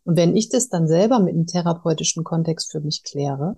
Und 0.06 0.16
wenn 0.16 0.36
ich 0.36 0.50
das 0.50 0.70
dann 0.70 0.88
selber 0.88 1.20
mit 1.20 1.34
einem 1.34 1.48
therapeutischen 1.48 2.24
Kontext 2.24 2.72
für 2.72 2.80
mich 2.80 3.04
kläre, 3.04 3.58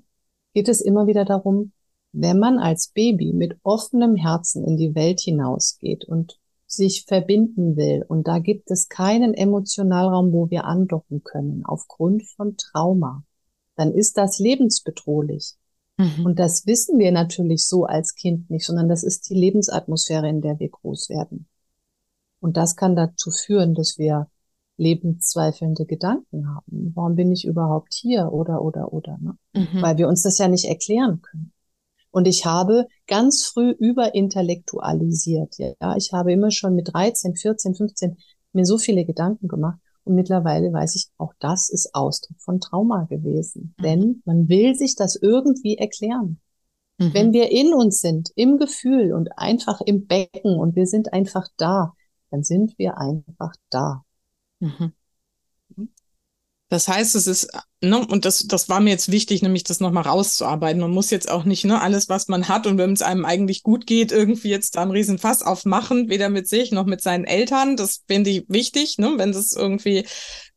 geht 0.53 0.67
es 0.67 0.81
immer 0.81 1.05
wieder 1.05 1.23
darum, 1.23 1.71
wenn 2.11 2.39
man 2.39 2.57
als 2.57 2.87
Baby 2.87 3.33
mit 3.33 3.57
offenem 3.63 4.15
Herzen 4.15 4.63
in 4.63 4.75
die 4.75 4.95
Welt 4.95 5.19
hinausgeht 5.19 6.05
und 6.05 6.39
sich 6.71 7.05
verbinden 7.07 7.75
will, 7.75 8.05
und 8.07 8.27
da 8.27 8.39
gibt 8.39 8.69
es 8.71 8.89
keinen 8.89 9.33
Emotionalraum, 9.33 10.31
wo 10.31 10.49
wir 10.49 10.65
andocken 10.65 11.23
können, 11.23 11.65
aufgrund 11.65 12.23
von 12.23 12.57
Trauma, 12.57 13.23
dann 13.75 13.91
ist 13.91 14.17
das 14.17 14.39
lebensbedrohlich. 14.39 15.55
Mhm. 15.97 16.25
Und 16.25 16.39
das 16.39 16.65
wissen 16.65 16.99
wir 16.99 17.11
natürlich 17.11 17.65
so 17.65 17.85
als 17.85 18.15
Kind 18.15 18.49
nicht, 18.49 18.65
sondern 18.65 18.87
das 18.87 19.03
ist 19.03 19.29
die 19.29 19.35
Lebensatmosphäre, 19.35 20.29
in 20.29 20.41
der 20.41 20.59
wir 20.59 20.69
groß 20.69 21.09
werden. 21.09 21.47
Und 22.39 22.55
das 22.55 22.75
kann 22.75 22.95
dazu 22.95 23.31
führen, 23.31 23.73
dass 23.73 23.97
wir 23.97 24.27
lebenszweifelnde 24.77 25.85
Gedanken 25.85 26.47
haben. 26.47 26.93
Warum 26.95 27.15
bin 27.15 27.31
ich 27.31 27.45
überhaupt 27.45 27.93
hier? 27.93 28.31
Oder, 28.31 28.61
oder, 28.61 28.93
oder. 28.93 29.17
Ne? 29.19 29.37
Mhm. 29.53 29.81
Weil 29.81 29.97
wir 29.97 30.07
uns 30.07 30.23
das 30.23 30.37
ja 30.37 30.47
nicht 30.47 30.65
erklären 30.65 31.21
können. 31.21 31.51
Und 32.11 32.27
ich 32.27 32.45
habe 32.45 32.87
ganz 33.07 33.43
früh 33.45 33.71
überintellektualisiert. 33.71 35.57
Ja, 35.57 35.95
ich 35.95 36.11
habe 36.11 36.31
immer 36.31 36.51
schon 36.51 36.75
mit 36.75 36.93
13, 36.93 37.35
14, 37.35 37.75
15 37.75 38.17
mir 38.53 38.65
so 38.65 38.77
viele 38.77 39.05
Gedanken 39.05 39.47
gemacht. 39.47 39.79
Und 40.03 40.15
mittlerweile 40.15 40.73
weiß 40.73 40.95
ich, 40.95 41.09
auch 41.17 41.33
das 41.39 41.69
ist 41.69 41.93
Ausdruck 41.93 42.39
von 42.41 42.59
Trauma 42.59 43.03
gewesen. 43.03 43.75
Mhm. 43.77 43.83
Denn 43.83 44.21
man 44.25 44.49
will 44.49 44.73
sich 44.73 44.95
das 44.95 45.15
irgendwie 45.15 45.77
erklären. 45.77 46.39
Mhm. 46.97 47.13
Wenn 47.13 47.33
wir 47.33 47.51
in 47.51 47.73
uns 47.73 48.01
sind, 48.01 48.31
im 48.35 48.57
Gefühl 48.57 49.13
und 49.13 49.37
einfach 49.37 49.81
im 49.81 50.07
Becken 50.07 50.57
und 50.57 50.75
wir 50.75 50.87
sind 50.87 51.13
einfach 51.13 51.47
da, 51.57 51.93
dann 52.31 52.43
sind 52.43 52.77
wir 52.77 52.97
einfach 52.97 53.53
da. 53.69 54.03
Mhm. 54.59 54.93
Das 56.69 56.87
heißt, 56.87 57.15
es 57.15 57.25
ist, 57.25 57.49
ne, 57.81 57.97
und 57.97 58.25
das, 58.25 58.45
das 58.45 58.69
war 58.69 58.79
mir 58.79 58.91
jetzt 58.91 59.11
wichtig, 59.11 59.41
nämlich 59.41 59.63
das 59.63 59.79
nochmal 59.79 60.03
rauszuarbeiten. 60.03 60.79
Man 60.79 60.91
muss 60.91 61.09
jetzt 61.09 61.29
auch 61.29 61.43
nicht, 61.43 61.65
ne, 61.65 61.81
alles, 61.81 62.09
was 62.09 62.27
man 62.27 62.47
hat 62.47 62.67
und 62.67 62.77
wenn 62.77 62.93
es 62.93 63.01
einem 63.01 63.25
eigentlich 63.25 63.63
gut 63.63 63.87
geht, 63.87 64.11
irgendwie 64.11 64.49
jetzt 64.49 64.75
da 64.75 64.83
einen 64.83 64.91
riesen 64.91 65.17
Fass 65.17 65.41
aufmachen, 65.41 66.09
weder 66.09 66.29
mit 66.29 66.47
sich 66.47 66.71
noch 66.71 66.85
mit 66.85 67.01
seinen 67.01 67.25
Eltern. 67.25 67.75
Das 67.75 68.03
finde 68.07 68.29
ich 68.29 68.45
wichtig, 68.49 68.99
ne, 68.99 69.13
wenn 69.17 69.31
das 69.31 69.53
irgendwie 69.53 70.05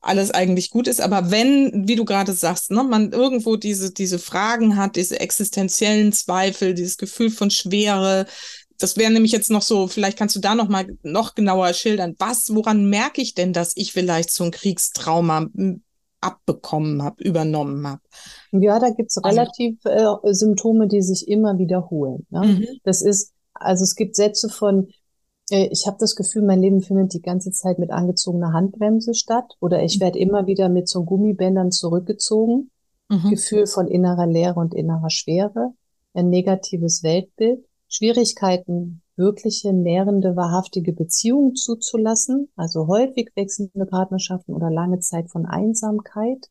alles 0.02 0.30
eigentlich 0.30 0.68
gut 0.68 0.86
ist. 0.86 1.00
Aber 1.00 1.30
wenn, 1.30 1.88
wie 1.88 1.96
du 1.96 2.04
gerade 2.04 2.34
sagst, 2.34 2.70
ne, 2.70 2.84
man 2.84 3.10
irgendwo 3.12 3.56
diese, 3.56 3.90
diese 3.90 4.18
Fragen 4.18 4.76
hat, 4.76 4.96
diese 4.96 5.18
existenziellen 5.18 6.12
Zweifel, 6.12 6.74
dieses 6.74 6.98
Gefühl 6.98 7.30
von 7.30 7.50
Schwere, 7.50 8.26
das 8.76 8.98
wäre 8.98 9.12
nämlich 9.12 9.32
jetzt 9.32 9.50
noch 9.50 9.62
so, 9.62 9.86
vielleicht 9.86 10.18
kannst 10.18 10.36
du 10.36 10.40
da 10.40 10.54
noch 10.54 10.68
mal 10.68 10.86
noch 11.02 11.34
genauer 11.34 11.72
schildern. 11.72 12.16
Was, 12.18 12.54
woran 12.54 12.90
merke 12.90 13.22
ich 13.22 13.32
denn, 13.32 13.54
dass 13.54 13.72
ich 13.76 13.92
vielleicht 13.92 14.30
so 14.30 14.44
ein 14.44 14.50
Kriegstrauma 14.50 15.46
abbekommen 16.22 17.02
habe, 17.02 17.22
übernommen 17.22 17.86
habe. 17.86 18.00
Ja, 18.52 18.78
da 18.78 18.90
gibt's 18.90 19.18
also 19.18 19.28
relativ 19.28 19.84
äh, 19.84 20.32
Symptome, 20.32 20.88
die 20.88 21.02
sich 21.02 21.28
immer 21.28 21.58
wiederholen. 21.58 22.26
Ne? 22.30 22.40
Mhm. 22.40 22.66
Das 22.84 23.02
ist, 23.02 23.32
also 23.54 23.82
es 23.82 23.94
gibt 23.94 24.16
Sätze 24.16 24.48
von, 24.48 24.88
äh, 25.50 25.68
ich 25.70 25.86
habe 25.86 25.96
das 25.98 26.16
Gefühl, 26.16 26.42
mein 26.42 26.60
Leben 26.60 26.80
findet 26.80 27.12
die 27.12 27.22
ganze 27.22 27.50
Zeit 27.50 27.78
mit 27.78 27.90
angezogener 27.90 28.52
Handbremse 28.52 29.14
statt 29.14 29.56
oder 29.60 29.82
ich 29.82 30.00
werde 30.00 30.18
immer 30.18 30.46
wieder 30.46 30.68
mit 30.68 30.88
so 30.88 31.04
Gummibändern 31.04 31.70
zurückgezogen. 31.70 32.70
Mhm. 33.08 33.30
Gefühl 33.30 33.66
von 33.66 33.88
innerer 33.88 34.26
Leere 34.26 34.58
und 34.58 34.74
innerer 34.74 35.10
Schwere, 35.10 35.74
ein 36.14 36.30
negatives 36.30 37.02
Weltbild, 37.02 37.64
Schwierigkeiten 37.88 39.02
wirkliche, 39.22 39.72
nährende, 39.72 40.34
wahrhaftige 40.34 40.92
Beziehungen 40.92 41.54
zuzulassen, 41.54 42.50
also 42.56 42.88
häufig 42.88 43.30
wechselnde 43.36 43.86
Partnerschaften 43.86 44.52
oder 44.52 44.68
lange 44.68 44.98
Zeit 44.98 45.30
von 45.30 45.46
Einsamkeit. 45.46 46.50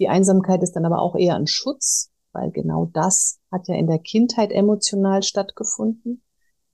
Die 0.00 0.08
Einsamkeit 0.08 0.62
ist 0.64 0.72
dann 0.72 0.84
aber 0.84 1.00
auch 1.00 1.14
eher 1.14 1.36
ein 1.36 1.46
Schutz, 1.46 2.10
weil 2.32 2.50
genau 2.50 2.90
das 2.92 3.38
hat 3.52 3.68
ja 3.68 3.76
in 3.76 3.86
der 3.86 4.00
Kindheit 4.00 4.50
emotional 4.50 5.22
stattgefunden. 5.22 6.22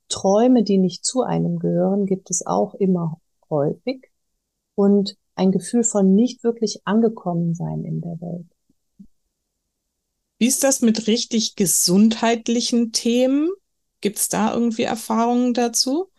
Träume, 0.08 0.64
die 0.64 0.78
nicht 0.78 1.04
zu 1.04 1.22
einem 1.22 1.58
gehören, 1.58 2.06
gibt 2.06 2.30
es 2.30 2.46
auch 2.46 2.74
immer 2.74 3.20
häufig. 3.50 4.10
Und 4.74 5.16
ein 5.34 5.52
Gefühl 5.52 5.84
von 5.84 6.14
nicht 6.14 6.42
wirklich 6.44 6.80
angekommen 6.86 7.54
sein 7.54 7.84
in 7.84 8.00
der 8.00 8.18
Welt. 8.22 8.46
Wie 10.38 10.46
ist 10.46 10.64
das 10.64 10.80
mit 10.80 11.06
richtig 11.06 11.54
gesundheitlichen 11.56 12.92
Themen? 12.92 13.50
Gibt 14.00 14.18
es 14.18 14.28
da 14.28 14.54
irgendwie 14.54 14.82
Erfahrungen 14.82 15.54
dazu? 15.54 16.10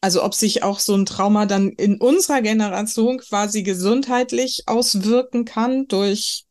Also 0.00 0.24
ob 0.24 0.34
sich 0.34 0.64
auch 0.64 0.80
so 0.80 0.94
ein 0.94 1.06
Trauma 1.06 1.46
dann 1.46 1.68
in 1.68 2.00
unserer 2.00 2.42
Generation 2.42 3.18
quasi 3.18 3.62
gesundheitlich 3.62 4.64
auswirken 4.66 5.44
kann 5.44 5.86
durch 5.86 6.44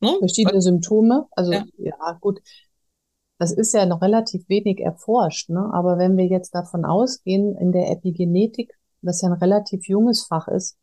ne? 0.00 0.14
verschiedene 0.18 0.60
Symptome. 0.60 1.26
Also 1.30 1.52
ja. 1.52 1.64
ja, 1.78 2.18
gut, 2.20 2.40
das 3.38 3.50
ist 3.50 3.72
ja 3.72 3.86
noch 3.86 4.02
relativ 4.02 4.48
wenig 4.48 4.80
erforscht. 4.80 5.48
Ne? 5.48 5.70
Aber 5.72 5.98
wenn 5.98 6.16
wir 6.16 6.26
jetzt 6.26 6.54
davon 6.54 6.84
ausgehen, 6.84 7.56
in 7.56 7.72
der 7.72 7.90
Epigenetik, 7.90 8.78
was 9.00 9.22
ja 9.22 9.30
ein 9.30 9.38
relativ 9.38 9.88
junges 9.88 10.24
Fach 10.26 10.46
ist, 10.46 10.76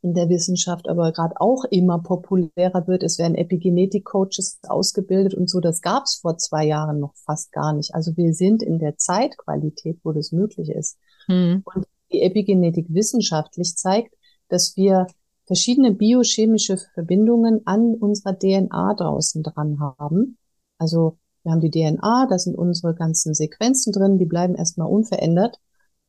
in 0.00 0.14
der 0.14 0.28
Wissenschaft 0.28 0.88
aber 0.88 1.12
gerade 1.12 1.40
auch 1.40 1.64
immer 1.64 1.98
populärer 1.98 2.86
wird. 2.86 3.02
Es 3.02 3.18
werden 3.18 3.34
Epigenetik-Coaches 3.34 4.60
ausgebildet 4.68 5.34
und 5.34 5.50
so. 5.50 5.60
Das 5.60 5.80
gab 5.80 6.04
es 6.04 6.16
vor 6.16 6.38
zwei 6.38 6.64
Jahren 6.66 7.00
noch 7.00 7.14
fast 7.16 7.52
gar 7.52 7.72
nicht. 7.72 7.94
Also 7.94 8.16
wir 8.16 8.32
sind 8.32 8.62
in 8.62 8.78
der 8.78 8.96
Zeitqualität, 8.96 9.98
wo 10.04 10.12
das 10.12 10.30
möglich 10.30 10.70
ist. 10.70 10.98
Mhm. 11.26 11.62
Und 11.64 11.86
die 12.12 12.22
Epigenetik 12.22 12.86
wissenschaftlich 12.90 13.76
zeigt, 13.76 14.14
dass 14.48 14.76
wir 14.76 15.06
verschiedene 15.46 15.92
biochemische 15.92 16.78
Verbindungen 16.94 17.62
an 17.66 17.94
unserer 17.94 18.38
DNA 18.38 18.94
draußen 18.94 19.42
dran 19.42 19.80
haben. 19.80 20.38
Also 20.78 21.18
wir 21.42 21.52
haben 21.52 21.60
die 21.60 21.70
DNA, 21.70 22.26
da 22.28 22.38
sind 22.38 22.56
unsere 22.56 22.94
ganzen 22.94 23.34
Sequenzen 23.34 23.92
drin, 23.92 24.18
die 24.18 24.26
bleiben 24.26 24.54
erstmal 24.54 24.88
unverändert. 24.88 25.58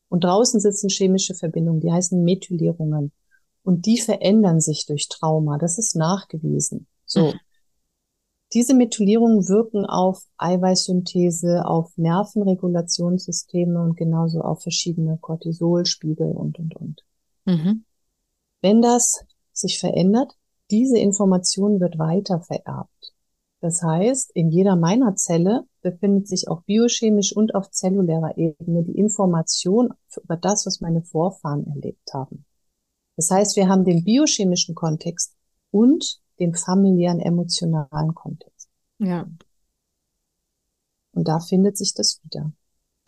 Und 0.09 0.23
draußen 0.23 0.59
sitzen 0.59 0.89
chemische 0.89 1.35
Verbindungen, 1.35 1.81
die 1.81 1.91
heißen 1.91 2.23
Methylierungen. 2.23 3.11
Und 3.63 3.85
die 3.85 3.99
verändern 3.99 4.61
sich 4.61 4.85
durch 4.85 5.09
Trauma. 5.09 5.57
Das 5.57 5.77
ist 5.77 5.95
nachgewiesen. 5.95 6.87
So. 7.05 7.27
Mhm. 7.27 7.39
Diese 8.53 8.73
Methylierungen 8.73 9.47
wirken 9.47 9.85
auf 9.85 10.23
Eiweißsynthese, 10.37 11.65
auf 11.65 11.95
Nervenregulationssysteme 11.97 13.79
und 13.79 13.95
genauso 13.95 14.41
auf 14.41 14.63
verschiedene 14.63 15.19
Cortisolspiegel 15.19 16.31
und, 16.31 16.57
und, 16.57 16.75
und. 16.75 17.03
Mhm. 17.45 17.85
Wenn 18.61 18.81
das 18.81 19.23
sich 19.53 19.79
verändert, 19.79 20.33
diese 20.71 20.97
Information 20.97 21.79
wird 21.79 21.99
weiter 21.99 22.41
vererbt. 22.41 23.13
Das 23.61 23.83
heißt, 23.83 24.31
in 24.33 24.49
jeder 24.49 24.75
meiner 24.75 25.15
Zelle 25.15 25.65
befindet 25.81 26.27
sich 26.27 26.47
auch 26.47 26.63
biochemisch 26.63 27.35
und 27.35 27.55
auf 27.55 27.69
zellulärer 27.71 28.37
Ebene 28.37 28.83
die 28.83 28.97
Information 28.97 29.93
über 30.23 30.37
das, 30.37 30.65
was 30.65 30.79
meine 30.81 31.03
Vorfahren 31.03 31.67
erlebt 31.67 32.13
haben. 32.13 32.45
Das 33.19 33.31
heißt, 33.31 33.57
wir 33.57 33.67
haben 33.67 33.83
den 33.83 34.05
biochemischen 34.05 34.75
Kontext 34.75 35.33
und 35.71 36.21
den 36.39 36.55
familiären 36.55 37.19
emotionalen 37.19 38.15
Kontext. 38.15 38.69
Ja. 38.97 39.27
Und 41.11 41.27
da 41.27 41.41
findet 41.41 41.77
sich 41.77 41.93
das 41.93 42.21
wieder. 42.23 42.53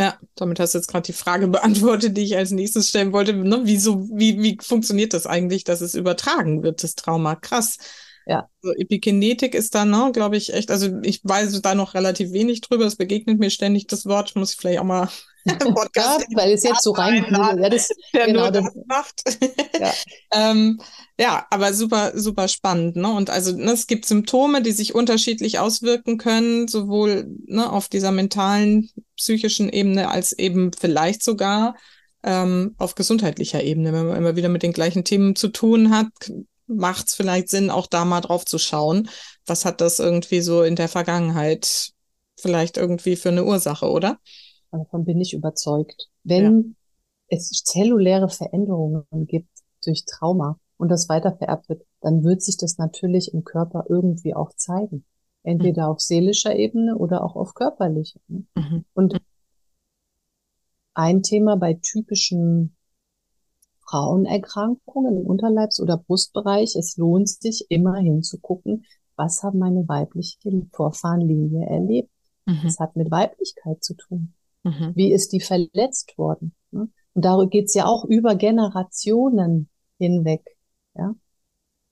Ja, 0.01 0.19
damit 0.35 0.59
hast 0.59 0.73
du 0.73 0.79
jetzt 0.79 0.89
gerade 0.89 1.05
die 1.05 1.13
Frage 1.13 1.47
beantwortet, 1.47 2.17
die 2.17 2.23
ich 2.23 2.35
als 2.35 2.51
nächstes 2.51 2.89
stellen 2.89 3.13
wollte. 3.13 3.31
Ne? 3.31 3.61
Wieso, 3.63 4.05
wie, 4.09 4.37
wie 4.41 4.57
funktioniert 4.61 5.13
das 5.13 5.27
eigentlich, 5.27 5.63
dass 5.63 5.79
es 5.79 5.95
übertragen 5.95 6.61
wird, 6.61 6.83
das 6.83 6.95
Trauma? 6.95 7.35
Krass. 7.35 7.77
Ja. 8.25 8.49
Also 8.61 8.75
Epigenetik 8.75 9.55
ist 9.55 9.73
da, 9.75 9.85
ne, 9.85 10.11
glaube 10.11 10.35
ich, 10.35 10.53
echt, 10.53 10.71
also 10.71 10.89
ich 11.03 11.21
weiß 11.23 11.61
da 11.61 11.73
noch 11.73 11.93
relativ 11.93 12.33
wenig 12.33 12.59
drüber. 12.59 12.85
Es 12.85 12.97
begegnet 12.97 13.39
mir 13.39 13.49
ständig 13.49 13.87
das 13.87 14.05
Wort, 14.05 14.35
muss 14.35 14.55
ich 14.55 14.59
vielleicht 14.59 14.79
auch 14.79 14.83
mal 14.83 15.07
Podcast. 15.73 16.25
ja, 16.29 16.37
weil 16.37 16.51
es 16.51 16.63
jetzt 16.63 16.83
so 16.83 16.91
rein, 16.91 17.25
ja, 17.29 17.69
das, 17.69 17.89
der 18.13 18.27
genau, 18.27 18.41
nur 18.41 18.51
das, 18.51 18.65
das 18.65 18.85
macht. 18.87 19.21
ja. 19.79 19.93
ähm, 20.33 20.79
ja, 21.19 21.45
aber 21.49 21.73
super, 21.73 22.11
super 22.15 22.47
spannend. 22.47 22.95
Ne? 22.95 23.11
Und 23.11 23.29
also 23.29 23.55
ne, 23.55 23.71
es 23.71 23.87
gibt 23.87 24.05
Symptome, 24.05 24.61
die 24.61 24.71
sich 24.71 24.95
unterschiedlich 24.95 25.59
auswirken 25.59 26.17
können, 26.17 26.67
sowohl 26.67 27.27
ne, 27.45 27.71
auf 27.71 27.89
dieser 27.89 28.11
mentalen, 28.11 28.89
psychischen 29.17 29.69
Ebene 29.69 30.09
als 30.09 30.31
eben 30.31 30.71
vielleicht 30.73 31.23
sogar 31.23 31.75
ähm, 32.23 32.75
auf 32.77 32.95
gesundheitlicher 32.95 33.63
Ebene. 33.63 33.93
Wenn 33.93 34.07
man 34.07 34.17
immer 34.17 34.35
wieder 34.35 34.49
mit 34.49 34.63
den 34.63 34.73
gleichen 34.73 35.03
Themen 35.03 35.35
zu 35.35 35.49
tun 35.49 35.95
hat, 35.95 36.07
macht 36.67 37.07
es 37.07 37.15
vielleicht 37.15 37.49
Sinn, 37.49 37.69
auch 37.69 37.87
da 37.87 38.05
mal 38.05 38.21
drauf 38.21 38.45
zu 38.45 38.57
schauen. 38.57 39.09
Was 39.45 39.65
hat 39.65 39.81
das 39.81 39.99
irgendwie 39.99 40.41
so 40.41 40.63
in 40.63 40.75
der 40.75 40.87
Vergangenheit 40.87 41.91
vielleicht 42.39 42.77
irgendwie 42.77 43.15
für 43.15 43.29
eine 43.29 43.43
Ursache, 43.43 43.89
oder? 43.89 44.19
Davon 44.71 45.05
bin 45.05 45.19
ich 45.19 45.33
überzeugt. 45.33 46.09
Wenn 46.23 46.75
ja. 47.29 47.37
es 47.37 47.49
zelluläre 47.63 48.29
Veränderungen 48.29 49.05
gibt 49.27 49.49
durch 49.83 50.05
Trauma 50.05 50.59
und 50.77 50.89
das 50.89 51.09
weiter 51.09 51.35
vererbt 51.35 51.69
wird, 51.69 51.83
dann 51.99 52.23
wird 52.23 52.41
sich 52.41 52.57
das 52.57 52.77
natürlich 52.77 53.33
im 53.33 53.43
Körper 53.43 53.85
irgendwie 53.89 54.33
auch 54.33 54.53
zeigen. 54.53 55.05
Entweder 55.43 55.85
mhm. 55.85 55.91
auf 55.93 55.99
seelischer 55.99 56.55
Ebene 56.55 56.95
oder 56.95 57.23
auch 57.23 57.35
auf 57.35 57.53
körperlicher. 57.53 58.19
Ne? 58.27 58.45
Mhm. 58.55 58.85
Und 58.93 59.17
ein 60.93 61.23
Thema 61.23 61.55
bei 61.57 61.73
typischen 61.81 62.75
Frauenerkrankungen 63.79 65.17
im 65.17 65.25
Unterleibs- 65.25 65.81
oder 65.81 65.97
Brustbereich, 65.97 66.75
es 66.75 66.95
lohnt 66.97 67.27
sich 67.27 67.65
immer 67.69 67.97
hinzugucken, 67.97 68.85
was 69.15 69.43
haben 69.43 69.59
meine 69.59 69.87
weibliche 69.87 70.37
Vorfahrenlinie 70.71 71.67
erlebt. 71.67 72.09
Mhm. 72.45 72.61
Das 72.63 72.79
hat 72.79 72.95
mit 72.95 73.11
Weiblichkeit 73.11 73.83
zu 73.83 73.95
tun. 73.95 74.33
Mhm. 74.63 74.91
Wie 74.95 75.11
ist 75.11 75.33
die 75.33 75.41
verletzt 75.41 76.17
worden? 76.17 76.53
Ne? 76.71 76.89
Und 77.13 77.25
darüber 77.25 77.49
geht's 77.49 77.73
ja 77.73 77.85
auch 77.85 78.05
über 78.05 78.35
Generationen 78.35 79.69
hinweg. 79.97 80.43
Ja. 80.95 81.15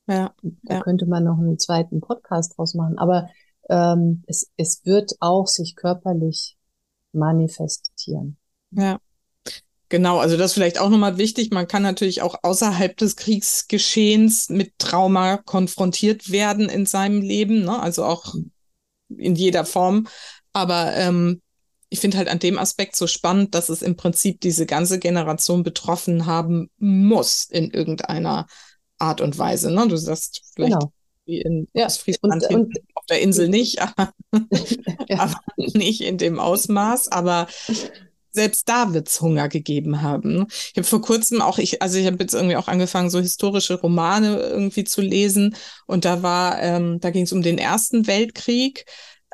Ja, 0.08 0.34
da 0.42 0.76
ja. 0.76 0.82
könnte 0.82 1.06
man 1.06 1.24
noch 1.24 1.38
einen 1.38 1.60
zweiten 1.60 2.02
Podcast 2.02 2.58
draus 2.58 2.74
machen. 2.74 2.98
Aber 2.98 3.30
ähm, 3.70 4.24
es, 4.26 4.52
es 4.58 4.84
wird 4.84 5.14
auch 5.20 5.46
sich 5.46 5.76
körperlich 5.76 6.58
manifestieren. 7.12 8.38
Ja. 8.72 9.00
Genau, 9.90 10.20
also 10.20 10.38
das 10.38 10.52
ist 10.52 10.54
vielleicht 10.54 10.80
auch 10.80 10.90
nochmal 10.90 11.18
wichtig. 11.18 11.50
Man 11.52 11.68
kann 11.68 11.82
natürlich 11.82 12.22
auch 12.22 12.36
außerhalb 12.44 12.96
des 12.98 13.16
Kriegsgeschehens 13.16 14.50
mit 14.50 14.78
Trauma 14.78 15.38
konfrontiert 15.38 16.32
werden 16.32 16.70
in 16.70 16.86
seinem 16.86 17.22
Leben. 17.22 17.66
Ne? 17.66 17.80
Also 17.80 18.06
auch 18.06 18.36
in 19.10 19.36
jeder 19.36 19.66
Form. 19.66 20.08
Aber 20.54 20.96
ähm, 20.96 21.42
ich 21.90 22.00
finde 22.00 22.18
halt 22.18 22.28
an 22.28 22.40
dem 22.40 22.58
Aspekt 22.60 22.96
so 22.96 23.08
spannend, 23.08 23.56
dass 23.56 23.70
es 23.70 23.82
im 23.82 23.96
Prinzip 23.96 24.42
diese 24.42 24.66
ganze 24.66 25.00
Generation 25.00 25.64
betroffen 25.64 26.26
haben 26.26 26.70
muss 26.78 27.46
in 27.46 27.72
irgendeiner 27.72 28.48
Art 29.00 29.22
und 29.22 29.38
Weise. 29.38 29.72
Ne? 29.72 29.88
Du 29.88 29.98
sagst 29.98 30.42
vielleicht 30.54 30.74
genau. 30.74 30.94
wie 31.26 31.42
in 31.42 31.68
ja. 31.74 31.88
Ostfriesland 31.88 32.44
und, 32.50 32.56
und, 32.56 32.80
auf 32.94 33.06
der 33.08 33.22
Insel 33.22 33.50
nicht, 33.50 33.82
aber, 33.82 34.14
ja. 35.08 35.20
aber 35.20 35.40
nicht 35.58 36.02
in 36.02 36.18
dem 36.18 36.40
Ausmaß. 36.40 37.12
Aber 37.12 37.48
selbst 38.32 38.70
da 38.70 38.94
wird's 38.94 39.22
Hunger 39.22 39.50
gegeben 39.50 40.04
haben. 40.04 40.46
Ich 40.50 40.78
habe 40.78 40.84
vor 40.84 41.02
kurzem 41.02 41.42
auch, 41.42 41.58
ich, 41.58 41.82
also 41.82 41.98
ich 41.98 42.06
habe 42.06 42.18
jetzt 42.20 42.36
irgendwie 42.36 42.58
auch 42.58 42.68
angefangen, 42.68 43.10
so 43.10 43.20
historische 43.20 43.80
Romane 43.80 44.40
irgendwie 44.40 44.84
zu 44.84 45.02
lesen. 45.02 45.56
Und 45.88 46.06
da 46.06 46.22
war, 46.22 46.62
ähm, 46.62 47.00
da 47.00 47.10
ging 47.10 47.24
es 47.24 47.32
um 47.32 47.42
den 47.42 47.58
Ersten 47.58 48.06
Weltkrieg. 48.06 48.86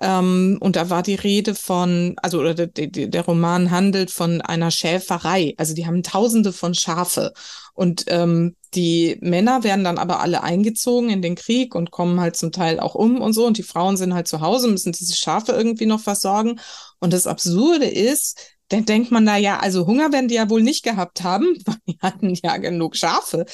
Ähm, 0.02 0.58
und 0.60 0.76
da 0.76 0.90
war 0.90 1.04
die 1.04 1.16
Rede 1.16 1.56
von, 1.56 2.16
also 2.22 2.40
oder 2.40 2.54
der, 2.54 2.68
der, 2.68 3.26
Roman 3.26 3.72
handelt 3.72 4.12
von 4.12 4.42
einer 4.42 4.72
Schäferei. 4.72 5.54
Also 5.58 5.74
die 5.74 5.86
haben 5.86 6.04
Tausende 6.04 6.52
von 6.52 6.74
Schafe. 6.74 7.34
Und 7.74 8.06
ähm, 8.08 8.56
die 8.74 9.18
Männer 9.22 9.64
werden 9.64 9.86
dann 9.86 9.98
aber 9.98 10.20
alle 10.20 10.44
eingezogen 10.44 11.10
in 11.10 11.22
den 11.22 11.36
Krieg 11.36 11.76
und 11.76 11.92
kommen 11.92 12.20
halt 12.20 12.36
zum 12.36 12.52
Teil 12.52 12.80
auch 12.80 12.96
um 12.96 13.22
und 13.22 13.34
so. 13.34 13.46
Und 13.46 13.58
die 13.58 13.64
Frauen 13.64 13.96
sind 13.96 14.14
halt 14.14 14.28
zu 14.28 14.42
Hause, 14.42 14.68
müssen 14.68 14.92
diese 14.92 15.16
Schafe 15.16 15.54
irgendwie 15.54 15.86
noch 15.86 16.02
versorgen. 16.02 16.60
Und 17.00 17.14
das 17.14 17.28
Absurde 17.28 17.86
ist, 17.86 18.56
dann 18.70 18.86
denkt 18.86 19.12
man 19.12 19.26
da 19.26 19.38
ja, 19.38 19.60
also 19.60 19.86
Hunger 19.86 20.12
werden 20.12 20.28
die 20.28 20.36
ja 20.36 20.50
wohl 20.50 20.64
nicht 20.64 20.84
gehabt 20.84 21.24
haben, 21.24 21.56
die 21.88 21.98
hatten 22.02 22.34
ja 22.44 22.58
genug 22.58 22.98
Schafe. 22.98 23.46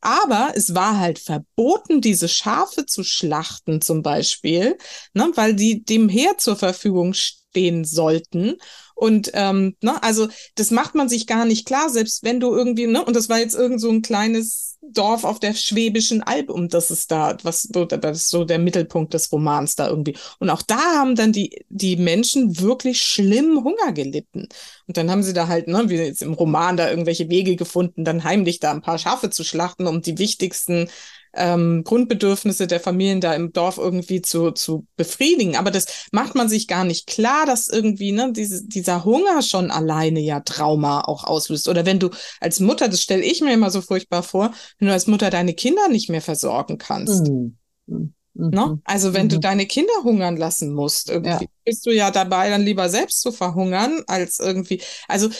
Aber 0.00 0.52
es 0.54 0.74
war 0.74 0.98
halt 0.98 1.18
verboten, 1.18 2.00
diese 2.00 2.28
Schafe 2.28 2.86
zu 2.86 3.04
schlachten 3.04 3.80
zum 3.82 4.02
Beispiel, 4.02 4.78
ne, 5.12 5.30
weil 5.34 5.54
die 5.54 5.84
dem 5.84 6.08
Heer 6.08 6.38
zur 6.38 6.56
Verfügung 6.56 7.12
stehen 7.14 7.84
sollten. 7.84 8.56
Und 8.94 9.30
ähm, 9.34 9.76
ne, 9.82 10.02
also 10.02 10.28
das 10.54 10.70
macht 10.70 10.94
man 10.94 11.08
sich 11.08 11.26
gar 11.26 11.44
nicht 11.44 11.66
klar, 11.66 11.90
selbst 11.90 12.22
wenn 12.22 12.40
du 12.40 12.54
irgendwie, 12.54 12.86
ne, 12.86 13.04
und 13.04 13.14
das 13.14 13.28
war 13.28 13.38
jetzt 13.38 13.54
irgend 13.54 13.80
so 13.80 13.90
ein 13.90 14.02
kleines 14.02 14.69
Dorf 14.82 15.24
auf 15.24 15.38
der 15.40 15.54
Schwäbischen 15.54 16.22
Alb, 16.22 16.50
um 16.50 16.68
das 16.68 16.90
ist 16.90 17.10
da, 17.10 17.36
was 17.42 17.62
so, 17.62 17.84
das 17.84 18.16
ist 18.16 18.28
so 18.30 18.44
der 18.44 18.58
Mittelpunkt 18.58 19.12
des 19.12 19.30
Romans 19.30 19.76
da 19.76 19.88
irgendwie. 19.88 20.16
Und 20.38 20.50
auch 20.50 20.62
da 20.62 20.78
haben 20.96 21.14
dann 21.14 21.32
die, 21.32 21.64
die 21.68 21.96
Menschen 21.96 22.60
wirklich 22.60 23.02
schlimm 23.02 23.62
Hunger 23.62 23.92
gelitten. 23.92 24.48
Und 24.86 24.96
dann 24.96 25.10
haben 25.10 25.22
sie 25.22 25.34
da 25.34 25.48
halt, 25.48 25.68
ne, 25.68 25.84
wie 25.88 25.96
jetzt 25.96 26.22
im 26.22 26.32
Roman, 26.32 26.76
da 26.76 26.88
irgendwelche 26.88 27.28
Wege 27.28 27.56
gefunden, 27.56 28.04
dann 28.04 28.24
heimlich 28.24 28.58
da 28.58 28.70
ein 28.70 28.82
paar 28.82 28.98
Schafe 28.98 29.30
zu 29.30 29.44
schlachten, 29.44 29.86
um 29.86 30.00
die 30.02 30.18
wichtigsten 30.18 30.88
ähm, 31.34 31.84
Grundbedürfnisse 31.84 32.66
der 32.66 32.80
Familien 32.80 33.20
da 33.20 33.34
im 33.34 33.52
Dorf 33.52 33.78
irgendwie 33.78 34.22
zu, 34.22 34.50
zu 34.50 34.86
befriedigen. 34.96 35.56
Aber 35.56 35.70
das 35.70 36.08
macht 36.12 36.34
man 36.34 36.48
sich 36.48 36.66
gar 36.66 36.84
nicht 36.84 37.06
klar, 37.06 37.46
dass 37.46 37.68
irgendwie 37.68 38.12
ne, 38.12 38.32
diese, 38.32 38.66
dieser 38.66 39.04
Hunger 39.04 39.42
schon 39.42 39.70
alleine 39.70 40.20
ja 40.20 40.40
Trauma 40.40 41.02
auch 41.02 41.24
auslöst. 41.24 41.68
Oder 41.68 41.86
wenn 41.86 41.98
du 41.98 42.10
als 42.40 42.60
Mutter, 42.60 42.88
das 42.88 43.02
stelle 43.02 43.22
ich 43.22 43.40
mir 43.40 43.52
immer 43.52 43.70
so 43.70 43.80
furchtbar 43.80 44.22
vor, 44.22 44.52
wenn 44.78 44.88
du 44.88 44.94
als 44.94 45.06
Mutter 45.06 45.30
deine 45.30 45.54
Kinder 45.54 45.88
nicht 45.88 46.10
mehr 46.10 46.22
versorgen 46.22 46.78
kannst. 46.78 47.28
Mhm. 47.28 47.58
Mhm. 47.86 48.14
Ne? 48.34 48.80
Also 48.84 49.12
wenn 49.12 49.26
mhm. 49.26 49.30
du 49.30 49.40
deine 49.40 49.66
Kinder 49.66 49.92
hungern 50.02 50.36
lassen 50.36 50.72
musst, 50.72 51.10
irgendwie 51.10 51.44
ja. 51.44 51.50
bist 51.64 51.86
du 51.86 51.90
ja 51.90 52.10
dabei, 52.10 52.48
dann 52.48 52.62
lieber 52.62 52.88
selbst 52.88 53.20
zu 53.20 53.32
verhungern, 53.32 54.02
als 54.06 54.38
irgendwie. 54.38 54.80
Also 55.08 55.30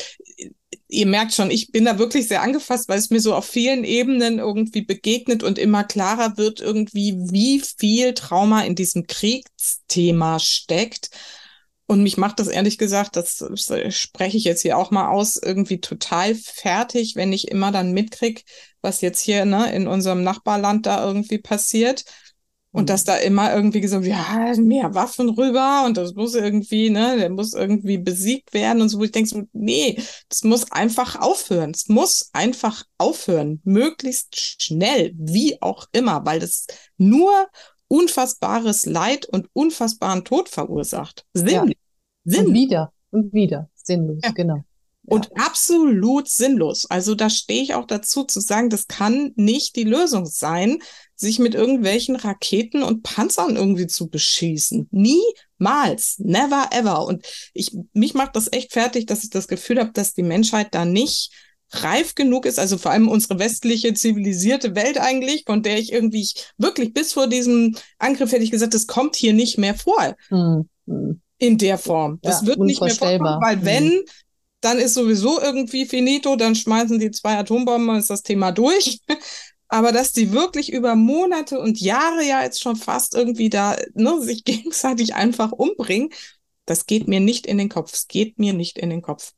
ihr 0.89 1.07
merkt 1.07 1.35
schon, 1.35 1.51
ich 1.51 1.73
bin 1.73 1.85
da 1.85 1.99
wirklich 1.99 2.29
sehr 2.29 2.43
angefasst, 2.43 2.89
weil 2.89 2.99
es 2.99 3.11
mir 3.11 3.21
so 3.21 3.35
auf 3.35 3.47
vielen 3.47 3.85
Ebenen 3.85 4.39
irgendwie 4.39 4.83
begegnet 4.83 5.43
und 5.43 5.59
immer 5.59 5.85
klarer 5.85 6.37
wird 6.37 6.61
irgendwie, 6.61 7.17
wie 7.31 7.61
viel 7.61 8.15
Trauma 8.15 8.63
in 8.63 8.75
diesem 8.75 9.07
Kriegsthema 9.07 10.39
steckt. 10.39 11.11
Und 11.87 12.05
mich 12.05 12.17
macht 12.17 12.39
das 12.39 12.47
ehrlich 12.47 12.79
gesagt, 12.79 13.17
das 13.17 13.45
spreche 13.89 14.37
ich 14.37 14.45
jetzt 14.45 14.63
hier 14.63 14.79
auch 14.79 14.93
mal 14.93 15.09
aus, 15.09 15.37
irgendwie 15.37 15.81
total 15.81 16.37
fertig, 16.37 17.17
wenn 17.17 17.33
ich 17.33 17.49
immer 17.49 17.73
dann 17.73 17.93
mitkrieg, 17.93 18.45
was 18.81 19.01
jetzt 19.01 19.21
hier 19.21 19.45
ne, 19.45 19.73
in 19.75 19.89
unserem 19.89 20.23
Nachbarland 20.23 20.87
da 20.87 21.05
irgendwie 21.05 21.39
passiert. 21.39 22.05
Und 22.73 22.89
dass 22.89 23.03
mhm. 23.03 23.07
da 23.07 23.17
immer 23.17 23.55
irgendwie 23.55 23.81
gesagt, 23.81 24.07
ja, 24.07 24.55
mehr 24.59 24.95
Waffen 24.95 25.29
rüber 25.31 25.85
und 25.87 25.97
das 25.97 26.15
muss 26.15 26.35
irgendwie, 26.35 26.91
ne, 26.91 27.17
der 27.19 27.31
muss 27.31 27.53
irgendwie 27.53 27.99
besiegt 27.99 28.53
werden 28.53 28.81
und 28.81 28.89
so, 28.89 28.99
wo 28.99 29.05
ich 29.05 29.13
denke 29.13 29.29
so, 29.29 29.43
nee, 29.53 30.01
das 30.29 30.45
muss 30.45 30.71
einfach 30.71 31.21
aufhören. 31.21 31.73
Es 31.73 31.89
muss 31.89 32.31
einfach 32.33 32.85
aufhören. 32.99 33.61
Möglichst 33.65 34.63
schnell, 34.63 35.13
wie 35.17 35.61
auch 35.61 35.87
immer, 35.93 36.25
weil 36.25 36.39
das 36.39 36.67
nur 36.97 37.49
unfassbares 37.89 38.87
Leid 38.87 39.27
und 39.27 39.49
unfassbaren 39.53 40.25
Tod 40.25 40.49
verursacht. 40.49 41.25
Sinnlos. 41.35 41.71
Ja. 41.71 41.75
Sinn. 42.25 42.47
Und 42.47 42.55
wieder 42.55 42.93
und 43.11 43.33
wieder. 43.33 43.69
Sinnlos, 43.75 44.21
ja. 44.23 44.31
genau. 44.31 44.65
Und 45.11 45.31
absolut 45.37 46.29
sinnlos. 46.29 46.87
Also 46.89 47.17
da 47.17 47.29
stehe 47.31 47.63
ich 47.63 47.75
auch 47.75 47.87
dazu 47.87 48.23
zu 48.23 48.41
sagen, 48.41 48.71
das 48.71 48.87
kann 48.87 49.33
nicht 49.35 49.75
die 49.75 49.85
Lösung 49.85 50.25
sein, 50.25 50.79
sich 51.17 51.41
mit 51.41 51.55
irgendwelchen 51.57 52.15
Raketen 52.15 52.85
und 52.85 53.03
Panzern 53.03 53.57
irgendwie 53.57 53.89
zu 53.89 54.09
beschießen. 54.09 54.89
Niemals. 54.93 56.19
Never 56.19 56.69
ever. 56.71 57.05
Und 57.07 57.27
ich, 57.55 57.77
mich 57.93 58.15
macht 58.15 58.37
das 58.37 58.53
echt 58.53 58.73
fertig, 58.73 59.07
dass 59.07 59.25
ich 59.25 59.31
das 59.31 59.49
Gefühl 59.49 59.81
habe, 59.81 59.91
dass 59.93 60.15
die 60.15 60.23
Menschheit 60.23 60.69
da 60.75 60.85
nicht 60.85 61.33
reif 61.73 62.15
genug 62.15 62.47
ist, 62.47 62.59
also 62.59 62.79
vor 62.79 62.93
allem 62.93 63.09
unsere 63.09 63.39
westliche 63.39 63.95
zivilisierte 63.95 64.75
Welt 64.75 64.99
eigentlich, 64.99 65.45
von 65.47 65.63
der 65.63 65.79
ich 65.79 65.93
irgendwie 65.93 66.29
wirklich 66.57 66.93
bis 66.93 67.13
vor 67.13 67.27
diesem 67.27 67.77
Angriff 67.99 68.33
hätte 68.33 68.45
ich 68.45 68.51
gesagt, 68.51 68.75
das 68.75 68.87
kommt 68.87 69.17
hier 69.17 69.33
nicht 69.33 69.59
mehr 69.59 69.75
vor. 69.75 70.17
Mhm. 70.31 70.69
In 71.39 71.59
der 71.59 71.79
Form. 71.79 72.19
Das 72.23 72.43
ja, 72.43 72.49
wird 72.49 72.61
nicht 72.61 72.81
mehr 72.81 72.95
vorkommen, 72.95 73.41
weil 73.41 73.65
wenn, 73.65 73.89
mhm 73.89 74.05
dann 74.61 74.79
ist 74.79 74.95
sowieso 74.95 75.41
irgendwie 75.41 75.87
finito, 75.87 76.37
dann 76.37 76.55
schmeißen 76.55 76.99
die 76.99 77.11
zwei 77.11 77.39
Atombomben, 77.39 77.97
ist 77.97 78.11
das 78.11 78.23
Thema 78.23 78.53
durch. 78.53 79.01
Aber 79.69 79.93
dass 79.93 80.13
die 80.13 80.33
wirklich 80.33 80.73
über 80.73 80.97
Monate 80.97 81.61
und 81.61 81.81
Jahre 81.81 82.25
ja 82.25 82.43
jetzt 82.43 82.61
schon 82.61 82.75
fast 82.75 83.15
irgendwie 83.15 83.51
da 83.51 83.77
ne, 83.95 84.21
sich 84.21 84.45
gegenseitig 84.45 85.15
einfach 85.15 85.53
umbringen, 85.53 86.11
das 86.67 86.87
geht 86.87 87.09
mir 87.09 87.21
nicht 87.21 87.47
in 87.47 87.59
den 87.59 87.69
Kopf. 87.69 87.93
Es 87.93 88.09
geht 88.09 88.39
mir 88.39 88.53
nicht 88.53 88.79
in 88.79 88.91
den 88.91 89.03
Kopf. 89.03 89.33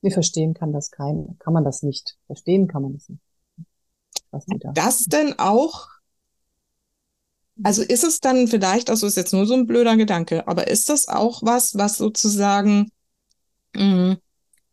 Wir 0.00 0.10
verstehen 0.10 0.54
kann 0.54 0.72
das 0.72 0.90
kein, 0.90 1.36
kann 1.38 1.52
man 1.52 1.64
das 1.64 1.82
nicht. 1.82 2.16
Verstehen 2.26 2.66
kann 2.66 2.82
man 2.82 2.94
das 2.94 3.08
nicht. 3.08 3.22
Was 4.30 4.44
da. 4.46 4.72
Das 4.72 5.04
denn 5.04 5.38
auch 5.38 5.88
also 7.62 7.82
ist 7.82 8.04
es 8.04 8.20
dann 8.20 8.48
vielleicht, 8.48 8.88
also 8.88 9.06
ist 9.06 9.18
jetzt 9.18 9.34
nur 9.34 9.44
so 9.44 9.52
ein 9.52 9.66
blöder 9.66 9.96
Gedanke, 9.96 10.48
aber 10.48 10.68
ist 10.68 10.88
das 10.88 11.08
auch 11.08 11.42
was, 11.42 11.76
was 11.76 11.98
sozusagen 11.98 12.90
Mhm. 13.80 14.18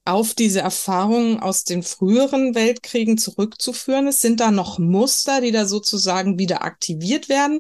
auf 0.06 0.34
diese 0.36 0.62
Erfahrungen 0.62 1.40
aus 1.40 1.64
den 1.66 1.84
früheren 1.84 2.56
Weltkriegen 2.56 3.18
zurückzuführen 3.18 4.08
ist? 4.08 4.22
Sind 4.22 4.40
da 4.40 4.52
noch 4.52 4.80
Muster, 4.80 5.42
die 5.42 5.52
da 5.52 5.66
sozusagen 5.66 6.40
wieder 6.40 6.64
aktiviert 6.64 7.30
werden, 7.30 7.60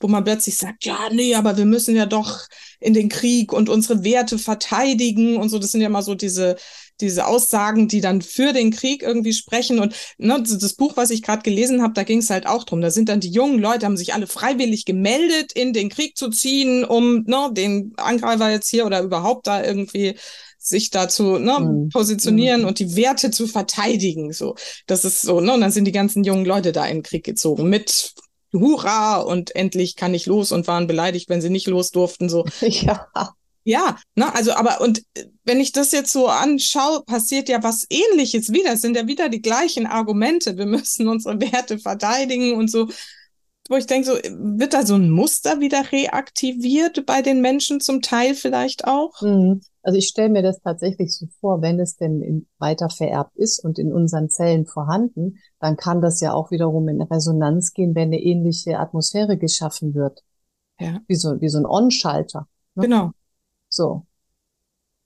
wo 0.00 0.08
man 0.08 0.24
plötzlich 0.24 0.56
sagt, 0.58 0.84
ja, 0.86 1.08
nee, 1.12 1.34
aber 1.34 1.56
wir 1.56 1.66
müssen 1.66 1.96
ja 1.96 2.06
doch 2.06 2.46
in 2.80 2.94
den 2.94 3.08
Krieg 3.08 3.52
und 3.52 3.68
unsere 3.68 4.04
Werte 4.04 4.38
verteidigen 4.38 5.36
und 5.38 5.48
so. 5.50 5.58
Das 5.58 5.72
sind 5.72 5.80
ja 5.80 5.88
mal 5.88 6.02
so 6.02 6.14
diese, 6.14 6.56
diese 7.00 7.26
Aussagen, 7.26 7.88
die 7.88 8.00
dann 8.00 8.22
für 8.22 8.52
den 8.52 8.70
Krieg 8.70 9.02
irgendwie 9.02 9.32
sprechen. 9.32 9.78
Und 9.80 9.94
ne, 10.18 10.42
das 10.42 10.74
Buch, 10.74 10.96
was 10.96 11.10
ich 11.10 11.22
gerade 11.22 11.42
gelesen 11.42 11.82
habe, 11.82 11.94
da 11.94 12.04
ging 12.04 12.18
es 12.20 12.30
halt 12.30 12.46
auch 12.46 12.64
drum. 12.64 12.80
Da 12.80 12.90
sind 12.90 13.08
dann 13.08 13.20
die 13.20 13.30
jungen 13.30 13.58
Leute, 13.60 13.86
haben 13.86 13.96
sich 13.96 14.14
alle 14.14 14.26
freiwillig 14.28 14.84
gemeldet, 14.84 15.52
in 15.52 15.72
den 15.72 15.88
Krieg 15.90 16.16
zu 16.16 16.30
ziehen, 16.30 16.84
um 16.84 17.24
ne, 17.26 17.50
den 17.52 17.92
Angreifer 17.96 18.50
jetzt 18.50 18.68
hier 18.68 18.86
oder 18.86 19.02
überhaupt 19.02 19.46
da 19.48 19.64
irgendwie 19.64 20.16
sich 20.58 20.90
dazu 20.90 21.38
ne, 21.38 21.58
mhm. 21.60 21.88
positionieren 21.88 22.62
mhm. 22.62 22.68
und 22.68 22.78
die 22.78 22.96
Werte 22.96 23.30
zu 23.30 23.46
verteidigen. 23.46 24.32
So, 24.32 24.56
das 24.86 25.04
ist 25.04 25.22
so. 25.22 25.40
Ne, 25.40 25.54
und 25.54 25.60
dann 25.60 25.70
sind 25.70 25.84
die 25.84 25.92
ganzen 25.92 26.24
jungen 26.24 26.44
Leute 26.44 26.72
da 26.72 26.86
in 26.86 26.98
den 26.98 27.02
Krieg 27.02 27.24
gezogen 27.24 27.68
mit 27.68 28.14
Hurra 28.52 29.18
und 29.18 29.54
endlich 29.54 29.96
kann 29.96 30.14
ich 30.14 30.26
los 30.26 30.52
und 30.52 30.66
waren 30.66 30.86
beleidigt, 30.86 31.28
wenn 31.28 31.40
sie 31.40 31.50
nicht 31.50 31.66
los 31.66 31.90
durften. 31.90 32.28
So. 32.28 32.44
Ja. 32.60 33.08
Ja, 33.64 33.98
ne, 34.14 34.34
also 34.34 34.52
aber 34.54 34.80
und 34.80 35.02
wenn 35.44 35.60
ich 35.60 35.72
das 35.72 35.92
jetzt 35.92 36.10
so 36.10 36.28
anschaue, 36.28 37.04
passiert 37.04 37.50
ja 37.50 37.62
was 37.62 37.84
ähnliches 37.90 38.50
wieder. 38.50 38.72
Es 38.72 38.80
sind 38.80 38.96
ja 38.96 39.06
wieder 39.06 39.28
die 39.28 39.42
gleichen 39.42 39.86
Argumente. 39.86 40.56
Wir 40.56 40.64
müssen 40.64 41.06
unsere 41.06 41.38
Werte 41.38 41.78
verteidigen 41.78 42.54
und 42.54 42.70
so. 42.70 42.88
Wo 43.68 43.76
ich 43.76 43.84
denke, 43.84 44.06
so, 44.06 44.14
wird 44.14 44.72
da 44.72 44.86
so 44.86 44.94
ein 44.94 45.10
Muster 45.10 45.60
wieder 45.60 45.92
reaktiviert 45.92 47.04
bei 47.04 47.20
den 47.20 47.42
Menschen 47.42 47.80
zum 47.80 48.00
Teil 48.00 48.34
vielleicht 48.34 48.86
auch? 48.86 49.20
Mhm. 49.20 49.60
Also 49.88 49.96
ich 49.96 50.08
stelle 50.08 50.28
mir 50.28 50.42
das 50.42 50.60
tatsächlich 50.60 51.16
so 51.16 51.28
vor, 51.40 51.62
wenn 51.62 51.80
es 51.80 51.96
denn 51.96 52.46
weiter 52.58 52.90
vererbt 52.90 53.34
ist 53.36 53.64
und 53.64 53.78
in 53.78 53.90
unseren 53.90 54.28
Zellen 54.28 54.66
vorhanden, 54.66 55.38
dann 55.60 55.78
kann 55.78 56.02
das 56.02 56.20
ja 56.20 56.34
auch 56.34 56.50
wiederum 56.50 56.88
in 56.88 57.00
Resonanz 57.00 57.72
gehen, 57.72 57.94
wenn 57.94 58.08
eine 58.08 58.20
ähnliche 58.20 58.80
Atmosphäre 58.80 59.38
geschaffen 59.38 59.94
wird. 59.94 60.24
Ja. 60.78 61.00
Wie 61.06 61.14
so, 61.14 61.40
wie 61.40 61.48
so 61.48 61.56
ein 61.56 61.64
On-Schalter. 61.64 62.46
Ne? 62.74 62.82
Genau. 62.82 63.12
So. 63.70 64.04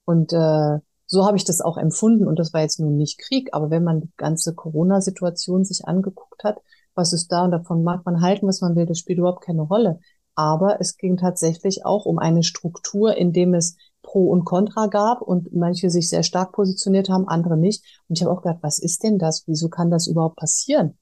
Und 0.05 0.33
äh, 0.33 0.81
so 1.07 1.27
habe 1.27 1.37
ich 1.37 1.45
das 1.45 1.61
auch 1.61 1.79
empfunden. 1.79 2.27
Und 2.27 2.41
das 2.41 2.53
war 2.53 2.63
jetzt 2.63 2.81
nun 2.81 2.97
nicht 2.97 3.21
Krieg, 3.21 3.51
aber 3.53 3.71
wenn 3.71 3.85
man 3.85 4.01
die 4.01 4.11
ganze 4.17 4.53
Corona-Situation 4.53 5.65
sich 5.65 5.87
angeguckt 5.87 6.43
hat, 6.43 6.59
was 6.97 7.13
ist 7.13 7.31
da 7.31 7.45
und 7.45 7.53
davon 7.53 7.85
mag 7.85 8.05
man 8.05 8.21
halten, 8.21 8.49
was 8.49 8.61
man 8.61 8.75
will, 8.75 8.87
das 8.87 8.99
spielt 8.99 9.21
überhaupt 9.21 9.45
keine 9.45 9.63
Rolle 9.63 10.01
Aber 10.35 10.81
es 10.81 10.97
ging 10.97 11.19
tatsächlich 11.19 11.87
auch 11.87 12.05
um 12.05 12.19
eine 12.19 12.43
Struktur, 12.43 13.17
in 13.17 13.33
dem 13.33 13.55
es 13.55 13.77
Pro 14.13 14.29
und 14.31 14.45
Contra 14.45 14.89
gab 14.89 15.23
und 15.23 15.55
manche 15.55 15.89
sich 15.89 16.11
sehr 16.11 16.23
stark 16.23 16.53
positioniert 16.53 17.09
haben, 17.09 17.27
andere 17.29 17.57
nicht. 17.57 17.83
Und 18.09 18.19
ich 18.19 18.23
habe 18.23 18.31
auch 18.31 18.43
gedacht, 18.43 18.59
was 18.61 18.79
ist 18.79 19.03
denn 19.03 19.19
das? 19.19 19.45
Wieso 19.47 19.71
kann 19.71 19.91
das 19.91 20.07
überhaupt 20.07 20.37
passieren? 20.37 20.99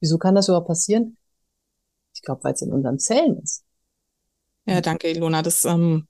Wieso 0.00 0.16
kann 0.16 0.34
das 0.34 0.48
überhaupt 0.48 0.68
passieren? 0.68 1.18
Ich 2.14 2.22
glaube, 2.22 2.42
weil 2.42 2.54
es 2.54 2.62
in 2.62 2.72
unseren 2.72 2.98
Zellen 2.98 3.38
ist. 3.42 3.64
Ja, 4.64 4.80
danke, 4.80 5.10
Ilona. 5.10 5.42
Das, 5.42 5.66
ähm, 5.66 6.08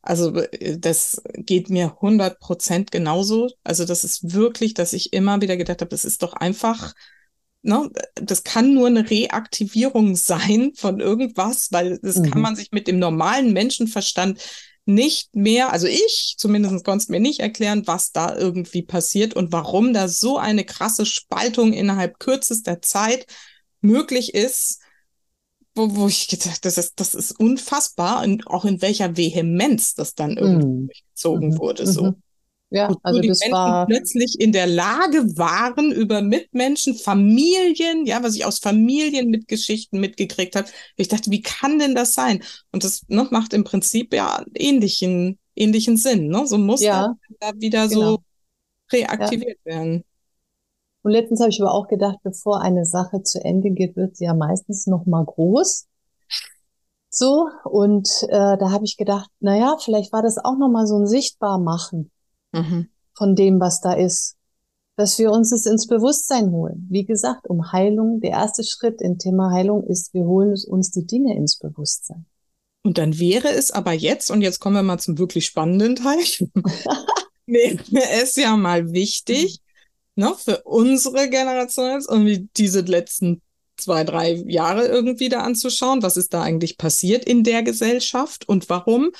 also 0.00 0.34
äh, 0.34 0.78
das 0.78 1.22
geht 1.36 1.70
mir 1.70 1.92
100 1.92 2.40
Prozent 2.40 2.90
genauso. 2.90 3.48
Also 3.62 3.84
das 3.84 4.02
ist 4.02 4.34
wirklich, 4.34 4.74
dass 4.74 4.92
ich 4.92 5.12
immer 5.12 5.40
wieder 5.42 5.56
gedacht 5.56 5.80
habe, 5.80 5.90
das 5.90 6.04
ist 6.04 6.24
doch 6.24 6.32
einfach 6.32 6.92
ne, 7.62 7.88
das 8.16 8.42
kann 8.42 8.74
nur 8.74 8.88
eine 8.88 9.08
Reaktivierung 9.08 10.16
sein 10.16 10.72
von 10.74 10.98
irgendwas, 10.98 11.68
weil 11.70 12.00
das 12.02 12.16
mhm. 12.16 12.30
kann 12.30 12.42
man 12.42 12.56
sich 12.56 12.72
mit 12.72 12.88
dem 12.88 12.98
normalen 12.98 13.52
Menschenverstand 13.52 14.40
nicht 14.84 15.34
mehr, 15.36 15.72
also 15.72 15.86
ich 15.86 16.34
zumindest 16.38 16.84
konnte 16.84 17.10
mir 17.10 17.20
nicht 17.20 17.40
erklären, 17.40 17.86
was 17.86 18.10
da 18.10 18.36
irgendwie 18.36 18.82
passiert 18.82 19.34
und 19.34 19.52
warum 19.52 19.92
da 19.92 20.08
so 20.08 20.38
eine 20.38 20.64
krasse 20.64 21.06
Spaltung 21.06 21.72
innerhalb 21.72 22.18
kürzester 22.18 22.82
Zeit 22.82 23.26
möglich 23.80 24.34
ist, 24.34 24.80
wo, 25.74 25.94
wo 25.96 26.08
ich 26.08 26.28
gedacht, 26.28 26.64
das 26.64 26.78
ist, 26.78 26.94
das 26.96 27.14
ist 27.14 27.38
unfassbar 27.38 28.24
und 28.24 28.46
auch 28.46 28.64
in 28.64 28.82
welcher 28.82 29.16
Vehemenz 29.16 29.94
das 29.94 30.14
dann 30.14 30.36
irgendwie 30.36 30.66
mhm. 30.66 30.90
gezogen 31.14 31.48
mhm. 31.50 31.58
wurde. 31.58 31.86
So. 31.86 32.14
Ja, 32.72 32.88
und 32.88 32.98
also 33.02 33.20
die 33.20 33.28
das 33.28 33.40
Menschen 33.40 33.52
war 33.52 33.86
plötzlich 33.86 34.40
in 34.40 34.50
der 34.50 34.66
Lage 34.66 35.36
waren, 35.36 35.92
über 35.92 36.22
Mitmenschen, 36.22 36.94
Familien, 36.94 38.06
ja, 38.06 38.22
was 38.22 38.34
ich 38.34 38.46
aus 38.46 38.60
Familien 38.60 39.28
mit 39.28 39.46
Geschichten 39.46 40.00
mitgekriegt 40.00 40.56
habe. 40.56 40.68
Ich 40.96 41.08
dachte, 41.08 41.30
wie 41.30 41.42
kann 41.42 41.78
denn 41.78 41.94
das 41.94 42.14
sein? 42.14 42.42
Und 42.72 42.82
das 42.82 43.02
ne, 43.08 43.28
macht 43.30 43.52
im 43.52 43.64
Prinzip 43.64 44.14
ja 44.14 44.42
ähnlichen, 44.54 45.38
ähnlichen 45.54 45.98
Sinn. 45.98 46.28
Ne? 46.28 46.46
So 46.46 46.56
muss 46.56 46.80
ja, 46.80 47.14
da 47.40 47.52
wieder 47.56 47.88
genau. 47.88 48.00
so 48.00 48.18
reaktiviert 48.90 49.58
ja. 49.66 49.72
werden. 49.72 50.04
Und 51.02 51.12
letztens 51.12 51.40
habe 51.40 51.50
ich 51.50 51.60
aber 51.60 51.74
auch 51.74 51.88
gedacht, 51.88 52.20
bevor 52.22 52.62
eine 52.62 52.86
Sache 52.86 53.22
zu 53.22 53.44
Ende 53.44 53.70
geht, 53.70 53.96
wird 53.96 54.16
sie 54.16 54.24
ja 54.24 54.32
meistens 54.32 54.86
noch 54.86 55.04
mal 55.04 55.26
groß. 55.26 55.88
So, 57.10 57.48
und 57.64 58.08
äh, 58.30 58.56
da 58.56 58.70
habe 58.70 58.86
ich 58.86 58.96
gedacht, 58.96 59.28
na 59.40 59.58
ja, 59.58 59.76
vielleicht 59.78 60.14
war 60.14 60.22
das 60.22 60.38
auch 60.38 60.56
noch 60.56 60.70
mal 60.70 60.86
so 60.86 60.96
ein 60.98 61.06
Sichtbarmachen 61.06 62.10
mhm. 62.52 62.88
von 63.14 63.34
dem, 63.34 63.60
was 63.60 63.80
da 63.80 63.92
ist. 63.92 64.36
Dass 64.96 65.18
wir 65.18 65.30
uns 65.30 65.52
es 65.52 65.64
ins 65.64 65.86
Bewusstsein 65.86 66.50
holen. 66.50 66.86
Wie 66.90 67.04
gesagt, 67.04 67.48
um 67.48 67.72
Heilung, 67.72 68.20
der 68.20 68.32
erste 68.32 68.62
Schritt 68.62 69.00
im 69.00 69.18
Thema 69.18 69.50
Heilung 69.50 69.84
ist, 69.84 70.12
wir 70.12 70.24
holen 70.24 70.54
uns 70.68 70.90
die 70.90 71.06
Dinge 71.06 71.34
ins 71.34 71.58
Bewusstsein. 71.58 72.26
Und 72.82 72.98
dann 72.98 73.18
wäre 73.18 73.48
es 73.48 73.70
aber 73.70 73.92
jetzt, 73.92 74.30
und 74.30 74.42
jetzt 74.42 74.58
kommen 74.58 74.76
wir 74.76 74.82
mal 74.82 74.98
zum 74.98 75.18
wirklich 75.18 75.46
spannenden 75.46 75.96
Teil, 75.96 76.18
wäre 77.46 78.10
es 78.22 78.36
ja 78.36 78.56
mal 78.56 78.92
wichtig, 78.92 79.60
ne, 80.16 80.34
für 80.36 80.62
unsere 80.64 81.30
Generation 81.30 81.92
jetzt 81.92 82.10
irgendwie 82.10 82.48
diese 82.56 82.80
letzten 82.80 83.40
zwei, 83.76 84.04
drei 84.04 84.32
Jahre 84.46 84.86
irgendwie 84.86 85.28
da 85.28 85.40
anzuschauen, 85.42 86.02
was 86.02 86.16
ist 86.16 86.34
da 86.34 86.42
eigentlich 86.42 86.76
passiert 86.76 87.24
in 87.24 87.44
der 87.44 87.62
Gesellschaft 87.62 88.48
und 88.48 88.68
warum. 88.68 89.10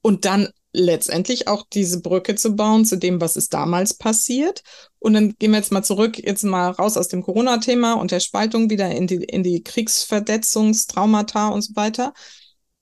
Und 0.00 0.24
dann 0.24 0.48
letztendlich 0.72 1.48
auch 1.48 1.66
diese 1.72 2.00
Brücke 2.00 2.34
zu 2.34 2.54
bauen 2.54 2.84
zu 2.84 2.96
dem, 2.96 3.20
was 3.20 3.36
ist 3.36 3.54
damals 3.54 3.94
passiert. 3.94 4.62
Und 4.98 5.14
dann 5.14 5.34
gehen 5.38 5.52
wir 5.52 5.58
jetzt 5.58 5.72
mal 5.72 5.82
zurück, 5.82 6.18
jetzt 6.18 6.44
mal 6.44 6.70
raus 6.70 6.96
aus 6.96 7.08
dem 7.08 7.22
Corona-Thema 7.22 7.94
und 7.94 8.10
der 8.10 8.20
Spaltung 8.20 8.70
wieder 8.70 8.90
in 8.90 9.06
die, 9.06 9.16
in 9.16 9.42
die 9.42 9.62
Kriegsverletzungstraumata 9.62 11.48
und 11.48 11.62
so 11.62 11.76
weiter. 11.76 12.12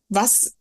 Was, 0.09 0.57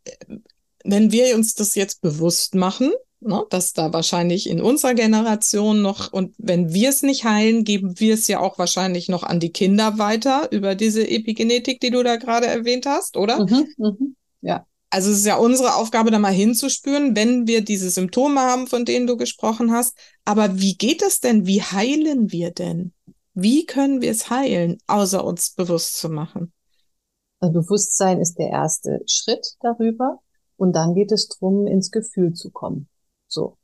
wenn 0.84 1.12
wir 1.12 1.34
uns 1.34 1.54
das 1.54 1.74
jetzt 1.74 2.00
bewusst 2.00 2.54
machen, 2.54 2.92
ne, 3.20 3.44
dass 3.50 3.72
da 3.72 3.92
wahrscheinlich 3.92 4.48
in 4.48 4.60
unserer 4.60 4.94
Generation 4.94 5.82
noch, 5.82 6.12
und 6.12 6.34
wenn 6.38 6.72
wir 6.72 6.90
es 6.90 7.02
nicht 7.02 7.24
heilen, 7.24 7.64
geben 7.64 7.98
wir 7.98 8.14
es 8.14 8.28
ja 8.28 8.40
auch 8.40 8.58
wahrscheinlich 8.58 9.08
noch 9.08 9.22
an 9.22 9.40
die 9.40 9.52
Kinder 9.52 9.98
weiter 9.98 10.48
über 10.52 10.74
diese 10.74 11.08
Epigenetik, 11.08 11.80
die 11.80 11.90
du 11.90 12.02
da 12.02 12.16
gerade 12.16 12.46
erwähnt 12.46 12.86
hast, 12.86 13.16
oder? 13.16 13.44
Mhm, 13.44 13.66
mh, 13.76 13.96
ja. 14.42 14.66
Also 14.90 15.10
es 15.10 15.18
ist 15.18 15.26
ja 15.26 15.36
unsere 15.36 15.74
Aufgabe, 15.74 16.10
da 16.10 16.18
mal 16.18 16.32
hinzuspüren, 16.32 17.16
wenn 17.16 17.46
wir 17.46 17.64
diese 17.64 17.90
Symptome 17.90 18.40
haben, 18.40 18.66
von 18.66 18.84
denen 18.84 19.06
du 19.06 19.16
gesprochen 19.16 19.72
hast. 19.72 19.96
Aber 20.24 20.58
wie 20.58 20.76
geht 20.76 21.02
es 21.02 21.20
denn? 21.20 21.46
Wie 21.46 21.62
heilen 21.62 22.30
wir 22.30 22.52
denn? 22.52 22.92
Wie 23.34 23.66
können 23.66 24.00
wir 24.00 24.10
es 24.10 24.30
heilen, 24.30 24.78
außer 24.86 25.24
uns 25.24 25.50
bewusst 25.50 25.98
zu 25.98 26.08
machen? 26.08 26.52
Also 27.40 27.52
Bewusstsein 27.60 28.20
ist 28.20 28.38
der 28.38 28.48
erste 28.48 29.02
Schritt 29.06 29.56
darüber. 29.60 30.20
Und 30.56 30.74
dann 30.74 30.94
geht 30.94 31.12
es 31.12 31.28
darum, 31.28 31.66
ins 31.66 31.90
Gefühl 31.90 32.32
zu 32.32 32.50
kommen. 32.50 32.88
So. 33.28 33.58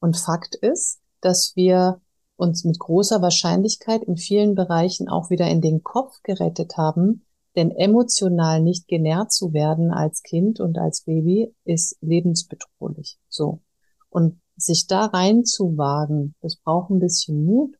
Und 0.00 0.16
Fakt 0.16 0.54
ist, 0.54 1.00
dass 1.20 1.54
wir 1.56 2.00
uns 2.36 2.64
mit 2.64 2.78
großer 2.78 3.20
Wahrscheinlichkeit 3.20 4.02
in 4.04 4.16
vielen 4.16 4.54
Bereichen 4.54 5.08
auch 5.08 5.30
wieder 5.30 5.48
in 5.48 5.60
den 5.60 5.82
Kopf 5.82 6.22
gerettet 6.22 6.76
haben, 6.76 7.24
denn 7.56 7.70
emotional 7.70 8.62
nicht 8.62 8.88
genährt 8.88 9.32
zu 9.32 9.52
werden 9.52 9.90
als 9.90 10.22
Kind 10.22 10.60
und 10.60 10.78
als 10.78 11.02
Baby 11.02 11.54
ist 11.64 11.96
lebensbedrohlich. 12.00 13.18
So. 13.28 13.60
Und 14.08 14.40
sich 14.56 14.86
da 14.86 15.06
reinzuwagen, 15.06 16.34
das 16.40 16.56
braucht 16.56 16.90
ein 16.90 17.00
bisschen 17.00 17.44
Mut, 17.44 17.76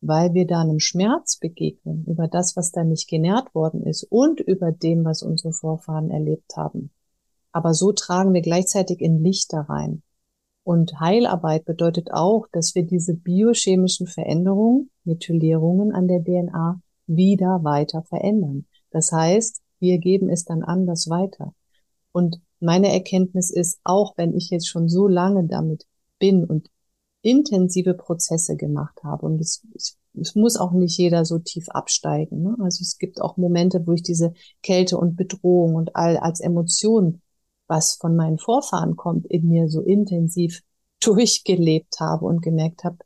weil 0.00 0.34
wir 0.34 0.46
da 0.46 0.60
einem 0.60 0.80
Schmerz 0.80 1.38
begegnen 1.38 2.04
über 2.06 2.28
das, 2.28 2.56
was 2.56 2.72
da 2.72 2.84
nicht 2.84 3.08
genährt 3.08 3.54
worden 3.54 3.84
ist 3.84 4.04
und 4.04 4.40
über 4.40 4.70
dem, 4.70 5.04
was 5.04 5.22
unsere 5.22 5.52
Vorfahren 5.52 6.10
erlebt 6.10 6.56
haben. 6.56 6.90
Aber 7.52 7.72
so 7.72 7.92
tragen 7.92 8.34
wir 8.34 8.42
gleichzeitig 8.42 9.00
in 9.00 9.22
Licht 9.22 9.52
da 9.52 9.62
rein. 9.62 10.02
Und 10.64 10.98
Heilarbeit 10.98 11.64
bedeutet 11.64 12.08
auch, 12.12 12.46
dass 12.52 12.74
wir 12.74 12.84
diese 12.84 13.14
biochemischen 13.14 14.06
Veränderungen, 14.06 14.90
Methylierungen 15.04 15.92
an 15.92 16.08
der 16.08 16.22
DNA 16.22 16.80
wieder 17.06 17.62
weiter 17.62 18.02
verändern. 18.02 18.66
Das 18.94 19.10
heißt, 19.10 19.60
wir 19.80 19.98
geben 19.98 20.30
es 20.30 20.44
dann 20.44 20.62
anders 20.62 21.10
weiter. 21.10 21.52
Und 22.12 22.40
meine 22.60 22.92
Erkenntnis 22.92 23.50
ist, 23.50 23.80
auch 23.82 24.16
wenn 24.16 24.36
ich 24.36 24.50
jetzt 24.50 24.68
schon 24.68 24.88
so 24.88 25.08
lange 25.08 25.48
damit 25.48 25.84
bin 26.20 26.44
und 26.44 26.70
intensive 27.20 27.94
Prozesse 27.94 28.54
gemacht 28.56 29.02
habe, 29.02 29.26
und 29.26 29.40
es, 29.40 29.66
es 29.74 30.36
muss 30.36 30.56
auch 30.56 30.70
nicht 30.70 30.96
jeder 30.96 31.24
so 31.24 31.40
tief 31.40 31.68
absteigen. 31.70 32.42
Ne? 32.42 32.56
Also 32.60 32.82
es 32.82 32.98
gibt 32.98 33.20
auch 33.20 33.36
Momente, 33.36 33.84
wo 33.84 33.92
ich 33.94 34.04
diese 34.04 34.32
Kälte 34.62 34.96
und 34.96 35.16
Bedrohung 35.16 35.74
und 35.74 35.96
all 35.96 36.16
als 36.16 36.38
Emotion, 36.38 37.20
was 37.66 37.96
von 37.96 38.14
meinen 38.14 38.38
Vorfahren 38.38 38.94
kommt, 38.94 39.26
in 39.26 39.48
mir 39.48 39.68
so 39.68 39.80
intensiv 39.80 40.62
durchgelebt 41.00 41.98
habe 41.98 42.26
und 42.26 42.42
gemerkt 42.42 42.84
habe, 42.84 42.98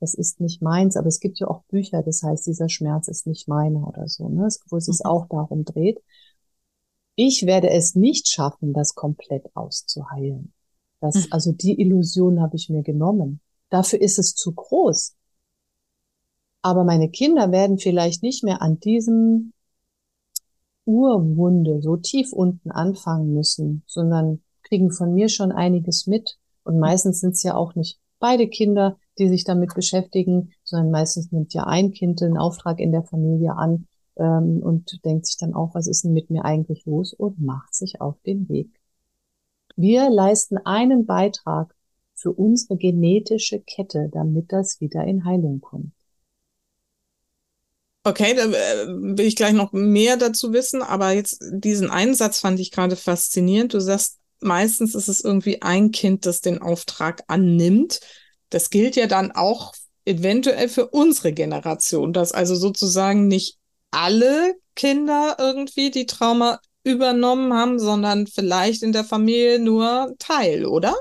das 0.00 0.14
ist 0.14 0.40
nicht 0.40 0.62
meins, 0.62 0.96
aber 0.96 1.08
es 1.08 1.20
gibt 1.20 1.38
ja 1.38 1.46
auch 1.46 1.62
Bücher, 1.64 2.02
das 2.02 2.22
heißt, 2.22 2.46
dieser 2.46 2.68
Schmerz 2.68 3.06
ist 3.06 3.26
nicht 3.26 3.48
meiner 3.48 3.86
oder 3.86 4.08
so, 4.08 4.28
ne? 4.28 4.48
wo 4.68 4.76
es 4.78 4.86
sich 4.86 5.00
mhm. 5.04 5.10
auch 5.10 5.28
darum 5.28 5.64
dreht. 5.64 6.02
Ich 7.16 7.44
werde 7.44 7.68
es 7.70 7.94
nicht 7.94 8.28
schaffen, 8.28 8.72
das 8.72 8.94
komplett 8.94 9.54
auszuheilen. 9.54 10.54
Das, 11.00 11.14
mhm. 11.14 11.26
also 11.30 11.52
die 11.52 11.78
Illusion 11.80 12.40
habe 12.40 12.56
ich 12.56 12.70
mir 12.70 12.82
genommen. 12.82 13.40
Dafür 13.68 14.00
ist 14.00 14.18
es 14.18 14.34
zu 14.34 14.52
groß. 14.52 15.14
Aber 16.62 16.84
meine 16.84 17.10
Kinder 17.10 17.52
werden 17.52 17.78
vielleicht 17.78 18.22
nicht 18.22 18.42
mehr 18.42 18.62
an 18.62 18.80
diesem 18.80 19.52
Urwunde 20.86 21.80
so 21.82 21.96
tief 21.96 22.32
unten 22.32 22.70
anfangen 22.70 23.34
müssen, 23.34 23.82
sondern 23.86 24.42
kriegen 24.62 24.90
von 24.90 25.14
mir 25.14 25.28
schon 25.28 25.52
einiges 25.52 26.06
mit. 26.06 26.38
Und 26.64 26.78
meistens 26.78 27.20
sind 27.20 27.32
es 27.32 27.42
ja 27.42 27.54
auch 27.54 27.74
nicht 27.74 27.98
beide 28.18 28.48
Kinder, 28.48 28.98
die 29.20 29.28
sich 29.28 29.44
damit 29.44 29.74
beschäftigen, 29.74 30.52
sondern 30.64 30.90
meistens 30.90 31.30
nimmt 31.30 31.54
ja 31.54 31.64
ein 31.64 31.92
Kind 31.92 32.20
den 32.20 32.36
Auftrag 32.36 32.80
in 32.80 32.90
der 32.90 33.04
Familie 33.04 33.54
an 33.54 33.86
ähm, 34.16 34.60
und 34.62 35.04
denkt 35.04 35.26
sich 35.26 35.36
dann 35.36 35.54
auch, 35.54 35.74
was 35.74 35.86
ist 35.86 36.04
denn 36.04 36.12
mit 36.12 36.30
mir 36.30 36.44
eigentlich 36.44 36.84
los 36.86 37.12
und 37.12 37.40
macht 37.40 37.74
sich 37.74 38.00
auf 38.00 38.16
den 38.26 38.48
Weg. 38.48 38.70
Wir 39.76 40.10
leisten 40.10 40.58
einen 40.58 41.06
Beitrag 41.06 41.74
für 42.14 42.32
unsere 42.32 42.76
genetische 42.76 43.60
Kette, 43.60 44.10
damit 44.12 44.52
das 44.52 44.80
wieder 44.80 45.04
in 45.04 45.24
Heilung 45.24 45.60
kommt. 45.60 45.92
Okay, 48.02 48.34
da 48.34 48.44
äh, 48.44 48.86
will 48.88 49.26
ich 49.26 49.36
gleich 49.36 49.52
noch 49.52 49.72
mehr 49.72 50.16
dazu 50.16 50.52
wissen, 50.52 50.82
aber 50.82 51.12
jetzt 51.12 51.42
diesen 51.50 51.90
Einsatz 51.90 52.40
fand 52.40 52.58
ich 52.58 52.70
gerade 52.70 52.96
faszinierend. 52.96 53.74
Du 53.74 53.80
sagst, 53.80 54.18
meistens 54.40 54.94
ist 54.94 55.08
es 55.08 55.22
irgendwie 55.22 55.60
ein 55.60 55.90
Kind, 55.90 56.24
das 56.24 56.40
den 56.40 56.62
Auftrag 56.62 57.22
annimmt. 57.26 58.00
Das 58.50 58.70
gilt 58.70 58.96
ja 58.96 59.06
dann 59.06 59.32
auch 59.32 59.72
eventuell 60.04 60.68
für 60.68 60.88
unsere 60.88 61.32
Generation, 61.32 62.12
dass 62.12 62.32
also 62.32 62.54
sozusagen 62.54 63.28
nicht 63.28 63.58
alle 63.90 64.54
Kinder 64.74 65.36
irgendwie 65.38 65.90
die 65.90 66.06
Trauma 66.06 66.60
übernommen 66.82 67.52
haben, 67.52 67.78
sondern 67.78 68.26
vielleicht 68.26 68.82
in 68.82 68.92
der 68.92 69.04
Familie 69.04 69.58
nur 69.58 70.14
Teil, 70.18 70.64
oder? 70.64 70.94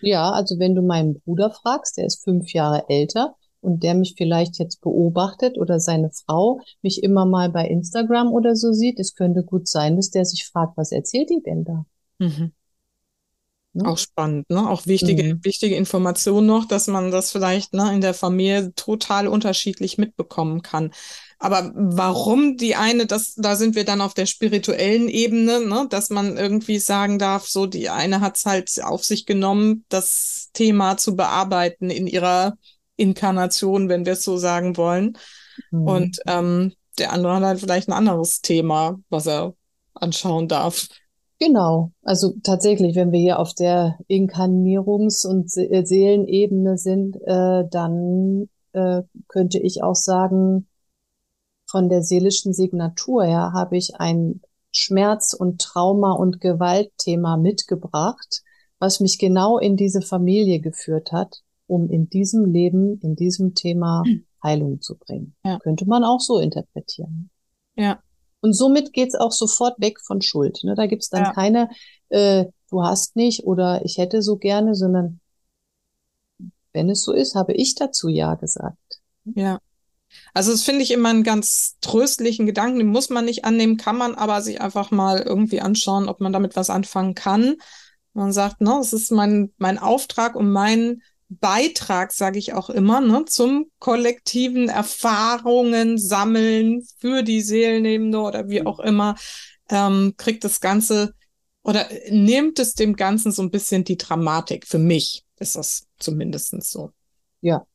Ja, 0.00 0.30
also 0.30 0.58
wenn 0.58 0.74
du 0.74 0.82
meinen 0.82 1.20
Bruder 1.20 1.50
fragst, 1.50 1.96
der 1.96 2.06
ist 2.06 2.22
fünf 2.22 2.52
Jahre 2.52 2.84
älter, 2.88 3.34
und 3.62 3.82
der 3.82 3.94
mich 3.94 4.14
vielleicht 4.18 4.58
jetzt 4.58 4.80
beobachtet 4.82 5.56
oder 5.56 5.80
seine 5.80 6.10
Frau 6.10 6.60
mich 6.82 7.02
immer 7.02 7.24
mal 7.24 7.48
bei 7.48 7.66
Instagram 7.66 8.32
oder 8.32 8.56
so 8.56 8.72
sieht, 8.72 8.98
es 8.98 9.14
könnte 9.14 9.44
gut 9.44 9.68
sein, 9.68 9.96
dass 9.96 10.10
der 10.10 10.24
sich 10.24 10.44
fragt, 10.44 10.76
was 10.76 10.92
erzählt 10.92 11.30
die 11.30 11.42
denn 11.42 11.64
da? 11.64 11.86
Mhm. 12.18 12.52
Ne? 13.74 13.88
Auch 13.88 13.96
spannend, 13.96 14.50
ne? 14.50 14.68
Auch 14.68 14.86
wichtige, 14.86 15.34
mhm. 15.34 15.44
wichtige 15.44 15.76
Information 15.76 16.44
noch, 16.44 16.66
dass 16.66 16.88
man 16.88 17.10
das 17.10 17.32
vielleicht 17.32 17.72
ne, 17.72 17.94
in 17.94 18.02
der 18.02 18.12
Familie 18.12 18.74
total 18.74 19.26
unterschiedlich 19.26 19.96
mitbekommen 19.96 20.60
kann. 20.60 20.92
Aber 21.38 21.72
warum 21.74 22.56
die 22.58 22.76
eine, 22.76 23.06
das, 23.06 23.34
da 23.34 23.56
sind 23.56 23.74
wir 23.74 23.84
dann 23.84 24.02
auf 24.02 24.12
der 24.12 24.26
spirituellen 24.26 25.08
Ebene, 25.08 25.60
ne, 25.60 25.86
dass 25.88 26.10
man 26.10 26.36
irgendwie 26.36 26.78
sagen 26.78 27.18
darf, 27.18 27.48
so 27.48 27.66
die 27.66 27.88
eine 27.88 28.20
hat 28.20 28.36
es 28.36 28.44
halt 28.44 28.70
auf 28.82 29.04
sich 29.04 29.24
genommen, 29.24 29.84
das 29.88 30.50
Thema 30.52 30.98
zu 30.98 31.16
bearbeiten 31.16 31.88
in 31.88 32.06
ihrer 32.06 32.58
Inkarnation, 32.96 33.88
wenn 33.88 34.04
wir 34.04 34.12
es 34.12 34.22
so 34.22 34.36
sagen 34.36 34.76
wollen. 34.76 35.16
Mhm. 35.70 35.82
Und 35.86 36.18
ähm, 36.26 36.74
der 36.98 37.12
andere 37.12 37.36
hat 37.36 37.42
halt 37.42 37.60
vielleicht 37.60 37.88
ein 37.88 37.94
anderes 37.94 38.42
Thema, 38.42 39.00
was 39.08 39.26
er 39.26 39.54
anschauen 39.94 40.46
darf. 40.46 40.88
Genau, 41.44 41.90
also 42.02 42.34
tatsächlich, 42.44 42.94
wenn 42.94 43.10
wir 43.10 43.18
hier 43.18 43.40
auf 43.40 43.52
der 43.52 43.98
Inkarnierungs- 44.08 45.26
und 45.26 45.50
äh, 45.56 45.84
Seelenebene 45.84 46.78
sind, 46.78 47.16
äh, 47.16 47.64
dann 47.68 48.48
äh, 48.72 49.02
könnte 49.26 49.58
ich 49.58 49.82
auch 49.82 49.96
sagen, 49.96 50.68
von 51.68 51.88
der 51.88 52.04
seelischen 52.04 52.52
Signatur 52.52 53.24
her 53.24 53.50
habe 53.52 53.76
ich 53.76 53.96
ein 53.96 54.40
Schmerz- 54.70 55.34
und 55.34 55.60
Trauma- 55.60 56.12
und 56.12 56.40
Gewaltthema 56.40 57.36
mitgebracht, 57.36 58.44
was 58.78 59.00
mich 59.00 59.18
genau 59.18 59.58
in 59.58 59.76
diese 59.76 60.00
Familie 60.00 60.60
geführt 60.60 61.10
hat, 61.10 61.40
um 61.66 61.90
in 61.90 62.08
diesem 62.08 62.44
Leben, 62.44 63.00
in 63.00 63.16
diesem 63.16 63.56
Thema 63.56 64.04
hm. 64.06 64.24
Heilung 64.44 64.80
zu 64.80 64.96
bringen. 64.96 65.34
Ja. 65.44 65.58
Könnte 65.58 65.86
man 65.86 66.04
auch 66.04 66.20
so 66.20 66.38
interpretieren. 66.38 67.30
Ja. 67.74 67.98
Und 68.42 68.52
somit 68.54 68.92
geht's 68.92 69.14
auch 69.14 69.32
sofort 69.32 69.80
weg 69.80 70.00
von 70.00 70.20
Schuld. 70.20 70.60
Ne? 70.64 70.74
Da 70.74 70.86
gibt's 70.86 71.08
dann 71.08 71.24
ja. 71.24 71.32
keine, 71.32 71.70
äh, 72.10 72.46
du 72.70 72.82
hast 72.82 73.16
nicht 73.16 73.44
oder 73.44 73.84
ich 73.84 73.98
hätte 73.98 74.20
so 74.20 74.36
gerne, 74.36 74.74
sondern 74.74 75.20
wenn 76.72 76.90
es 76.90 77.02
so 77.02 77.12
ist, 77.12 77.34
habe 77.34 77.54
ich 77.54 77.76
dazu 77.76 78.08
Ja 78.08 78.34
gesagt. 78.34 79.00
Ja. 79.24 79.60
Also 80.34 80.50
das 80.50 80.62
finde 80.62 80.82
ich 80.82 80.90
immer 80.90 81.08
einen 81.08 81.22
ganz 81.22 81.76
tröstlichen 81.80 82.44
Gedanken, 82.44 82.78
den 82.78 82.88
muss 82.88 83.10
man 83.10 83.24
nicht 83.24 83.44
annehmen, 83.44 83.76
kann 83.76 83.96
man 83.96 84.14
aber 84.14 84.42
sich 84.42 84.60
einfach 84.60 84.90
mal 84.90 85.20
irgendwie 85.20 85.60
anschauen, 85.60 86.08
ob 86.08 86.20
man 86.20 86.32
damit 86.32 86.56
was 86.56 86.68
anfangen 86.68 87.14
kann. 87.14 87.56
Man 88.12 88.32
sagt, 88.32 88.60
ne, 88.60 88.78
es 88.80 88.92
ist 88.92 89.10
mein, 89.10 89.52
mein 89.56 89.78
Auftrag 89.78 90.34
und 90.34 90.50
mein 90.50 91.00
Beitrag, 91.40 92.12
sage 92.12 92.38
ich 92.38 92.52
auch 92.54 92.70
immer, 92.70 93.00
ne, 93.00 93.24
zum 93.26 93.70
kollektiven 93.78 94.68
Erfahrungen 94.68 95.98
sammeln 95.98 96.82
für 96.98 97.22
die 97.22 97.40
Seelennehmende 97.40 98.18
oder 98.18 98.48
wie 98.48 98.64
auch 98.64 98.80
immer, 98.80 99.16
ähm, 99.70 100.14
kriegt 100.16 100.44
das 100.44 100.60
Ganze 100.60 101.14
oder 101.62 101.86
nimmt 102.10 102.58
es 102.58 102.74
dem 102.74 102.96
Ganzen 102.96 103.32
so 103.32 103.42
ein 103.42 103.50
bisschen 103.50 103.84
die 103.84 103.96
Dramatik. 103.96 104.66
Für 104.66 104.78
mich 104.78 105.24
ist 105.38 105.56
das 105.56 105.86
zumindestens 105.98 106.70
so. 106.70 106.90
Ja, 107.40 107.66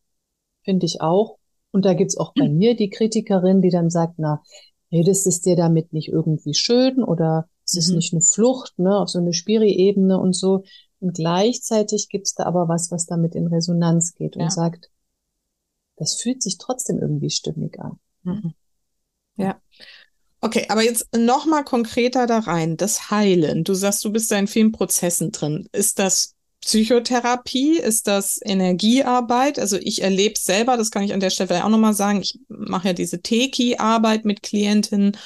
finde 0.63 0.85
ich 0.85 1.01
auch. 1.01 1.37
Und 1.71 1.85
da 1.85 1.93
gibt's 1.93 2.17
auch 2.17 2.33
bei 2.33 2.49
mir 2.49 2.75
die 2.75 2.89
Kritikerin, 2.89 3.61
die 3.61 3.69
dann 3.69 3.89
sagt, 3.89 4.15
na, 4.17 4.41
redest 4.91 5.27
es 5.27 5.41
dir 5.41 5.55
damit 5.55 5.93
nicht 5.93 6.09
irgendwie 6.09 6.53
schön 6.53 7.03
oder 7.03 7.47
es 7.65 7.75
ist 7.75 7.89
mhm. 7.89 7.97
nicht 7.97 8.13
eine 8.13 8.21
Flucht, 8.21 8.77
ne, 8.79 8.97
auf 8.97 9.09
so 9.09 9.19
eine 9.19 9.33
Spiri-Ebene 9.33 10.19
und 10.19 10.33
so. 10.33 10.63
Und 10.99 11.13
gleichzeitig 11.15 12.09
gibt's 12.09 12.33
da 12.33 12.45
aber 12.45 12.67
was, 12.67 12.91
was 12.91 13.05
damit 13.05 13.35
in 13.35 13.47
Resonanz 13.47 14.13
geht 14.13 14.35
und 14.35 14.43
ja. 14.43 14.49
sagt, 14.49 14.89
das 15.95 16.15
fühlt 16.15 16.41
sich 16.41 16.57
trotzdem 16.57 16.99
irgendwie 16.99 17.29
stimmig 17.29 17.79
an. 17.79 17.99
Mhm. 18.23 18.53
Ja. 19.35 19.61
Okay, 20.41 20.65
aber 20.69 20.83
jetzt 20.83 21.07
noch 21.15 21.45
mal 21.45 21.63
konkreter 21.63 22.27
da 22.27 22.39
rein. 22.39 22.77
Das 22.77 23.09
Heilen. 23.09 23.63
Du 23.63 23.73
sagst, 23.73 24.03
du 24.05 24.11
bist 24.11 24.31
da 24.31 24.37
in 24.37 24.47
vielen 24.47 24.71
Prozessen 24.71 25.31
drin. 25.31 25.67
Ist 25.71 25.99
das 25.99 26.35
Psychotherapie? 26.61 27.77
Ist 27.77 28.07
das 28.07 28.39
Energiearbeit? 28.43 29.59
Also 29.59 29.77
ich 29.77 30.01
erlebe 30.01 30.37
selber, 30.37 30.77
das 30.77 30.91
kann 30.91 31.03
ich 31.03 31.13
an 31.13 31.19
der 31.19 31.29
Stelle 31.29 31.63
auch 31.63 31.69
nochmal 31.69 31.93
sagen, 31.93 32.21
ich 32.21 32.39
mache 32.47 32.89
ja 32.89 32.93
diese 32.93 33.21
Teki-Arbeit 33.21 34.25
mit 34.25 34.43
Klientinnen 34.43 35.17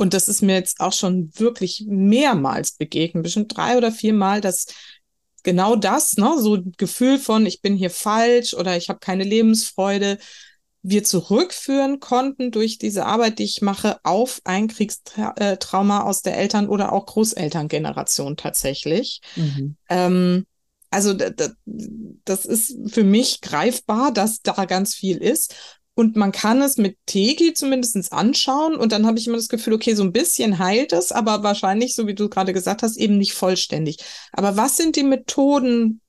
und 0.00 0.14
das 0.14 0.28
ist 0.28 0.40
mir 0.40 0.54
jetzt 0.54 0.80
auch 0.80 0.94
schon 0.94 1.30
wirklich 1.34 1.84
mehrmals 1.86 2.72
begegnet, 2.72 3.22
bestimmt 3.22 3.54
drei 3.54 3.76
oder 3.76 3.92
viermal, 3.92 4.40
dass 4.40 4.66
genau 5.42 5.76
das, 5.76 6.16
ne, 6.16 6.36
so 6.38 6.56
ein 6.56 6.72
Gefühl 6.76 7.18
von, 7.18 7.46
ich 7.46 7.62
bin 7.62 7.76
hier 7.76 7.90
falsch 7.90 8.54
oder 8.54 8.76
ich 8.76 8.88
habe 8.88 9.00
keine 9.00 9.24
Lebensfreude, 9.24 10.18
wir 10.82 11.04
zurückführen 11.04 12.00
konnten 12.00 12.50
durch 12.50 12.78
diese 12.78 13.04
Arbeit, 13.04 13.38
die 13.38 13.44
ich 13.44 13.60
mache, 13.60 13.98
auf 14.02 14.40
ein 14.44 14.68
Kriegstrauma 14.68 16.02
aus 16.02 16.22
der 16.22 16.38
Eltern- 16.38 16.68
oder 16.68 16.92
auch 16.92 17.06
Großelterngeneration 17.06 18.36
tatsächlich. 18.36 19.20
Mhm. 19.36 19.76
Ähm, 19.88 20.46
also 20.90 21.14
das 21.14 22.44
ist 22.46 22.76
für 22.92 23.04
mich 23.04 23.40
greifbar, 23.40 24.12
dass 24.12 24.42
da 24.42 24.64
ganz 24.64 24.94
viel 24.94 25.18
ist. 25.18 25.54
Und 26.00 26.16
man 26.16 26.32
kann 26.32 26.62
es 26.62 26.78
mit 26.78 26.96
Tegi 27.04 27.52
zumindest 27.52 28.10
anschauen 28.10 28.74
und 28.76 28.90
dann 28.90 29.04
habe 29.04 29.18
ich 29.18 29.26
immer 29.26 29.36
das 29.36 29.50
Gefühl, 29.50 29.74
okay, 29.74 29.92
so 29.92 30.02
ein 30.02 30.12
bisschen 30.12 30.58
heilt 30.58 30.94
es, 30.94 31.12
aber 31.12 31.42
wahrscheinlich, 31.42 31.94
so 31.94 32.06
wie 32.06 32.14
du 32.14 32.30
gerade 32.30 32.54
gesagt 32.54 32.82
hast, 32.82 32.96
eben 32.96 33.18
nicht 33.18 33.34
vollständig. 33.34 33.98
Aber 34.32 34.56
was 34.56 34.78
sind 34.78 34.96
die 34.96 35.02
Methoden, 35.02 36.00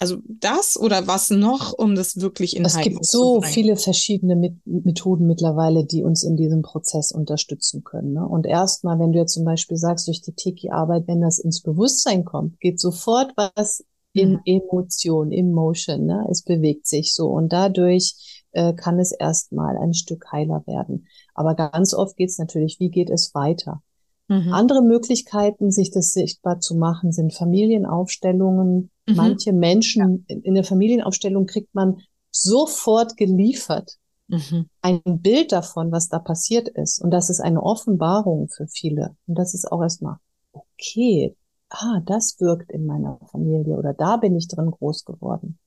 also 0.00 0.16
das 0.26 0.76
oder 0.76 1.06
was 1.06 1.30
noch, 1.30 1.72
um 1.72 1.94
das 1.94 2.20
wirklich 2.20 2.56
in 2.56 2.64
Es 2.64 2.74
Heilung 2.74 2.94
gibt 2.94 3.06
so 3.06 3.42
viele 3.42 3.76
verschiedene 3.76 4.34
Met 4.34 4.54
Methoden 4.64 5.28
mittlerweile, 5.28 5.84
die 5.84 6.02
uns 6.02 6.24
in 6.24 6.36
diesem 6.36 6.62
Prozess 6.62 7.12
unterstützen 7.12 7.84
können. 7.84 8.14
Ne? 8.14 8.26
Und 8.26 8.44
erstmal, 8.44 8.98
wenn 8.98 9.12
du 9.12 9.20
jetzt 9.20 9.34
zum 9.34 9.44
Beispiel 9.44 9.76
sagst, 9.76 10.08
durch 10.08 10.20
die 10.20 10.32
Tiki-Arbeit, 10.32 11.06
wenn 11.06 11.20
das 11.20 11.38
ins 11.38 11.60
Bewusstsein 11.60 12.24
kommt, 12.24 12.58
geht 12.58 12.80
sofort 12.80 13.34
was 13.36 13.84
in 14.14 14.32
mhm. 14.32 14.40
Emotion, 14.46 15.30
Emotion. 15.30 16.06
Ne? 16.06 16.26
Es 16.28 16.42
bewegt 16.42 16.88
sich 16.88 17.14
so 17.14 17.28
und 17.28 17.52
dadurch 17.52 18.41
äh, 18.52 18.72
kann 18.74 18.98
es 18.98 19.12
erstmal 19.12 19.76
ein 19.76 19.94
Stück 19.94 20.30
heiler 20.32 20.62
werden. 20.66 21.06
Aber 21.34 21.54
ganz 21.54 21.94
oft 21.94 22.16
geht 22.16 22.30
es 22.30 22.38
natürlich, 22.38 22.78
wie 22.78 22.90
geht 22.90 23.10
es 23.10 23.34
weiter? 23.34 23.82
Mhm. 24.28 24.52
Andere 24.52 24.82
Möglichkeiten, 24.82 25.70
sich 25.70 25.90
das 25.90 26.12
sichtbar 26.12 26.60
zu 26.60 26.76
machen, 26.76 27.12
sind 27.12 27.34
Familienaufstellungen. 27.34 28.90
Mhm. 29.06 29.16
Manche 29.16 29.52
Menschen 29.52 30.24
ja. 30.28 30.36
in 30.42 30.54
der 30.54 30.64
Familienaufstellung 30.64 31.46
kriegt 31.46 31.74
man 31.74 31.98
sofort 32.30 33.16
geliefert 33.16 33.98
mhm. 34.32 34.68
ein 34.80 35.02
Bild 35.04 35.52
davon, 35.52 35.92
was 35.92 36.08
da 36.08 36.18
passiert 36.18 36.68
ist. 36.68 37.00
Und 37.00 37.10
das 37.10 37.30
ist 37.30 37.40
eine 37.40 37.62
Offenbarung 37.62 38.48
für 38.48 38.66
viele. 38.66 39.16
Und 39.26 39.38
das 39.38 39.54
ist 39.54 39.70
auch 39.70 39.82
erstmal, 39.82 40.16
okay, 40.52 41.36
ah, 41.70 42.00
das 42.04 42.36
wirkt 42.40 42.70
in 42.70 42.86
meiner 42.86 43.18
Familie 43.30 43.76
oder 43.76 43.94
da 43.94 44.16
bin 44.16 44.36
ich 44.36 44.48
drin 44.48 44.70
groß 44.70 45.04
geworden. 45.04 45.58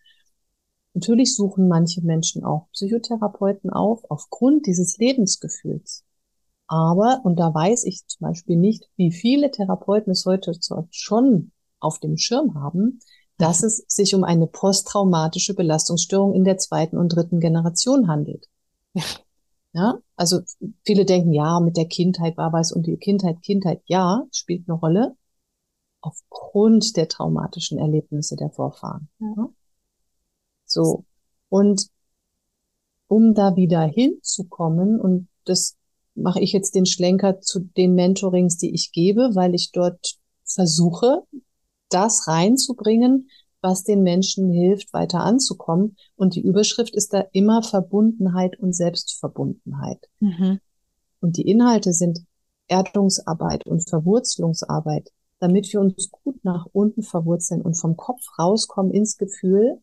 Natürlich 0.96 1.36
suchen 1.36 1.68
manche 1.68 2.02
Menschen 2.02 2.46
auch 2.46 2.70
Psychotherapeuten 2.72 3.70
auf, 3.70 4.04
aufgrund 4.10 4.66
dieses 4.66 4.98
Lebensgefühls. 4.98 6.06
Aber, 6.68 7.22
und 7.24 7.38
da 7.38 7.54
weiß 7.54 7.84
ich 7.84 8.08
zum 8.08 8.28
Beispiel 8.28 8.56
nicht, 8.56 8.90
wie 8.96 9.12
viele 9.12 9.52
Therapeuten 9.52 10.12
es 10.12 10.26
heute 10.26 10.54
schon 10.92 11.52
auf 11.80 12.00
dem 12.00 12.18
Schirm 12.18 12.56
haben, 12.56 13.00
dass 13.38 13.62
es 13.62 13.84
sich 13.88 14.16
um 14.16 14.24
eine 14.24 14.48
posttraumatische 14.48 15.54
Belastungsstörung 15.54 16.34
in 16.34 16.46
der 16.46 16.58
zweiten 16.58 16.98
und 16.98 17.10
dritten 17.10 17.42
Generation 17.42 18.08
handelt. 18.08 18.48
Ja. 18.94 19.04
Ja, 19.74 20.00
also 20.16 20.40
viele 20.86 21.04
denken, 21.04 21.34
ja, 21.34 21.60
mit 21.60 21.76
der 21.76 21.86
Kindheit 21.86 22.38
war 22.38 22.54
was 22.54 22.72
und 22.72 22.88
die 22.88 22.96
Kindheit, 22.96 23.42
Kindheit, 23.42 23.82
ja, 23.88 24.24
spielt 24.32 24.70
eine 24.70 24.78
Rolle 24.78 25.18
aufgrund 26.00 26.96
der 26.96 27.10
traumatischen 27.10 27.78
Erlebnisse 27.78 28.38
der 28.38 28.52
Vorfahren. 28.52 29.10
Ja. 29.20 29.50
So. 30.66 31.06
Und 31.50 31.88
um 33.08 33.34
da 33.34 33.56
wieder 33.56 33.84
hinzukommen, 33.84 35.00
und 35.00 35.28
das 35.46 35.76
mache 36.16 36.40
ich 36.40 36.54
jetzt 36.54 36.76
den 36.76 36.86
Schlenker 36.86 37.40
zu 37.40 37.60
den 37.60 37.94
Mentorings, 37.94 38.58
die 38.58 38.74
ich 38.74 38.92
gebe, 38.92 39.36
weil 39.36 39.54
ich 39.54 39.72
dort 39.72 40.18
versuche, 40.44 41.24
das 41.90 42.28
reinzubringen, 42.28 43.30
was 43.62 43.84
den 43.84 44.02
Menschen 44.04 44.52
hilft, 44.52 44.94
weiter 44.94 45.22
anzukommen. 45.22 45.98
Und 46.16 46.36
die 46.36 46.42
Überschrift 46.42 46.96
ist 46.96 47.14
da 47.14 47.26
immer 47.32 47.64
Verbundenheit 47.64 48.60
und 48.60 48.74
Selbstverbundenheit. 48.74 50.00
Mhm. 50.20 50.60
Und 51.22 51.38
die 51.38 51.48
Inhalte 51.48 51.94
sind 51.94 52.26
Erdungsarbeit 52.68 53.66
und 53.66 53.88
Verwurzelungsarbeit 53.88 55.12
damit 55.40 55.72
wir 55.72 55.80
uns 55.80 56.10
gut 56.12 56.44
nach 56.44 56.66
unten 56.72 57.04
verwurzeln 57.04 57.62
und 57.62 57.76
vom 57.76 57.98
Kopf 57.98 58.22
rauskommen 58.40 58.92
ins 58.92 59.18
Gefühl, 59.18 59.82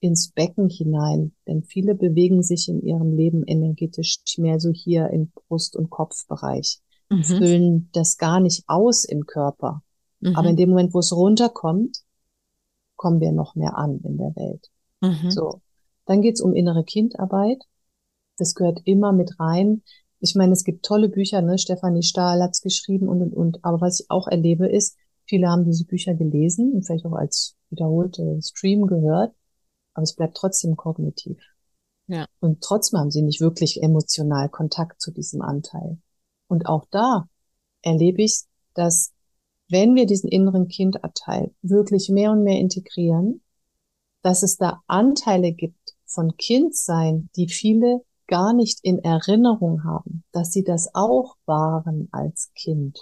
ins 0.00 0.30
Becken 0.30 0.68
hinein. 0.68 1.32
Denn 1.46 1.62
viele 1.62 1.94
bewegen 1.94 2.42
sich 2.42 2.68
in 2.68 2.82
ihrem 2.82 3.12
Leben 3.12 3.44
energetisch 3.46 4.20
mehr 4.38 4.60
so 4.60 4.70
hier 4.70 5.10
im 5.10 5.30
Brust- 5.30 5.76
und 5.76 5.90
Kopfbereich, 5.90 6.80
mhm. 7.10 7.22
füllen 7.22 7.90
das 7.92 8.16
gar 8.16 8.40
nicht 8.40 8.64
aus 8.66 9.04
im 9.04 9.26
Körper. 9.26 9.82
Mhm. 10.20 10.36
Aber 10.36 10.50
in 10.50 10.56
dem 10.56 10.70
Moment, 10.70 10.94
wo 10.94 11.00
es 11.00 11.12
runterkommt, 11.12 11.98
kommen 12.96 13.20
wir 13.20 13.32
noch 13.32 13.54
mehr 13.54 13.76
an 13.76 14.00
in 14.04 14.18
der 14.18 14.34
Welt. 14.36 14.70
Mhm. 15.00 15.30
So. 15.30 15.60
Dann 16.06 16.22
geht's 16.22 16.40
um 16.40 16.54
innere 16.54 16.84
Kindarbeit. 16.84 17.62
Das 18.38 18.54
gehört 18.54 18.80
immer 18.84 19.12
mit 19.12 19.38
rein. 19.38 19.82
Ich 20.20 20.34
meine, 20.34 20.52
es 20.52 20.64
gibt 20.64 20.84
tolle 20.84 21.08
Bücher, 21.08 21.42
ne? 21.42 21.58
Stefanie 21.58 22.02
Stahl 22.02 22.42
hat's 22.42 22.60
geschrieben 22.60 23.08
und, 23.08 23.22
und, 23.22 23.34
und. 23.34 23.64
Aber 23.64 23.80
was 23.80 24.00
ich 24.00 24.10
auch 24.10 24.26
erlebe 24.26 24.66
ist, 24.66 24.96
viele 25.26 25.48
haben 25.48 25.64
diese 25.64 25.84
Bücher 25.84 26.14
gelesen 26.14 26.72
und 26.72 26.86
vielleicht 26.86 27.04
auch 27.04 27.12
als 27.12 27.56
wiederholte 27.70 28.40
Stream 28.42 28.86
gehört, 28.86 29.34
aber 29.98 30.04
es 30.04 30.14
bleibt 30.14 30.36
trotzdem 30.36 30.76
kognitiv. 30.76 31.40
Ja. 32.06 32.28
Und 32.38 32.60
trotzdem 32.60 33.00
haben 33.00 33.10
sie 33.10 33.22
nicht 33.22 33.40
wirklich 33.40 33.82
emotional 33.82 34.48
Kontakt 34.48 35.02
zu 35.02 35.10
diesem 35.10 35.42
Anteil. 35.42 35.98
Und 36.46 36.66
auch 36.66 36.86
da 36.92 37.28
erlebe 37.82 38.22
ich, 38.22 38.44
dass 38.74 39.12
wenn 39.68 39.96
wir 39.96 40.06
diesen 40.06 40.30
inneren 40.30 40.68
Kindanteil 40.68 41.52
wirklich 41.62 42.10
mehr 42.10 42.30
und 42.30 42.44
mehr 42.44 42.60
integrieren, 42.60 43.42
dass 44.22 44.44
es 44.44 44.56
da 44.56 44.84
Anteile 44.86 45.52
gibt 45.52 45.96
von 46.06 46.36
Kindsein, 46.36 47.28
die 47.34 47.48
viele 47.48 48.04
gar 48.28 48.52
nicht 48.52 48.78
in 48.84 49.00
Erinnerung 49.00 49.82
haben, 49.82 50.22
dass 50.30 50.52
sie 50.52 50.62
das 50.62 50.94
auch 50.94 51.34
waren 51.44 52.08
als 52.12 52.52
Kind. 52.54 53.00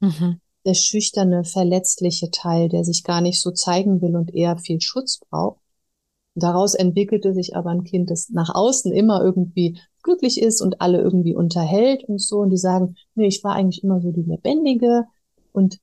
Mhm. 0.00 0.42
Der 0.66 0.74
schüchterne, 0.74 1.44
verletzliche 1.44 2.30
Teil, 2.30 2.68
der 2.68 2.84
sich 2.84 3.04
gar 3.04 3.22
nicht 3.22 3.40
so 3.40 3.52
zeigen 3.52 4.02
will 4.02 4.16
und 4.16 4.34
eher 4.34 4.58
viel 4.58 4.82
Schutz 4.82 5.18
braucht. 5.30 5.62
Daraus 6.34 6.74
entwickelte 6.74 7.34
sich 7.34 7.56
aber 7.56 7.70
ein 7.70 7.84
Kind, 7.84 8.10
das 8.10 8.30
nach 8.30 8.54
außen 8.54 8.92
immer 8.92 9.22
irgendwie 9.22 9.78
glücklich 10.02 10.40
ist 10.40 10.60
und 10.60 10.80
alle 10.80 11.00
irgendwie 11.00 11.34
unterhält 11.34 12.04
und 12.04 12.20
so. 12.20 12.38
Und 12.38 12.50
die 12.50 12.56
sagen, 12.56 12.96
nee, 13.14 13.26
ich 13.26 13.42
war 13.42 13.54
eigentlich 13.54 13.82
immer 13.82 14.00
so 14.00 14.12
die 14.12 14.22
Lebendige. 14.22 15.04
Und 15.52 15.80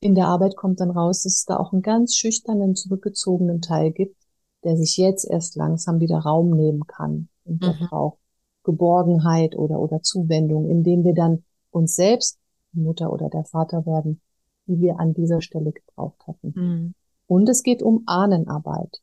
in 0.00 0.14
der 0.14 0.28
Arbeit 0.28 0.56
kommt 0.56 0.80
dann 0.80 0.90
raus, 0.90 1.22
dass 1.22 1.34
es 1.34 1.44
da 1.44 1.56
auch 1.56 1.72
einen 1.72 1.82
ganz 1.82 2.14
schüchternen, 2.16 2.74
zurückgezogenen 2.74 3.60
Teil 3.60 3.92
gibt, 3.92 4.16
der 4.64 4.76
sich 4.76 4.96
jetzt 4.96 5.28
erst 5.28 5.56
langsam 5.56 6.00
wieder 6.00 6.18
Raum 6.18 6.50
nehmen 6.50 6.86
kann 6.86 7.28
und 7.44 7.62
der 7.62 7.74
mhm. 7.74 7.86
braucht 7.88 8.18
Geborgenheit 8.64 9.56
oder, 9.56 9.80
oder 9.80 10.02
Zuwendung, 10.02 10.68
indem 10.68 11.04
wir 11.04 11.14
dann 11.14 11.44
uns 11.70 11.96
selbst 11.96 12.38
die 12.72 12.80
Mutter 12.80 13.12
oder 13.12 13.28
der 13.28 13.44
Vater 13.44 13.86
werden, 13.86 14.20
die 14.66 14.80
wir 14.80 15.00
an 15.00 15.14
dieser 15.14 15.40
Stelle 15.40 15.72
gebraucht 15.72 16.26
hatten. 16.26 16.52
Mhm. 16.54 16.94
Und 17.26 17.48
es 17.48 17.62
geht 17.62 17.82
um 17.82 18.02
Ahnenarbeit, 18.06 19.00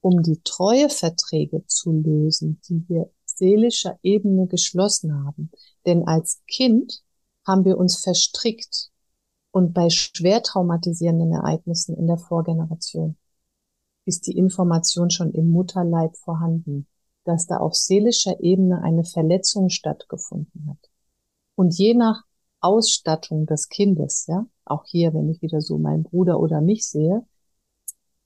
um 0.00 0.22
die 0.22 0.40
Treueverträge 0.42 1.64
zu 1.66 1.92
lösen, 1.92 2.60
die 2.68 2.84
wir 2.88 3.10
seelischer 3.24 3.98
Ebene 4.02 4.46
geschlossen 4.46 5.24
haben. 5.24 5.50
Denn 5.86 6.06
als 6.06 6.42
Kind 6.46 7.02
haben 7.46 7.64
wir 7.64 7.78
uns 7.78 8.00
verstrickt 8.00 8.90
und 9.50 9.72
bei 9.72 9.90
schwer 9.90 10.42
traumatisierenden 10.42 11.32
Ereignissen 11.32 11.96
in 11.96 12.06
der 12.06 12.18
Vorgeneration 12.18 13.16
ist 14.04 14.26
die 14.26 14.36
Information 14.36 15.10
schon 15.10 15.32
im 15.32 15.50
Mutterleib 15.50 16.16
vorhanden 16.16 16.86
dass 17.24 17.46
da 17.46 17.58
auf 17.58 17.74
seelischer 17.74 18.40
Ebene 18.40 18.82
eine 18.82 19.04
Verletzung 19.04 19.68
stattgefunden 19.68 20.66
hat. 20.68 20.90
Und 21.54 21.76
je 21.76 21.94
nach 21.94 22.24
Ausstattung 22.60 23.46
des 23.46 23.68
Kindes, 23.68 24.26
ja, 24.26 24.46
auch 24.64 24.84
hier, 24.84 25.14
wenn 25.14 25.28
ich 25.30 25.42
wieder 25.42 25.60
so 25.60 25.78
meinen 25.78 26.02
Bruder 26.02 26.40
oder 26.40 26.60
mich 26.60 26.86
sehe, 26.86 27.24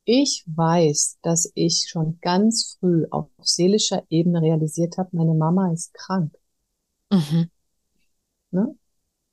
ich 0.04 0.44
weiß, 0.46 1.18
dass 1.22 1.50
ich 1.54 1.86
schon 1.88 2.18
ganz 2.20 2.76
früh 2.78 3.06
auf 3.10 3.28
seelischer 3.42 4.02
Ebene 4.10 4.42
realisiert 4.42 4.98
habe, 4.98 5.10
meine 5.12 5.34
Mama 5.34 5.72
ist 5.72 5.94
krank. 5.94 6.36
Mhm. 7.10 7.50
Ne? 8.50 8.76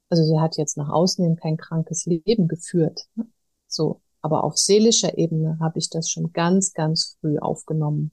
Also 0.10 0.24
sie 0.24 0.40
hat 0.40 0.58
jetzt 0.58 0.78
nach 0.78 0.90
außen 0.90 1.24
hin 1.24 1.36
kein 1.36 1.58
krankes 1.58 2.06
Leben 2.06 2.48
geführt. 2.48 3.08
Ne? 3.16 3.28
So, 3.68 4.02
aber 4.22 4.44
auf 4.44 4.58
seelischer 4.58 5.18
Ebene 5.18 5.58
habe 5.60 5.80
ich 5.80 5.90
das 5.90 6.10
schon 6.10 6.34
ganz, 6.34 6.74
ganz 6.74 7.18
früh 7.20 7.38
aufgenommen. 7.40 8.12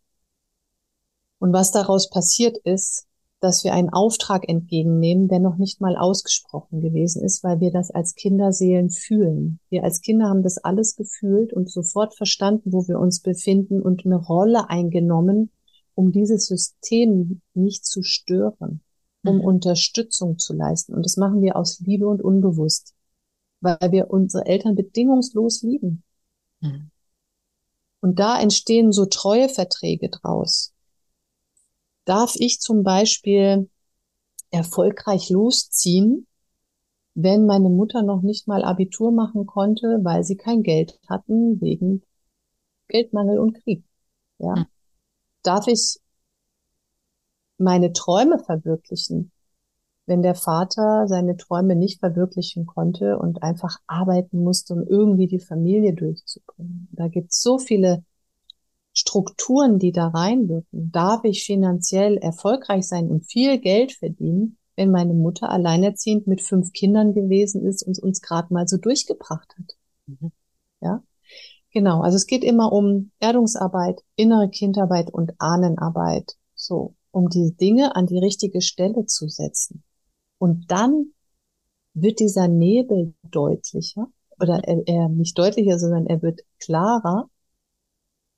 Und 1.38 1.52
was 1.52 1.70
daraus 1.70 2.10
passiert 2.10 2.56
ist, 2.58 3.06
dass 3.40 3.62
wir 3.62 3.72
einen 3.72 3.90
Auftrag 3.90 4.48
entgegennehmen, 4.48 5.28
der 5.28 5.38
noch 5.38 5.56
nicht 5.56 5.80
mal 5.80 5.96
ausgesprochen 5.96 6.80
gewesen 6.80 7.22
ist, 7.22 7.44
weil 7.44 7.60
wir 7.60 7.70
das 7.70 7.90
als 7.90 8.14
Kinderseelen 8.14 8.90
fühlen. 8.90 9.60
Wir 9.68 9.84
als 9.84 10.00
Kinder 10.00 10.28
haben 10.28 10.42
das 10.42 10.58
alles 10.58 10.96
gefühlt 10.96 11.52
und 11.52 11.70
sofort 11.70 12.16
verstanden, 12.16 12.72
wo 12.72 12.88
wir 12.88 12.98
uns 12.98 13.20
befinden 13.20 13.80
und 13.80 14.04
eine 14.04 14.16
Rolle 14.16 14.68
eingenommen, 14.70 15.50
um 15.94 16.10
dieses 16.10 16.46
System 16.46 17.40
nicht 17.54 17.86
zu 17.86 18.02
stören, 18.02 18.80
um 19.24 19.36
mhm. 19.36 19.44
Unterstützung 19.44 20.38
zu 20.38 20.52
leisten. 20.52 20.94
Und 20.94 21.04
das 21.04 21.16
machen 21.16 21.40
wir 21.40 21.56
aus 21.56 21.78
Liebe 21.80 22.08
und 22.08 22.22
unbewusst, 22.22 22.94
weil 23.60 23.92
wir 23.92 24.10
unsere 24.10 24.46
Eltern 24.46 24.74
bedingungslos 24.74 25.62
lieben. 25.62 26.02
Mhm. 26.60 26.90
Und 28.00 28.18
da 28.18 28.40
entstehen 28.40 28.90
so 28.90 29.06
Treueverträge 29.06 30.08
draus 30.08 30.72
darf 32.08 32.34
ich 32.36 32.60
zum 32.60 32.82
Beispiel 32.82 33.68
erfolgreich 34.50 35.28
losziehen, 35.28 36.26
wenn 37.14 37.46
meine 37.46 37.68
Mutter 37.68 38.02
noch 38.02 38.22
nicht 38.22 38.48
mal 38.48 38.64
Abitur 38.64 39.12
machen 39.12 39.46
konnte, 39.46 39.98
weil 40.02 40.24
sie 40.24 40.36
kein 40.36 40.62
Geld 40.62 40.98
hatten 41.08 41.60
wegen 41.60 42.02
Geldmangel 42.88 43.38
und 43.38 43.62
Krieg. 43.62 43.84
Ja. 44.38 44.56
Hm. 44.56 44.66
Darf 45.42 45.66
ich 45.66 45.98
meine 47.58 47.92
Träume 47.92 48.38
verwirklichen, 48.38 49.32
wenn 50.06 50.22
der 50.22 50.34
Vater 50.34 51.06
seine 51.08 51.36
Träume 51.36 51.76
nicht 51.76 52.00
verwirklichen 52.00 52.64
konnte 52.64 53.18
und 53.18 53.42
einfach 53.42 53.78
arbeiten 53.86 54.42
musste, 54.42 54.74
um 54.74 54.84
irgendwie 54.86 55.26
die 55.26 55.40
Familie 55.40 55.92
durchzubringen? 55.92 56.88
Da 56.92 57.08
gibt 57.08 57.32
es 57.32 57.42
so 57.42 57.58
viele 57.58 58.04
Strukturen, 58.98 59.78
die 59.78 59.92
da 59.92 60.08
reinwirken. 60.08 60.90
Darf 60.90 61.22
ich 61.22 61.44
finanziell 61.44 62.16
erfolgreich 62.16 62.86
sein 62.88 63.08
und 63.08 63.24
viel 63.30 63.58
Geld 63.58 63.92
verdienen, 63.92 64.58
wenn 64.74 64.90
meine 64.90 65.14
Mutter 65.14 65.50
alleinerziehend 65.50 66.26
mit 66.26 66.42
fünf 66.42 66.72
Kindern 66.72 67.14
gewesen 67.14 67.64
ist 67.64 67.84
und 67.84 67.96
uns 68.00 68.20
gerade 68.20 68.52
mal 68.52 68.66
so 68.66 68.76
durchgebracht 68.76 69.54
hat? 69.56 69.76
Mhm. 70.06 70.32
Ja, 70.80 71.02
genau. 71.72 72.00
Also 72.00 72.16
es 72.16 72.26
geht 72.26 72.42
immer 72.42 72.72
um 72.72 73.12
Erdungsarbeit, 73.20 74.02
innere 74.16 74.50
Kindarbeit 74.50 75.12
und 75.12 75.32
Ahnenarbeit. 75.38 76.34
So, 76.56 76.96
um 77.12 77.28
die 77.28 77.54
Dinge 77.56 77.94
an 77.94 78.06
die 78.06 78.18
richtige 78.18 78.60
Stelle 78.62 79.06
zu 79.06 79.28
setzen. 79.28 79.84
Und 80.38 80.72
dann 80.72 81.12
wird 81.94 82.18
dieser 82.18 82.48
Nebel 82.48 83.14
deutlicher 83.30 84.08
oder 84.40 84.60
er, 84.64 84.82
er 84.86 85.08
nicht 85.08 85.38
deutlicher, 85.38 85.78
sondern 85.78 86.06
er 86.06 86.20
wird 86.20 86.40
klarer. 86.58 87.30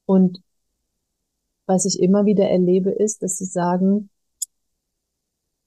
Und 0.05 0.43
was 1.71 1.85
ich 1.85 2.01
immer 2.01 2.27
wieder 2.27 2.51
erlebe, 2.51 2.91
ist, 2.91 3.23
dass 3.23 3.37
sie 3.37 3.45
sagen, 3.45 4.11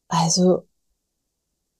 also 0.10 0.68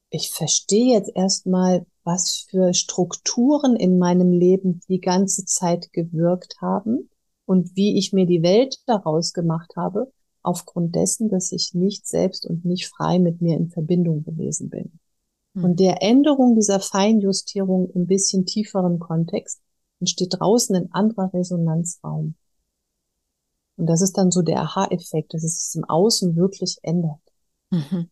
ich 0.10 0.32
verstehe 0.32 0.94
jetzt 0.94 1.12
erstmal, 1.14 1.86
was 2.06 2.48
für 2.50 2.74
Strukturen 2.74 3.76
in 3.76 3.98
meinem 3.98 4.32
Leben 4.32 4.80
die 4.88 5.02
ganze 5.02 5.44
Zeit 5.44 5.92
gewirkt 5.92 6.62
haben 6.62 7.10
und 7.46 7.76
wie 7.76 7.98
ich 7.98 8.14
mir 8.14 8.26
die 8.26 8.44
Welt 8.44 8.78
daraus 8.86 9.34
gemacht 9.34 9.74
habe, 9.76 10.10
aufgrund 10.42 10.96
dessen, 10.96 11.28
dass 11.28 11.52
ich 11.52 11.74
nicht 11.74 12.08
selbst 12.08 12.46
und 12.46 12.64
nicht 12.64 12.88
frei 12.88 13.20
mit 13.20 13.42
mir 13.42 13.58
in 13.58 13.72
Verbindung 13.72 14.24
gewesen 14.24 14.70
bin. 14.70 15.00
Hm. 15.54 15.66
Und 15.66 15.80
der 15.82 16.02
Änderung 16.02 16.56
dieser 16.56 16.80
Feinjustierung 16.80 17.90
im 17.90 18.08
bisschen 18.08 18.46
tieferen 18.46 19.00
Kontext 19.00 19.62
entsteht 20.00 20.40
draußen 20.40 20.78
ein 20.78 20.94
anderer 20.94 21.34
Resonanzraum. 21.34 22.36
Und 23.76 23.88
das 23.88 24.02
ist 24.02 24.14
dann 24.18 24.32
so 24.32 24.42
der 24.42 24.62
Aha-Effekt, 24.62 25.34
dass 25.34 25.44
es 25.44 25.74
im 25.76 25.84
Außen 25.86 26.36
wirklich 26.36 26.78
ändert. 26.84 27.20
Mhm. 27.72 28.10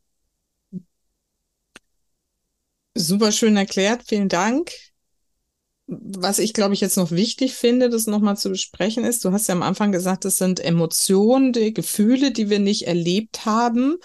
Super 2.96 3.32
schön 3.32 3.56
erklärt, 3.56 4.04
vielen 4.06 4.28
Dank. 4.28 4.72
Was 5.88 6.40
ich, 6.40 6.54
glaube 6.54 6.74
ich, 6.74 6.82
jetzt 6.82 6.98
noch 6.98 7.12
wichtig 7.12 7.54
finde, 7.54 7.90
das 7.90 8.08
nochmal 8.08 8.38
zu 8.38 8.50
besprechen 8.50 9.04
ist, 9.04 9.26
du 9.26 9.32
hast 9.32 9.48
ja 9.48 9.56
am 9.56 9.62
Anfang 9.62 9.92
gesagt, 9.92 10.26
es 10.26 10.38
sind 10.38 10.60
Emotionen, 10.60 11.54
die 11.54 11.74
Gefühle, 11.74 12.32
die 12.32 12.50
wir 12.50 12.60
nicht 12.60 12.88
erlebt 12.88 13.46
haben. 13.46 13.98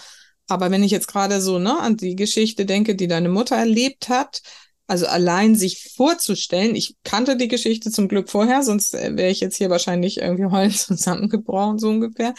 Aber 0.48 0.70
wenn 0.70 0.82
ich 0.82 0.90
jetzt 0.90 1.08
gerade 1.08 1.40
so 1.40 1.58
ne, 1.58 1.78
an 1.78 1.96
die 1.96 2.16
Geschichte 2.16 2.66
denke, 2.66 2.94
die 2.94 3.08
deine 3.08 3.28
Mutter 3.28 3.56
erlebt 3.56 4.08
hat, 4.08 4.42
also 4.86 5.06
allein 5.06 5.56
sich 5.56 5.92
vorzustellen, 5.94 6.76
ich 6.76 6.96
kannte 7.02 7.36
die 7.36 7.48
Geschichte 7.48 7.90
zum 7.90 8.08
Glück 8.08 8.30
vorher, 8.30 8.62
sonst 8.62 8.94
äh, 8.94 9.16
wäre 9.16 9.30
ich 9.30 9.40
jetzt 9.40 9.56
hier 9.56 9.70
wahrscheinlich 9.70 10.18
irgendwie 10.18 10.50
heulend 10.50 10.76
zusammengebrochen, 10.78 11.78
so 11.78 11.88
ungefähr. 11.88 12.34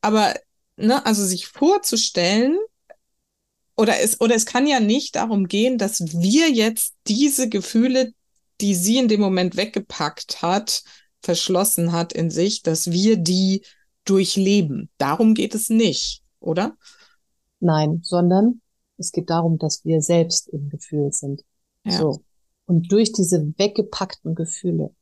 Aber, 0.00 0.34
ne, 0.76 1.04
also 1.04 1.24
sich 1.24 1.46
vorzustellen, 1.46 2.58
oder 3.76 4.00
es, 4.00 4.20
oder 4.20 4.36
es 4.36 4.46
kann 4.46 4.66
ja 4.66 4.78
nicht 4.78 5.16
darum 5.16 5.48
gehen, 5.48 5.78
dass 5.78 6.00
wir 6.00 6.50
jetzt 6.50 6.94
diese 7.08 7.48
Gefühle, 7.48 8.12
die 8.60 8.74
sie 8.74 8.98
in 8.98 9.08
dem 9.08 9.20
Moment 9.20 9.56
weggepackt 9.56 10.42
hat, 10.42 10.84
verschlossen 11.22 11.92
hat 11.92 12.12
in 12.12 12.30
sich, 12.30 12.62
dass 12.62 12.92
wir 12.92 13.16
die 13.16 13.64
durchleben. 14.04 14.90
Darum 14.98 15.34
geht 15.34 15.54
es 15.54 15.70
nicht, 15.70 16.22
oder? 16.38 16.76
Nein, 17.58 18.00
sondern 18.02 18.60
es 18.96 19.10
geht 19.10 19.30
darum, 19.30 19.58
dass 19.58 19.84
wir 19.84 20.02
selbst 20.02 20.48
im 20.50 20.68
Gefühl 20.68 21.10
sind. 21.10 21.42
Ja. 21.84 21.98
So. 21.98 22.20
Und 22.66 22.90
durch 22.90 23.12
diese 23.12 23.52
weggepackten 23.58 24.34
Gefühle 24.34 24.94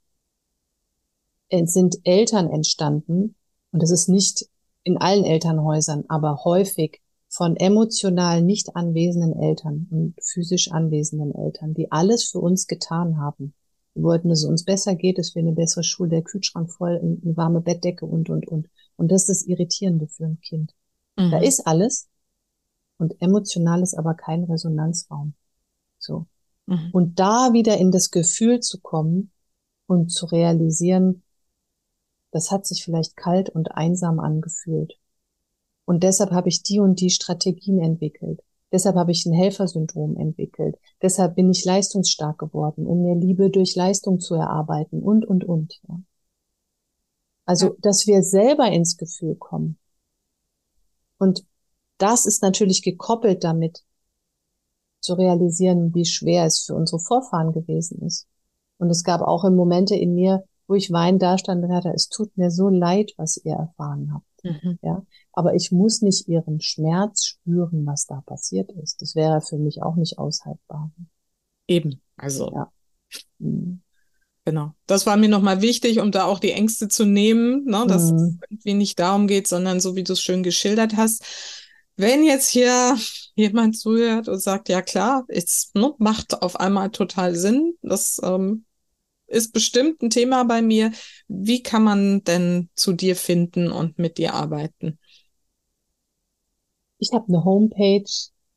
sind 1.51 1.99
Eltern 2.05 2.51
entstanden, 2.51 3.37
und 3.73 3.83
das 3.83 3.91
ist 3.91 4.09
nicht 4.09 4.49
in 4.85 4.99
allen 4.99 5.25
Elternhäusern, 5.25 6.05
aber 6.09 6.45
häufig 6.45 7.01
von 7.29 7.57
emotional 7.57 8.43
nicht 8.43 8.77
anwesenden 8.77 9.39
Eltern 9.41 9.87
und 9.91 10.15
physisch 10.23 10.71
anwesenden 10.71 11.35
Eltern, 11.35 11.73
die 11.73 11.91
alles 11.91 12.25
für 12.25 12.41
uns 12.41 12.67
getan 12.67 13.19
haben. 13.19 13.55
Wir 13.95 14.03
wollten, 14.03 14.29
dass 14.29 14.41
es 14.41 14.45
uns 14.45 14.65
besser 14.65 14.95
geht, 14.95 15.19
dass 15.19 15.35
wir 15.35 15.41
eine 15.41 15.53
bessere 15.53 15.85
Schule, 15.85 16.11
der 16.11 16.23
Kühlschrank 16.23 16.71
voll, 16.71 16.99
eine 16.99 17.37
warme 17.37 17.61
Bettdecke 17.61 18.07
und, 18.07 18.29
und, 18.29 18.49
und. 18.49 18.69
Und 18.97 19.11
das 19.11 19.23
ist 19.23 19.29
das 19.29 19.47
Irritierende 19.47 20.09
für 20.09 20.25
ein 20.25 20.41
Kind. 20.41 20.75
Mhm. 21.17 21.31
Da 21.31 21.39
ist 21.39 21.67
alles 21.67 22.09
und 22.99 23.21
emotional 23.21 23.83
ist 23.83 23.95
aber 23.95 24.15
kein 24.15 24.45
Resonanzraum. 24.45 25.35
So. 25.99 26.27
Mhm. 26.67 26.91
Und 26.93 27.19
da 27.19 27.53
wieder 27.53 27.77
in 27.79 27.91
das 27.91 28.11
Gefühl 28.11 28.61
zu 28.61 28.81
kommen 28.81 29.31
und 29.87 30.11
zu 30.11 30.27
realisieren, 30.27 31.23
das 32.31 32.51
hat 32.51 32.67
sich 32.67 32.85
vielleicht 32.85 33.17
kalt 33.17 33.51
und 33.51 33.73
einsam 33.73 34.19
angefühlt. 34.19 34.99
Und 35.85 36.03
deshalb 36.03 36.31
habe 36.31 36.49
ich 36.49 36.63
die 36.63 36.81
und 36.81 37.01
die 37.01 37.11
Strategien 37.11 37.81
entwickelt. 37.81 38.41
Deshalb 38.73 38.97
habe 38.97 39.13
ich 39.13 39.27
ein 39.27 39.35
Helfersyndrom 39.35 40.17
entwickelt. 40.17 40.77
Deshalb 41.03 41.35
bin 41.35 41.51
ich 41.51 41.65
leistungsstark 41.65 42.39
geworden, 42.39 42.87
um 42.87 43.03
mir 43.03 43.15
Liebe 43.15 43.51
durch 43.51 43.77
Leistung 43.77 44.19
zu 44.19 44.35
erarbeiten 44.35 45.03
und, 45.03 45.27
und, 45.27 45.45
und. 45.45 45.81
Ja. 45.89 46.01
Also, 47.45 47.77
dass 47.81 48.07
wir 48.07 48.23
selber 48.23 48.71
ins 48.71 48.97
Gefühl 48.97 49.35
kommen. 49.35 49.79
Und 51.19 51.45
das 51.99 52.25
ist 52.25 52.43
natürlich 52.43 52.83
gekoppelt 52.83 53.45
damit, 53.45 53.85
zu 55.03 55.15
realisieren, 55.15 55.95
wie 55.95 56.05
schwer 56.05 56.47
es 56.47 56.61
für 56.61 56.75
unsere 56.75 57.01
Vorfahren 57.01 57.53
gewesen 57.53 58.03
ist. 58.03 58.27
Und 58.79 58.91
es 58.91 59.05
gab 59.05 59.21
auch 59.21 59.49
Momente 59.51 59.95
in 59.95 60.15
mir, 60.15 60.45
wo 60.67 60.75
ich 60.75 60.91
wein 60.91 61.19
da 61.19 61.39
stand 61.39 61.65
und 61.65 61.73
hatte, 61.73 61.93
es 61.95 62.09
tut 62.09 62.37
mir 62.37 62.51
so 62.51 62.69
leid, 62.69 63.13
was 63.17 63.37
ihr 63.45 63.55
erfahren 63.55 64.13
habt. 64.15 64.27
Mhm. 64.45 64.79
Ja, 64.83 65.05
aber 65.33 65.55
ich 65.55 65.71
muss 65.71 66.03
nicht 66.03 66.29
ihren 66.29 66.61
Schmerz 66.61 67.27
spüren, 67.27 67.87
was 67.87 68.07
da 68.07 68.23
passiert 68.27 68.73
ist. 68.73 69.01
Das 69.03 69.15
wäre 69.15 69.41
für 69.41 69.59
mich 69.59 69.83
auch 69.83 69.97
nicht 69.97 70.19
aushaltbar. 70.19 70.91
Eben, 71.69 72.01
also. 72.17 72.51
Ja. 72.53 72.73
Mhm. 73.39 73.83
Genau. 74.45 74.73
Das 74.87 75.07
war 75.07 75.17
mir 75.17 75.29
nochmal 75.29 75.63
wichtig, 75.63 76.01
um 76.01 76.11
da 76.11 76.25
auch 76.25 76.41
die 76.41 76.51
Ängste 76.51 76.89
zu 76.89 77.05
nehmen, 77.05 77.65
ne, 77.65 77.85
dass 77.87 78.11
mhm. 78.11 78.17
es 78.17 78.37
irgendwie 78.51 78.75
nicht 78.75 78.99
darum 78.99 79.29
geht, 79.29 79.47
sondern 79.47 79.79
so 79.79 79.95
wie 79.95 80.03
du 80.03 80.15
es 80.15 80.21
schön 80.21 80.43
geschildert 80.43 80.97
hast. 80.97 81.25
Wenn 81.97 82.25
jetzt 82.25 82.49
hier 82.49 82.97
jemand 83.37 83.79
zuhört 83.79 84.29
und 84.29 84.41
sagt, 84.41 84.69
ja 84.69 84.83
klar, 84.83 85.25
es 85.29 85.71
ne, 85.75 85.95
macht 85.99 86.43
auf 86.43 86.61
einmal 86.61 86.91
total 86.91 87.35
Sinn, 87.35 87.75
das 87.83 88.21
ähm, 88.23 88.65
ist 89.27 89.53
bestimmt 89.53 90.03
ein 90.03 90.11
Thema 90.11 90.45
bei 90.45 90.63
mir. 90.63 90.93
Wie 91.27 91.63
kann 91.63 91.83
man 91.85 92.23
denn 92.25 92.69
zu 92.75 92.93
dir 92.93 93.17
finden 93.17 93.73
und 93.73 93.99
mit 93.99 94.19
dir 94.19 94.35
arbeiten? 94.35 94.99
Ich 96.99 97.13
habe 97.13 97.27
eine 97.29 97.45
Homepage, 97.45 98.05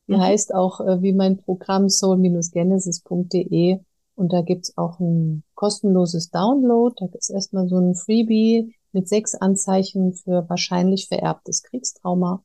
die 0.06 0.14
mhm. 0.14 0.20
heißt 0.20 0.54
auch 0.54 0.80
äh, 0.80 1.02
wie 1.02 1.12
mein 1.12 1.38
Programm 1.38 1.88
soul-genesis.de 1.88 3.80
und 4.16 4.32
da 4.32 4.42
gibt's 4.42 4.76
auch 4.76 5.00
ein 5.00 5.44
kostenloses 5.54 6.30
Download. 6.30 6.94
Da 6.98 7.06
ist 7.16 7.30
erstmal 7.30 7.68
so 7.68 7.78
ein 7.78 7.94
Freebie 7.94 8.74
mit 8.92 9.08
sechs 9.08 9.34
Anzeichen 9.34 10.14
für 10.14 10.48
wahrscheinlich 10.48 11.08
vererbtes 11.08 11.62
Kriegstrauma. 11.62 12.42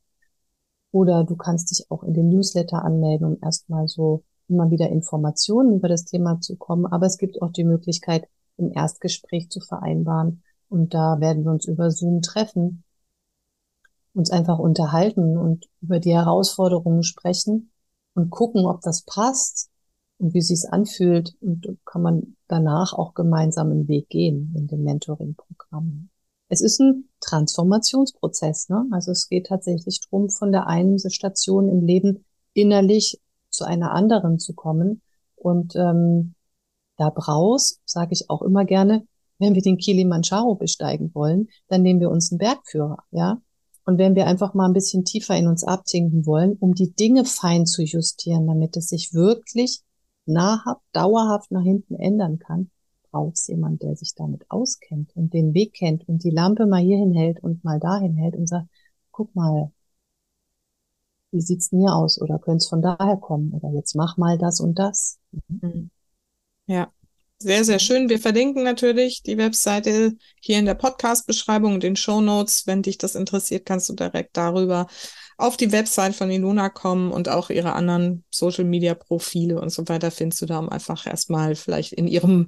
Oder 0.92 1.24
du 1.24 1.36
kannst 1.36 1.72
dich 1.72 1.90
auch 1.90 2.04
in 2.04 2.14
den 2.14 2.30
Newsletter 2.30 2.84
anmelden, 2.84 3.26
um 3.26 3.38
erstmal 3.42 3.88
so 3.88 4.24
immer 4.48 4.70
wieder 4.70 4.90
Informationen 4.90 5.76
über 5.76 5.88
das 5.88 6.06
Thema 6.06 6.40
zu 6.42 6.58
kommen. 6.58 6.86
Aber 6.86 7.06
es 7.06 7.18
gibt 7.18 7.42
auch 7.42 7.52
die 7.52 7.64
Möglichkeit, 7.64 8.28
im 8.58 8.72
Erstgespräch 8.74 9.50
zu 9.50 9.62
vereinbaren. 9.62 10.44
Und 10.70 10.94
da 10.94 11.20
werden 11.20 11.44
wir 11.44 11.52
uns 11.52 11.66
über 11.66 11.92
Zoom 11.92 12.22
treffen, 12.22 12.84
uns 14.14 14.30
einfach 14.32 14.60
unterhalten 14.60 15.38
und 15.38 15.68
über 15.82 16.00
die 16.00 16.14
Herausforderungen 16.14 17.04
sprechen 17.04 17.72
und 18.14 18.30
gucken, 18.30 18.66
ob 18.66 18.82
das 18.82 19.04
passt 19.04 19.70
und 20.18 20.34
wie 20.34 20.42
sich's 20.42 20.66
anfühlt. 20.66 21.36
Und 21.42 21.78
kann 21.86 22.02
man 22.02 22.36
danach 22.48 22.94
auch 22.94 23.14
gemeinsam 23.14 23.72
einen 23.72 23.88
Weg 23.88 24.10
gehen 24.10 24.54
in 24.56 24.68
dem 24.68 24.84
Mentoring-Programm. 24.84 26.11
Es 26.52 26.60
ist 26.60 26.82
ein 26.82 27.06
Transformationsprozess. 27.22 28.68
Ne? 28.68 28.86
Also 28.92 29.12
es 29.12 29.30
geht 29.30 29.48
tatsächlich 29.48 30.02
darum, 30.02 30.30
von 30.30 30.52
der 30.52 30.68
einen 30.68 31.00
Station 31.00 31.70
im 31.70 31.82
Leben 31.82 32.26
innerlich 32.54 33.22
zu 33.50 33.64
einer 33.64 33.94
anderen 33.94 34.38
zu 34.38 34.54
kommen. 34.54 35.02
Und 35.38 35.78
ähm, 35.78 36.36
da 36.98 37.10
brauchst, 37.10 37.80
sage 37.86 38.10
ich 38.12 38.30
auch 38.30 38.42
immer 38.42 38.66
gerne, 38.66 39.08
wenn 39.40 39.56
wir 39.56 39.62
den 39.62 39.78
Kilimanjaro 39.78 40.56
besteigen 40.56 41.16
wollen, 41.16 41.48
dann 41.70 41.84
nehmen 41.84 42.02
wir 42.02 42.12
uns 42.12 42.32
einen 42.32 42.40
Bergführer, 42.40 42.98
ja. 43.12 43.42
Und 43.86 43.98
wenn 43.98 44.16
wir 44.16 44.28
einfach 44.28 44.54
mal 44.54 44.66
ein 44.66 44.74
bisschen 44.74 45.06
tiefer 45.06 45.38
in 45.38 45.48
uns 45.48 45.64
absinken 45.64 46.26
wollen, 46.26 46.58
um 46.60 46.76
die 46.76 46.94
Dinge 46.94 47.24
fein 47.24 47.66
zu 47.66 47.82
justieren, 47.82 48.46
damit 48.46 48.76
es 48.76 48.90
sich 48.90 49.14
wirklich 49.14 49.82
nahrhaft, 50.26 50.82
dauerhaft 50.92 51.50
nach 51.50 51.64
hinten 51.64 51.96
ändern 51.96 52.40
kann, 52.40 52.70
braucht 53.12 53.36
es 53.36 53.48
jemand, 53.48 53.82
der 53.84 53.96
sich 53.96 54.14
damit 54.16 54.46
auskennt 54.50 55.16
und 55.16 55.34
den 55.34 55.54
Weg 55.54 55.74
kennt 55.74 56.08
und 56.08 56.24
die 56.24 56.32
Lampe 56.32 56.66
mal 56.66 56.82
hierhin 56.82 57.14
hält 57.14 57.44
und 57.44 57.64
mal 57.64 57.80
dahin 57.80 58.16
hält 58.16 58.36
und 58.36 58.48
sagt, 58.48 58.68
guck 59.12 59.36
mal, 59.36 59.72
wie 61.32 61.42
sieht's 61.42 61.70
denn 61.70 61.80
hier 61.80 61.94
aus? 61.94 62.22
Oder 62.22 62.40
könnte 62.40 62.58
es 62.58 62.68
von 62.68 62.82
daher 62.82 63.18
kommen? 63.18 63.52
Oder 63.54 63.74
jetzt 63.74 63.96
mach 63.96 64.18
mal 64.18 64.38
das 64.38 64.60
und 64.60 64.78
das. 64.80 65.20
Mhm. 65.48 65.90
Ja, 66.68 66.92
sehr, 67.38 67.64
sehr 67.64 67.80
schön. 67.80 68.08
Wir 68.10 68.20
verlinken 68.20 68.64
natürlich 68.64 69.24
die 69.24 69.38
Webseite 69.38 70.16
hier 70.40 70.60
in 70.60 70.66
der 70.66 70.76
Podcast-Beschreibung 70.76 71.74
und 71.74 71.84
den 71.84 71.96
Show 71.96 72.22
Notes. 72.22 72.68
Wenn 72.68 72.84
dich 72.84 72.98
das 72.98 73.16
interessiert, 73.16 73.66
kannst 73.66 73.90
du 73.90 73.94
direkt 73.94 74.38
darüber 74.38 74.88
auf 75.38 75.58
die 75.58 75.72
Website 75.72 76.16
von 76.16 76.30
Ilona 76.30 76.70
kommen 76.70 77.12
und 77.12 77.30
auch 77.30 77.50
ihre 77.50 77.74
anderen 77.74 78.24
Social 78.30 78.64
Media 78.64 78.94
Profile 78.94 79.60
und 79.60 79.72
so 79.72 79.88
weiter 79.88 80.12
findest 80.12 80.44
du 80.44 80.46
da, 80.46 80.60
um 80.60 80.70
einfach 80.70 81.08
erstmal 81.08 81.56
vielleicht 81.56 81.94
in 81.94 82.08
ihrem 82.08 82.48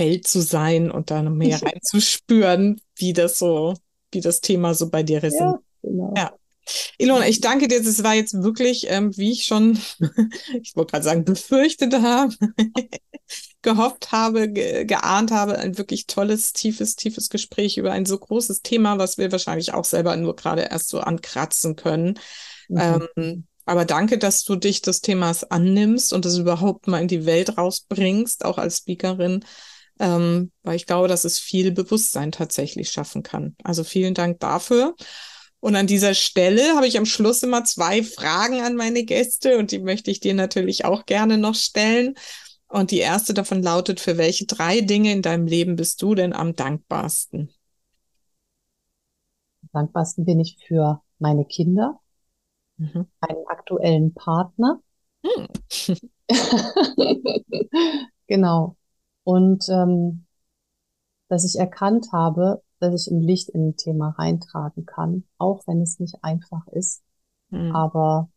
Feld 0.00 0.26
zu 0.26 0.40
sein 0.40 0.90
und 0.90 1.10
da 1.10 1.22
noch 1.22 1.30
mehr 1.30 1.60
reinzuspüren, 1.62 2.80
wie 2.96 3.12
das 3.12 3.38
so, 3.38 3.74
wie 4.12 4.22
das 4.22 4.40
Thema 4.40 4.72
so 4.72 4.88
bei 4.88 5.02
dir 5.02 5.22
ist. 5.22 5.38
Ja, 5.38 5.58
genau. 5.82 6.14
ja. 6.16 6.32
Ilona, 6.96 7.28
ich 7.28 7.42
danke 7.42 7.68
dir. 7.68 7.82
Das 7.82 8.02
war 8.02 8.14
jetzt 8.14 8.42
wirklich, 8.42 8.86
ähm, 8.88 9.14
wie 9.18 9.32
ich 9.32 9.44
schon, 9.44 9.78
ich 10.62 10.74
wollte 10.74 10.92
gerade 10.92 11.04
sagen, 11.04 11.24
befürchtet 11.26 11.92
habe, 11.92 12.34
gehofft 13.62 14.10
habe, 14.10 14.48
ge 14.48 14.86
geahnt 14.86 15.32
habe, 15.32 15.58
ein 15.58 15.76
wirklich 15.76 16.06
tolles, 16.06 16.54
tiefes, 16.54 16.96
tiefes 16.96 17.28
Gespräch 17.28 17.76
über 17.76 17.92
ein 17.92 18.06
so 18.06 18.16
großes 18.16 18.62
Thema, 18.62 18.96
was 18.96 19.18
wir 19.18 19.30
wahrscheinlich 19.32 19.74
auch 19.74 19.84
selber 19.84 20.16
nur 20.16 20.34
gerade 20.34 20.62
erst 20.62 20.88
so 20.88 21.00
ankratzen 21.00 21.76
können. 21.76 22.18
Mhm. 22.68 23.06
Ähm, 23.16 23.44
aber 23.66 23.84
danke, 23.84 24.16
dass 24.16 24.44
du 24.44 24.56
dich 24.56 24.80
des 24.80 25.02
Themas 25.02 25.44
annimmst 25.44 26.14
und 26.14 26.24
es 26.24 26.38
überhaupt 26.38 26.86
mal 26.86 27.02
in 27.02 27.08
die 27.08 27.26
Welt 27.26 27.58
rausbringst, 27.58 28.46
auch 28.46 28.56
als 28.56 28.78
Speakerin, 28.78 29.44
ähm, 30.00 30.50
weil 30.62 30.76
ich 30.76 30.86
glaube, 30.86 31.08
dass 31.08 31.24
es 31.24 31.38
viel 31.38 31.72
Bewusstsein 31.72 32.32
tatsächlich 32.32 32.90
schaffen 32.90 33.22
kann. 33.22 33.54
Also 33.62 33.84
vielen 33.84 34.14
Dank 34.14 34.40
dafür. 34.40 34.96
Und 35.60 35.76
an 35.76 35.86
dieser 35.86 36.14
Stelle 36.14 36.74
habe 36.74 36.86
ich 36.86 36.96
am 36.96 37.04
Schluss 37.04 37.42
immer 37.42 37.64
zwei 37.64 38.02
Fragen 38.02 38.62
an 38.62 38.76
meine 38.76 39.04
Gäste 39.04 39.58
und 39.58 39.72
die 39.72 39.78
möchte 39.78 40.10
ich 40.10 40.18
dir 40.18 40.32
natürlich 40.32 40.86
auch 40.86 41.04
gerne 41.04 41.36
noch 41.36 41.54
stellen. 41.54 42.14
Und 42.66 42.92
die 42.92 42.98
erste 42.98 43.34
davon 43.34 43.62
lautet, 43.62 44.00
für 44.00 44.16
welche 44.16 44.46
drei 44.46 44.80
Dinge 44.80 45.12
in 45.12 45.20
deinem 45.20 45.46
Leben 45.46 45.76
bist 45.76 46.00
du 46.00 46.14
denn 46.14 46.32
am 46.32 46.56
dankbarsten? 46.56 47.50
Am 49.62 49.68
dankbarsten 49.72 50.24
bin 50.24 50.40
ich 50.40 50.56
für 50.66 51.02
meine 51.18 51.44
Kinder, 51.44 52.00
mhm. 52.78 53.06
einen 53.20 53.46
aktuellen 53.48 54.14
Partner. 54.14 54.80
Hm. 55.26 55.48
genau. 58.26 58.76
Und 59.30 59.68
ähm, 59.68 60.26
dass 61.28 61.44
ich 61.44 61.58
erkannt 61.58 62.08
habe, 62.12 62.62
dass 62.80 63.06
ich 63.06 63.12
ein 63.12 63.20
Licht 63.20 63.48
in 63.50 63.68
ein 63.68 63.76
Thema 63.76 64.10
reintragen 64.10 64.86
kann, 64.86 65.24
auch 65.38 65.66
wenn 65.66 65.80
es 65.80 66.00
nicht 66.00 66.16
einfach 66.22 66.66
ist. 66.68 67.02
Mhm. 67.50 67.74
Aber 67.74 68.30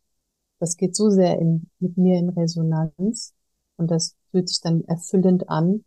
das 0.60 0.76
geht 0.76 0.94
so 0.94 1.10
sehr 1.10 1.38
in, 1.38 1.70
mit 1.80 1.96
mir 1.96 2.18
in 2.18 2.28
Resonanz 2.28 3.34
und 3.76 3.90
das 3.90 4.16
fühlt 4.30 4.48
sich 4.48 4.60
dann 4.60 4.84
erfüllend 4.84 5.48
an. 5.48 5.84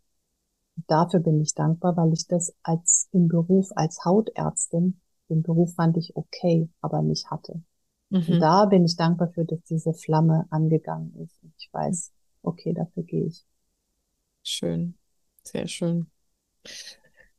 dafür 0.86 1.20
bin 1.20 1.40
ich 1.40 1.54
dankbar, 1.54 1.96
weil 1.96 2.12
ich 2.12 2.26
das 2.28 2.54
als 2.62 3.08
im 3.12 3.26
Beruf 3.28 3.70
als 3.74 4.04
Hautärztin, 4.04 5.00
den 5.30 5.42
Beruf 5.42 5.74
fand 5.74 5.96
ich 5.96 6.14
okay, 6.16 6.68
aber 6.80 7.02
nicht 7.02 7.30
hatte. 7.30 7.62
Mhm. 8.10 8.24
Und 8.28 8.40
da 8.40 8.66
bin 8.66 8.84
ich 8.84 8.96
dankbar 8.96 9.28
für, 9.28 9.44
dass 9.44 9.62
diese 9.64 9.94
Flamme 9.94 10.46
angegangen 10.50 11.14
ist. 11.16 11.42
Und 11.42 11.52
ich 11.58 11.68
weiß, 11.72 12.12
okay, 12.42 12.72
dafür 12.74 13.02
gehe 13.02 13.26
ich. 13.26 13.44
Schön, 14.42 14.97
sehr 15.50 15.68
schön. 15.68 16.10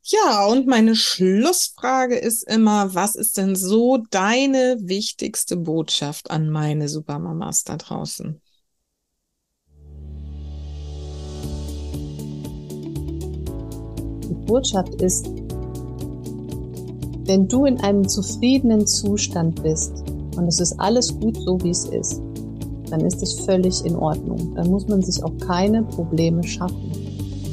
Ja, 0.04 0.48
und 0.48 0.66
meine 0.66 0.96
Schlussfrage 0.96 2.18
ist 2.18 2.44
immer, 2.50 2.96
was 2.96 3.16
ist 3.16 3.38
denn 3.38 3.56
so 3.56 3.98
deine 4.10 4.78
wichtigste 4.80 5.56
Botschaft 5.56 6.32
an 6.32 6.50
meine 6.50 6.90
Supermamas 6.90 7.64
da 7.64 7.78
draußen? 7.78 8.42
Die 14.24 14.46
Botschaft 14.48 14.96
ist, 14.96 15.28
wenn 17.26 17.48
du 17.48 17.66
in 17.66 17.80
einem 17.82 18.08
zufriedenen 18.08 18.88
Zustand 18.88 19.62
bist 19.62 19.92
und 20.36 20.48
es 20.48 20.60
ist 20.60 20.80
alles 20.80 21.14
gut 21.20 21.38
so, 21.38 21.62
wie 21.62 21.70
es 21.70 21.86
ist, 21.86 22.20
dann 22.90 23.02
ist 23.02 23.22
es 23.22 23.42
völlig 23.42 23.86
in 23.86 23.96
Ordnung. 23.96 24.56
Dann 24.56 24.72
muss 24.72 24.88
man 24.88 25.04
sich 25.04 25.24
auch 25.24 25.38
keine 25.38 25.84
Probleme 25.84 26.42
schaffen. 26.44 27.09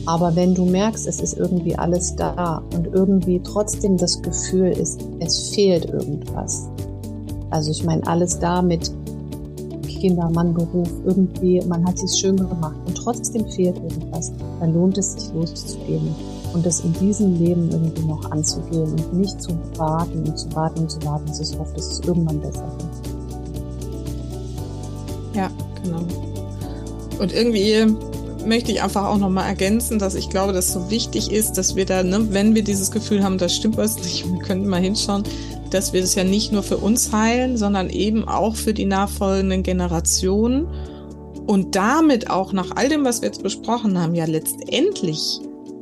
Aber 0.07 0.35
wenn 0.37 0.55
du 0.55 0.65
merkst, 0.65 1.07
es 1.07 1.21
ist 1.21 1.37
irgendwie 1.37 1.77
alles 1.77 2.15
da 2.17 2.63
und 2.75 2.87
irgendwie 2.93 3.41
trotzdem 3.43 3.97
das 3.97 4.23
Gefühl 4.23 4.69
ist, 4.69 5.01
es 5.19 5.51
fehlt 5.51 5.87
irgendwas. 5.87 6.69
Also 7.51 7.73
ich 7.73 7.85
meine, 7.85 8.07
alles 8.07 8.39
da 8.39 8.63
mit 8.63 8.91
Kinder, 10.01 10.31
Mann, 10.31 10.55
Beruf, 10.55 10.89
irgendwie, 11.05 11.61
man 11.67 11.85
hat 11.87 12.01
es 12.03 12.19
schön 12.19 12.37
gemacht 12.37 12.77
und 12.87 12.97
trotzdem 12.97 13.47
fehlt 13.49 13.77
irgendwas, 13.77 14.33
dann 14.61 14.75
lohnt 14.75 14.99
es 14.99 15.15
sich 15.15 15.33
loszugehen 15.33 16.15
und 16.53 16.65
das 16.65 16.81
in 16.81 16.93
diesem 16.95 17.39
Leben 17.39 17.71
irgendwie 17.71 18.05
noch 18.07 18.31
anzugehen 18.31 18.93
und 18.93 19.15
nicht 19.15 19.41
zu 19.43 19.51
warten 19.77 20.23
und 20.25 20.39
zu 20.39 20.55
warten 20.55 20.81
und 20.81 20.91
zu 20.91 21.03
warten, 21.05 21.25
bis 21.27 21.41
es 21.41 21.59
hofft, 21.59 21.77
dass 21.77 21.93
es 21.93 22.01
irgendwann 22.07 22.41
besser 22.41 22.69
wird. 22.79 23.17
Ja, 25.35 25.51
genau. 25.83 26.03
Und 27.19 27.33
irgendwie 27.33 27.87
möchte 28.47 28.73
ich 28.73 28.83
einfach 28.83 29.05
auch 29.07 29.19
nochmal 29.19 29.49
ergänzen, 29.49 29.99
dass 29.99 30.15
ich 30.15 30.31
glaube, 30.31 30.53
dass 30.53 30.73
so 30.73 30.91
wichtig 30.91 31.31
ist, 31.31 31.53
dass 31.53 31.77
wir 31.77 31.85
da, 31.85 32.03
ne, 32.03 32.29
wenn 32.31 32.55
wir 32.55 32.63
dieses 32.63 32.91
Gefühl 32.91 33.23
haben, 33.23 33.39
da 33.39 33.49
stimmt 33.49 33.77
was 33.77 33.97
nicht, 33.97 34.31
wir 34.31 34.39
könnten 34.39 34.69
mal 34.69 34.81
hinschauen, 34.81 35.25
dass 35.71 35.93
wir 35.93 36.01
das 36.01 36.15
ja 36.15 36.25
nicht 36.25 36.53
nur 36.53 36.63
für 36.63 36.79
uns 36.79 37.13
heilen, 37.13 37.57
sondern 37.57 37.91
eben 37.91 38.27
auch 38.27 38.57
für 38.57 38.73
die 38.73 38.85
nachfolgenden 38.85 39.63
Generationen 39.63 40.67
und 41.47 41.75
damit 41.75 42.31
auch 42.31 42.53
nach 42.53 42.73
all 42.75 42.89
dem, 42.89 43.05
was 43.05 43.23
wir 43.23 43.29
jetzt 43.29 43.43
besprochen 43.43 43.99
haben, 44.01 44.15
ja 44.15 44.25
letztendlich 44.25 45.41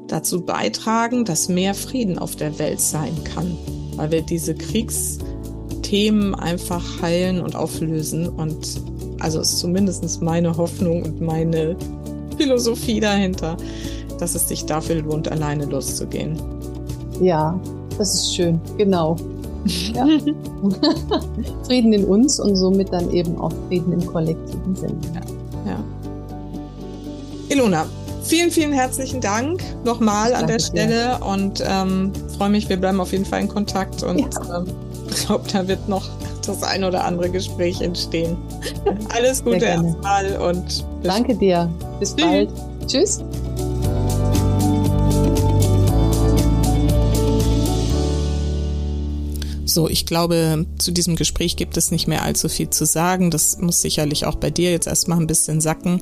dazu 0.09 0.43
beitragen, 0.43 1.25
dass 1.25 1.49
mehr 1.49 1.75
Frieden 1.75 2.19
auf 2.19 2.37
der 2.37 2.59
Welt 2.59 2.81
sein 2.81 3.13
kann, 3.25 3.57
weil 3.97 4.11
wir 4.11 4.23
diese 4.23 4.55
Kriegsthemen 4.55 6.35
einfach 6.35 7.03
heilen 7.03 7.41
und 7.41 7.57
auflösen 7.57 8.29
und 8.29 8.83
also 9.21 9.41
ist 9.41 9.59
zumindest 9.59 10.21
meine 10.23 10.57
Hoffnung 10.57 11.03
und 11.03 11.21
meine 11.21 11.77
Philosophie 12.37 13.01
dahinter, 13.01 13.57
dass 14.19 14.35
es 14.35 14.49
sich 14.49 14.65
dafür 14.67 14.97
lohnt, 15.03 15.31
alleine 15.31 15.65
loszugehen. 15.67 16.39
Ja, 17.21 17.59
das 17.99 18.15
ist 18.15 18.35
schön, 18.35 18.61
genau. 18.77 19.17
Ja. 19.95 20.07
Frieden 21.67 21.93
in 21.93 22.05
uns 22.05 22.39
und 22.39 22.57
somit 22.57 22.93
dann 22.93 23.11
eben 23.11 23.39
auch 23.39 23.53
Frieden 23.69 23.93
im 23.93 24.07
kollektiven 24.07 24.77
Sinn. 24.77 24.97
Ja. 25.15 25.73
ja. 25.73 25.85
Ilona, 27.49 27.87
vielen, 28.23 28.51
vielen 28.51 28.73
herzlichen 28.73 29.21
Dank 29.21 29.63
nochmal 29.85 30.35
an 30.35 30.47
der 30.47 30.59
Stelle 30.59 31.19
dir. 31.19 31.27
und 31.27 31.63
ähm, 31.67 32.13
freue 32.37 32.51
mich, 32.51 32.69
wir 32.69 32.77
bleiben 32.77 33.01
auf 33.01 33.13
jeden 33.13 33.25
Fall 33.25 33.41
in 33.41 33.49
Kontakt 33.49 34.03
und 34.03 34.19
ja. 34.19 34.59
ähm, 34.59 34.67
glaube, 35.27 35.45
da 35.53 35.67
wird 35.67 35.89
noch 35.89 36.09
das 36.47 36.63
ein 36.63 36.85
oder 36.85 37.05
andere 37.05 37.31
Gespräch 37.31 37.81
entstehen. 37.81 38.37
Alles 39.15 39.45
Gute 39.45 39.65
erstmal 39.65 40.37
und 40.39 40.85
danke 41.03 41.35
dir. 41.35 41.71
Bis 42.01 42.15
bald. 42.15 42.51
Tschüss. 42.87 43.23
So, 49.75 49.89
ich 49.89 50.07
glaube, 50.07 50.67
zu 50.79 50.93
diesem 50.93 51.17
Gespräch 51.17 51.57
gibt 51.57 51.77
es 51.77 51.91
nicht 51.91 52.07
mehr 52.07 52.23
allzu 52.23 52.49
viel 52.49 52.71
zu 52.71 52.87
sagen. 52.87 53.33
Das 53.33 53.59
muss 53.59 53.83
sicherlich 53.83 54.25
auch 54.25 54.37
bei 54.37 54.49
dir 54.49 54.71
jetzt 54.71 54.87
erstmal 54.87 55.19
ein 55.19 55.27
bisschen 55.27 55.61
sacken. 55.61 56.01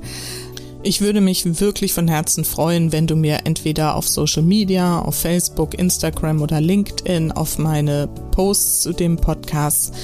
Ich 0.84 1.00
würde 1.00 1.20
mich 1.20 1.60
wirklich 1.60 1.92
von 1.92 2.08
Herzen 2.08 2.44
freuen, 2.44 2.90
wenn 2.90 3.06
du 3.06 3.14
mir 3.14 3.42
entweder 3.44 3.94
auf 3.94 4.08
Social 4.08 4.42
Media, 4.42 4.98
auf 4.98 5.14
Facebook, 5.14 5.78
Instagram 5.78 6.42
oder 6.42 6.60
LinkedIn 6.60 7.30
auf 7.30 7.56
meine 7.58 8.08
Posts 8.32 8.82
zu 8.82 8.92
dem 8.92 9.16
Podcast 9.16 9.94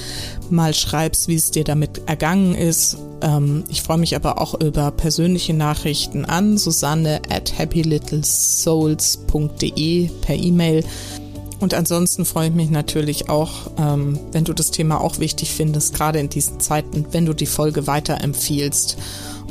mal 0.49 0.73
schreibst, 0.73 1.27
wie 1.27 1.35
es 1.35 1.51
dir 1.51 1.65
damit 1.65 2.03
ergangen 2.07 2.55
ist. 2.55 2.95
Ähm, 3.21 3.65
ich 3.67 3.81
freue 3.81 3.97
mich 3.97 4.15
aber 4.15 4.39
auch 4.39 4.53
über 4.61 4.91
persönliche 4.91 5.53
Nachrichten 5.53 6.23
an 6.23 6.57
Susanne 6.57 7.19
at 7.29 7.59
happylittlesouls.de 7.59 10.09
per 10.21 10.35
E-Mail. 10.35 10.85
Und 11.59 11.73
ansonsten 11.73 12.23
freue 12.23 12.49
ich 12.49 12.55
mich 12.55 12.69
natürlich 12.69 13.29
auch, 13.29 13.71
ähm, 13.77 14.17
wenn 14.31 14.45
du 14.45 14.53
das 14.53 14.71
Thema 14.71 15.01
auch 15.01 15.19
wichtig 15.19 15.51
findest, 15.51 15.93
gerade 15.93 16.19
in 16.19 16.29
diesen 16.29 16.59
Zeiten, 16.59 17.05
wenn 17.11 17.25
du 17.25 17.33
die 17.33 17.45
Folge 17.45 17.85
weiterempfiehlst 17.85 18.97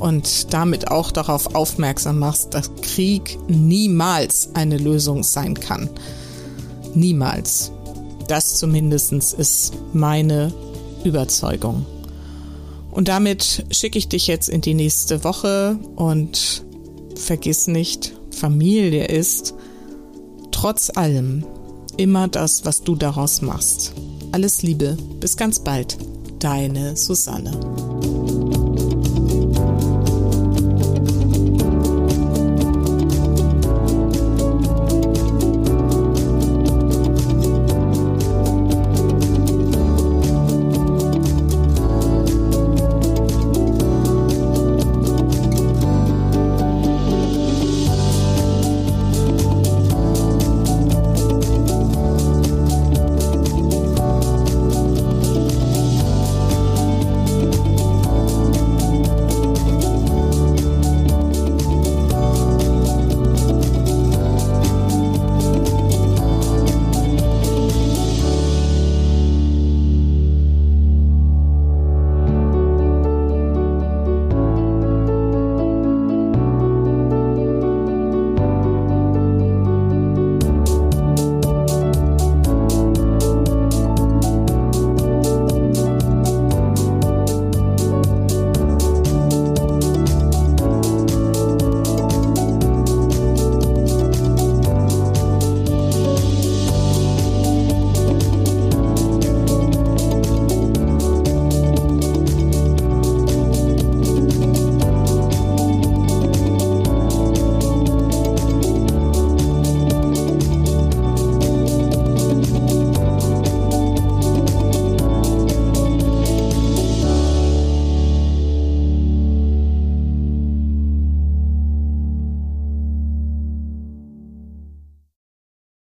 und 0.01 0.53
damit 0.55 0.91
auch 0.91 1.11
darauf 1.11 1.55
aufmerksam 1.55 2.19
machst, 2.19 2.55
dass 2.55 2.75
Krieg 2.81 3.39
niemals 3.49 4.51
eine 4.55 4.79
Lösung 4.79 5.23
sein 5.23 5.55
kann. 5.55 5.91
Niemals. 6.95 7.73
Das 8.27 8.57
zumindest 8.57 9.13
ist 9.13 9.75
meine 9.93 10.53
Überzeugung. 11.05 11.85
Und 12.91 13.09
damit 13.09 13.67
schicke 13.71 13.99
ich 13.99 14.09
dich 14.09 14.27
jetzt 14.27 14.49
in 14.49 14.61
die 14.61 14.75
nächste 14.75 15.25
Woche 15.25 15.79
und 15.97 16.65
vergiss 17.15 17.67
nicht, 17.67 18.15
Familie 18.31 19.07
ist 19.07 19.55
trotz 20.51 20.91
allem 20.95 21.45
immer 21.99 22.29
das, 22.29 22.65
was 22.65 22.83
du 22.83 22.97
daraus 22.97 23.43
machst. 23.43 23.93
Alles 24.33 24.63
Liebe, 24.63 24.97
bis 25.21 25.37
ganz 25.37 25.59
bald, 25.59 25.99
deine 26.39 26.97
Susanne. 26.97 28.18